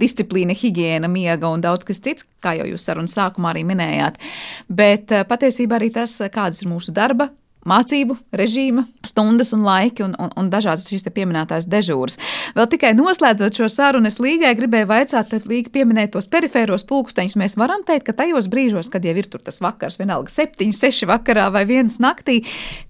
disciplīna, 0.00 0.54
higiēna, 0.54 1.08
miega 1.08 1.48
un 1.48 1.63
daudz 1.64 1.86
kas 1.88 2.02
cits, 2.04 2.28
kā 2.44 2.54
jau 2.60 2.68
jūs 2.68 2.84
sarunas 2.86 3.16
sākumā 3.16 3.54
arī 3.54 3.64
minējāt. 3.68 4.20
Bet 4.68 5.14
eh, 5.14 5.24
patiesībā 5.28 5.80
arī 5.80 5.90
tas, 5.94 6.20
kādas 6.34 6.62
ir 6.62 6.70
mūsu 6.72 6.94
darba 6.94 7.30
mācību 7.68 8.16
režīma, 8.36 8.86
stundas 9.06 9.52
un 9.56 9.64
laiki 9.66 10.04
un, 10.04 10.14
un, 10.20 10.32
un 10.38 10.50
dažādas 10.52 10.86
šīs 10.90 11.06
pieminētās 11.14 11.68
dežūras. 11.70 12.18
Vēl 12.56 12.68
tikai 12.72 12.92
noslēdzot 12.96 13.60
šo 13.60 13.68
sarunu, 13.72 14.08
es 14.10 14.20
līgai 14.22 14.54
gribēju 14.58 14.88
vaicāt, 14.90 15.30
tad 15.32 15.48
līgi 15.50 15.72
pieminēt 15.74 16.14
tos 16.14 16.28
perifēros 16.32 16.86
pulksteņus. 16.88 17.36
Mēs 17.40 17.56
varam 17.60 17.84
teikt, 17.86 18.06
ka 18.08 18.16
tajos 18.20 18.48
brīžos, 18.52 18.90
kad 18.92 19.04
jau 19.04 19.14
ir 19.16 19.28
tur 19.30 19.42
tas 19.44 19.60
vakars, 19.64 19.98
vienalga 20.00 20.32
7, 20.32 20.70
6 20.74 21.08
vakarā 21.10 21.48
vai 21.54 21.64
1 21.66 21.98
naktī, 22.04 22.40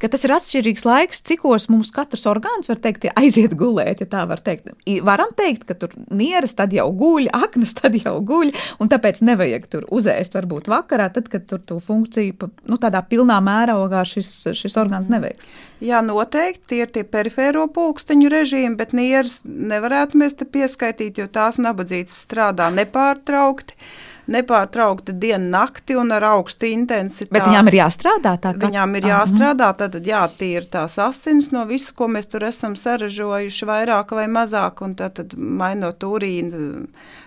ka 0.03 0.11
tas 0.13 0.27
ir 0.27 0.35
atšķirīgs 0.37 0.87
laiks, 0.89 1.23
cikos 1.27 1.69
mums 1.73 1.93
katrs 1.95 2.27
orgāns 2.31 2.71
var 2.71 2.81
teikt, 2.83 3.09
aiziet 3.15 3.57
gulēt, 3.59 4.03
ja 4.05 4.11
tā 4.11 4.25
var 4.31 4.43
teikt. 4.45 4.73
Varam 5.05 5.33
teikt, 5.37 5.67
ka 5.69 5.77
tur 5.79 5.95
nieras 6.11 6.57
tad 6.59 6.75
jau 6.75 6.89
guļ, 6.95 7.31
aknas 7.35 7.77
tad 7.79 7.97
jau 7.99 8.17
guļ, 8.25 8.53
un 8.83 8.91
tāpēc 8.93 9.23
nevajag 9.27 9.69
tur 9.71 9.89
uzēst 9.95 10.37
varbūt 10.37 10.71
vakarā, 10.73 11.11
tad, 11.15 11.29
kad 11.33 11.47
tur 11.51 11.63
to 11.65 11.79
funkciju, 11.83 12.51
nu, 12.71 12.79
tādā 12.81 13.03
pilnā 13.09 13.39
mērogā 13.45 14.05
šis, 14.09 14.31
šis 14.57 14.64
šis 14.65 14.79
orgāns 14.81 15.11
neveiks. 15.13 15.53
Jā, 15.85 16.01
noteikti 16.05 16.73
tie 16.73 16.81
ir 16.87 16.95
tie 16.95 17.05
perifēro 17.05 17.67
pulksteņu 17.75 18.33
režīmi, 18.33 18.79
bet 18.81 18.97
nieras 18.97 19.43
nevarētu 19.45 20.21
mēs 20.21 20.41
te 20.41 20.49
pieskaitīt, 20.49 21.21
jo 21.21 21.29
tās 21.31 21.61
nabadzītas 21.63 22.25
strādā 22.27 22.71
nepārtraukti 22.75 23.79
nepārtraukti 24.31 25.15
dienu, 25.21 25.51
nakti 25.53 25.97
un 26.01 26.13
ar 26.15 26.25
augstu 26.31 26.69
intensitāti. 26.71 27.33
Bet 27.35 27.49
viņām 27.49 27.69
ir 27.71 27.79
jāstrādā 27.83 28.35
tā, 28.41 28.55
ka 28.57 28.71
viņām 28.71 28.97
ir 28.99 29.09
jāstrādā, 29.11 29.71
tad 29.77 29.99
jātīra 30.01 30.65
tās 30.79 30.97
asins 31.03 31.51
no 31.53 31.67
visu, 31.69 31.93
ko 31.97 32.09
mēs 32.13 32.31
tur 32.33 32.47
esam 32.49 32.77
saražojuši, 32.79 33.69
vairāk 33.69 34.15
vai 34.17 34.27
mazāk, 34.33 34.81
un 34.87 34.97
tad, 34.99 35.19
tad 35.21 35.37
mainot 35.37 36.05
urīnu 36.09 36.87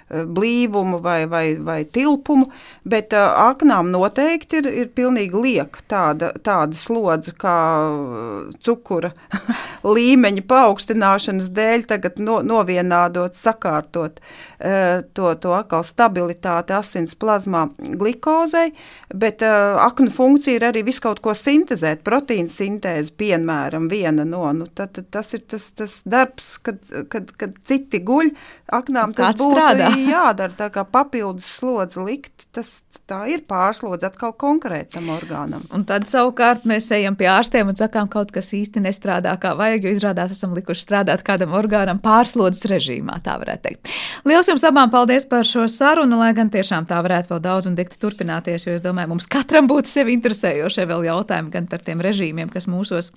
blīvumu 0.10 1.02
vai, 1.04 1.26
vai, 1.28 1.58
vai 1.60 1.82
tilpumu, 1.84 2.48
bet 2.88 3.12
uh, 3.16 3.28
aknām 3.50 3.90
noteikti 3.92 4.62
ir, 4.62 4.70
ir 4.84 4.92
pilnīgi 4.96 5.42
lieka 5.44 5.84
tāda, 5.92 6.32
tāda 6.44 6.80
slodze, 6.80 7.34
kā 7.38 7.56
eh, 7.88 8.56
cukura 8.64 9.12
līmeņa 9.98 10.44
paaugstināšanas 10.48 11.52
dēļ 11.56 11.88
tagad 11.92 12.22
no, 12.24 12.40
novienādot, 12.46 13.36
sakārtot 13.38 14.22
to, 14.58 15.28
to 15.38 15.52
atkal 15.54 15.84
stabilitāti 15.86 16.74
asins 16.74 17.14
plazmā 17.20 17.68
glikozei, 17.78 18.72
bet 19.14 19.44
aknu 19.46 20.10
funkcija 20.14 20.58
ir 20.58 20.66
arī 20.72 20.82
visu 20.88 21.04
kaut 21.06 21.22
ko 21.24 21.36
sintezēt, 21.38 22.02
proteīna 22.08 22.50
sintēze, 22.52 23.14
piemēram, 23.20 23.86
viena 23.92 24.26
no, 24.26 24.48
nu, 24.58 24.66
tad, 24.74 24.98
tas 25.14 25.30
ir 25.38 25.44
tas, 25.46 25.70
tas 25.78 26.00
darbs, 26.10 26.56
kad, 26.66 26.82
kad, 27.12 27.30
kad 27.38 27.54
citi 27.70 28.02
guļ, 28.08 28.34
aknām 28.80 29.14
tas 29.18 29.38
būtu 29.38 29.54
strādā? 29.54 29.92
Jādara, 30.06 30.54
tā 30.58 30.70
kā 30.74 30.84
papildus 30.88 31.50
slodzi 31.58 32.04
likt, 32.04 32.48
tas 32.56 32.82
tā 33.08 33.22
ir 33.32 33.44
pārslodze 33.48 34.08
atkal 34.10 34.34
konkrētam 34.36 35.08
orgānam. 35.14 35.64
Un 35.74 35.86
tad 35.88 36.08
savukārt 36.10 36.66
mēs 36.68 36.90
ejam 36.96 37.16
pie 37.20 37.30
ārstiem 37.32 37.72
un 37.72 37.78
sakām, 37.80 38.10
kaut 38.12 38.34
kas 38.36 38.52
īsti 38.56 38.84
nestrādā 38.84 39.34
kā 39.42 39.54
vajag, 39.58 39.88
jo 39.88 39.94
izrādās 39.96 40.34
esam 40.36 40.56
likuši 40.58 40.84
strādāt 40.84 41.24
kādam 41.28 41.56
orgānam 41.58 42.02
pārslodzes 42.04 42.68
režīmā, 42.72 43.20
tā 43.26 43.38
varētu 43.40 43.68
teikt. 43.70 43.94
Liels 44.28 44.52
jums 44.52 44.66
abām 44.68 44.92
paldies 44.94 45.28
par 45.30 45.48
šo 45.48 45.68
sarunu, 45.72 46.20
lai 46.20 46.34
gan 46.38 46.52
tiešām 46.54 46.90
tā 46.90 47.00
varētu 47.06 47.34
vēl 47.34 47.44
daudz 47.48 47.72
un 47.72 47.78
dikti 47.80 48.02
turpināties, 48.02 48.68
jo 48.68 48.76
es 48.76 48.84
domāju, 48.84 49.14
mums 49.16 49.30
katram 49.32 49.70
būtu 49.72 49.92
sevi 49.92 50.18
interesējošie 50.18 50.88
vēl 50.90 51.08
jautājumi 51.08 51.54
gan 51.54 51.72
par 51.72 51.86
tiem 51.86 52.04
režīmiem, 52.04 52.52
kas 52.52 52.68
mūsos 52.68 53.14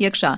iekšā 0.00 0.32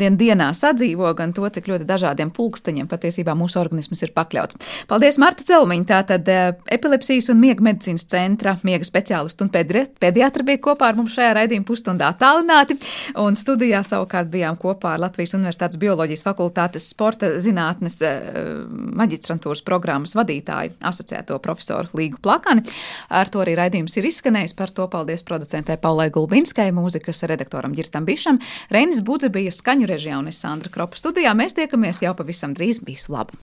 dien 0.00 0.16
dienā 0.20 0.50
sadzīvo, 0.56 1.10
gan 1.18 1.34
to, 1.36 1.46
cik 1.48 1.68
ļoti 1.70 1.86
dažādiem 1.88 2.32
pulksteņiem 2.34 2.88
patiesībā 2.90 3.34
mūsu 3.38 3.60
organisms 3.60 4.02
ir 4.04 4.12
pakļauts. 4.16 4.58
Paldies, 4.90 5.18
Marta 5.22 5.44
Celmiņa, 5.46 5.86
tātad 5.88 6.28
eh, 6.30 6.52
epilepsijas 6.76 7.30
un 7.32 7.40
miega 7.42 7.64
medicīnas 7.64 8.06
centra 8.10 8.56
miega 8.66 8.86
speciālistu 8.86 9.46
un 9.46 9.52
pediatri 9.52 10.46
bija 10.46 10.62
kopā 10.64 10.90
ar 10.90 10.98
mums 10.98 11.14
šajā 11.16 11.34
raidījuma 11.38 11.68
pusstundā 11.68 12.10
tālināti, 12.20 12.76
un 13.20 13.38
studijā 13.38 13.82
savukārt 13.86 14.30
bijām 14.32 14.58
kopā 14.60 14.94
ar 14.96 15.04
Latvijas 15.06 15.36
Universitātes 15.38 15.80
bioloģijas 15.80 16.24
fakultātes 16.26 16.88
sporta 16.92 17.32
zinātnes 17.42 18.00
eh, 18.06 18.30
maģistrantūras 19.00 19.64
programmas 19.66 20.16
vadītāju 20.18 20.76
asociēto 20.90 21.38
profesoru 21.42 21.90
Līgu 21.96 22.20
Plakani. 22.22 22.64
Ar 23.10 23.30
to 23.32 23.42
arī 23.44 23.56
raidījums 23.58 23.96
ir 23.98 24.08
izskanējis, 24.10 24.56
par 24.58 24.72
to 24.74 24.86
paldies 24.90 25.24
producentē 25.26 25.76
Paulai 25.80 26.10
Gulbinskai, 26.14 26.70
mūzikas 26.76 27.24
redaktoram 27.30 27.74
Girtam 27.76 28.06
Bišam. 28.08 28.40
Rein 28.74 28.89
Ainis 28.90 29.04
Budze 29.06 29.28
bija 29.30 29.52
skaņu 29.54 29.86
režijā 29.86 30.16
un 30.18 30.26
es 30.26 30.40
Sandra 30.42 30.66
Kropa 30.74 30.98
studijā. 30.98 31.30
Mēs 31.38 31.54
tiekamies 31.54 32.00
jau 32.02 32.10
pavisam 32.18 32.56
drīz. 32.58 32.82
Visu 32.82 33.14
labu! 33.14 33.38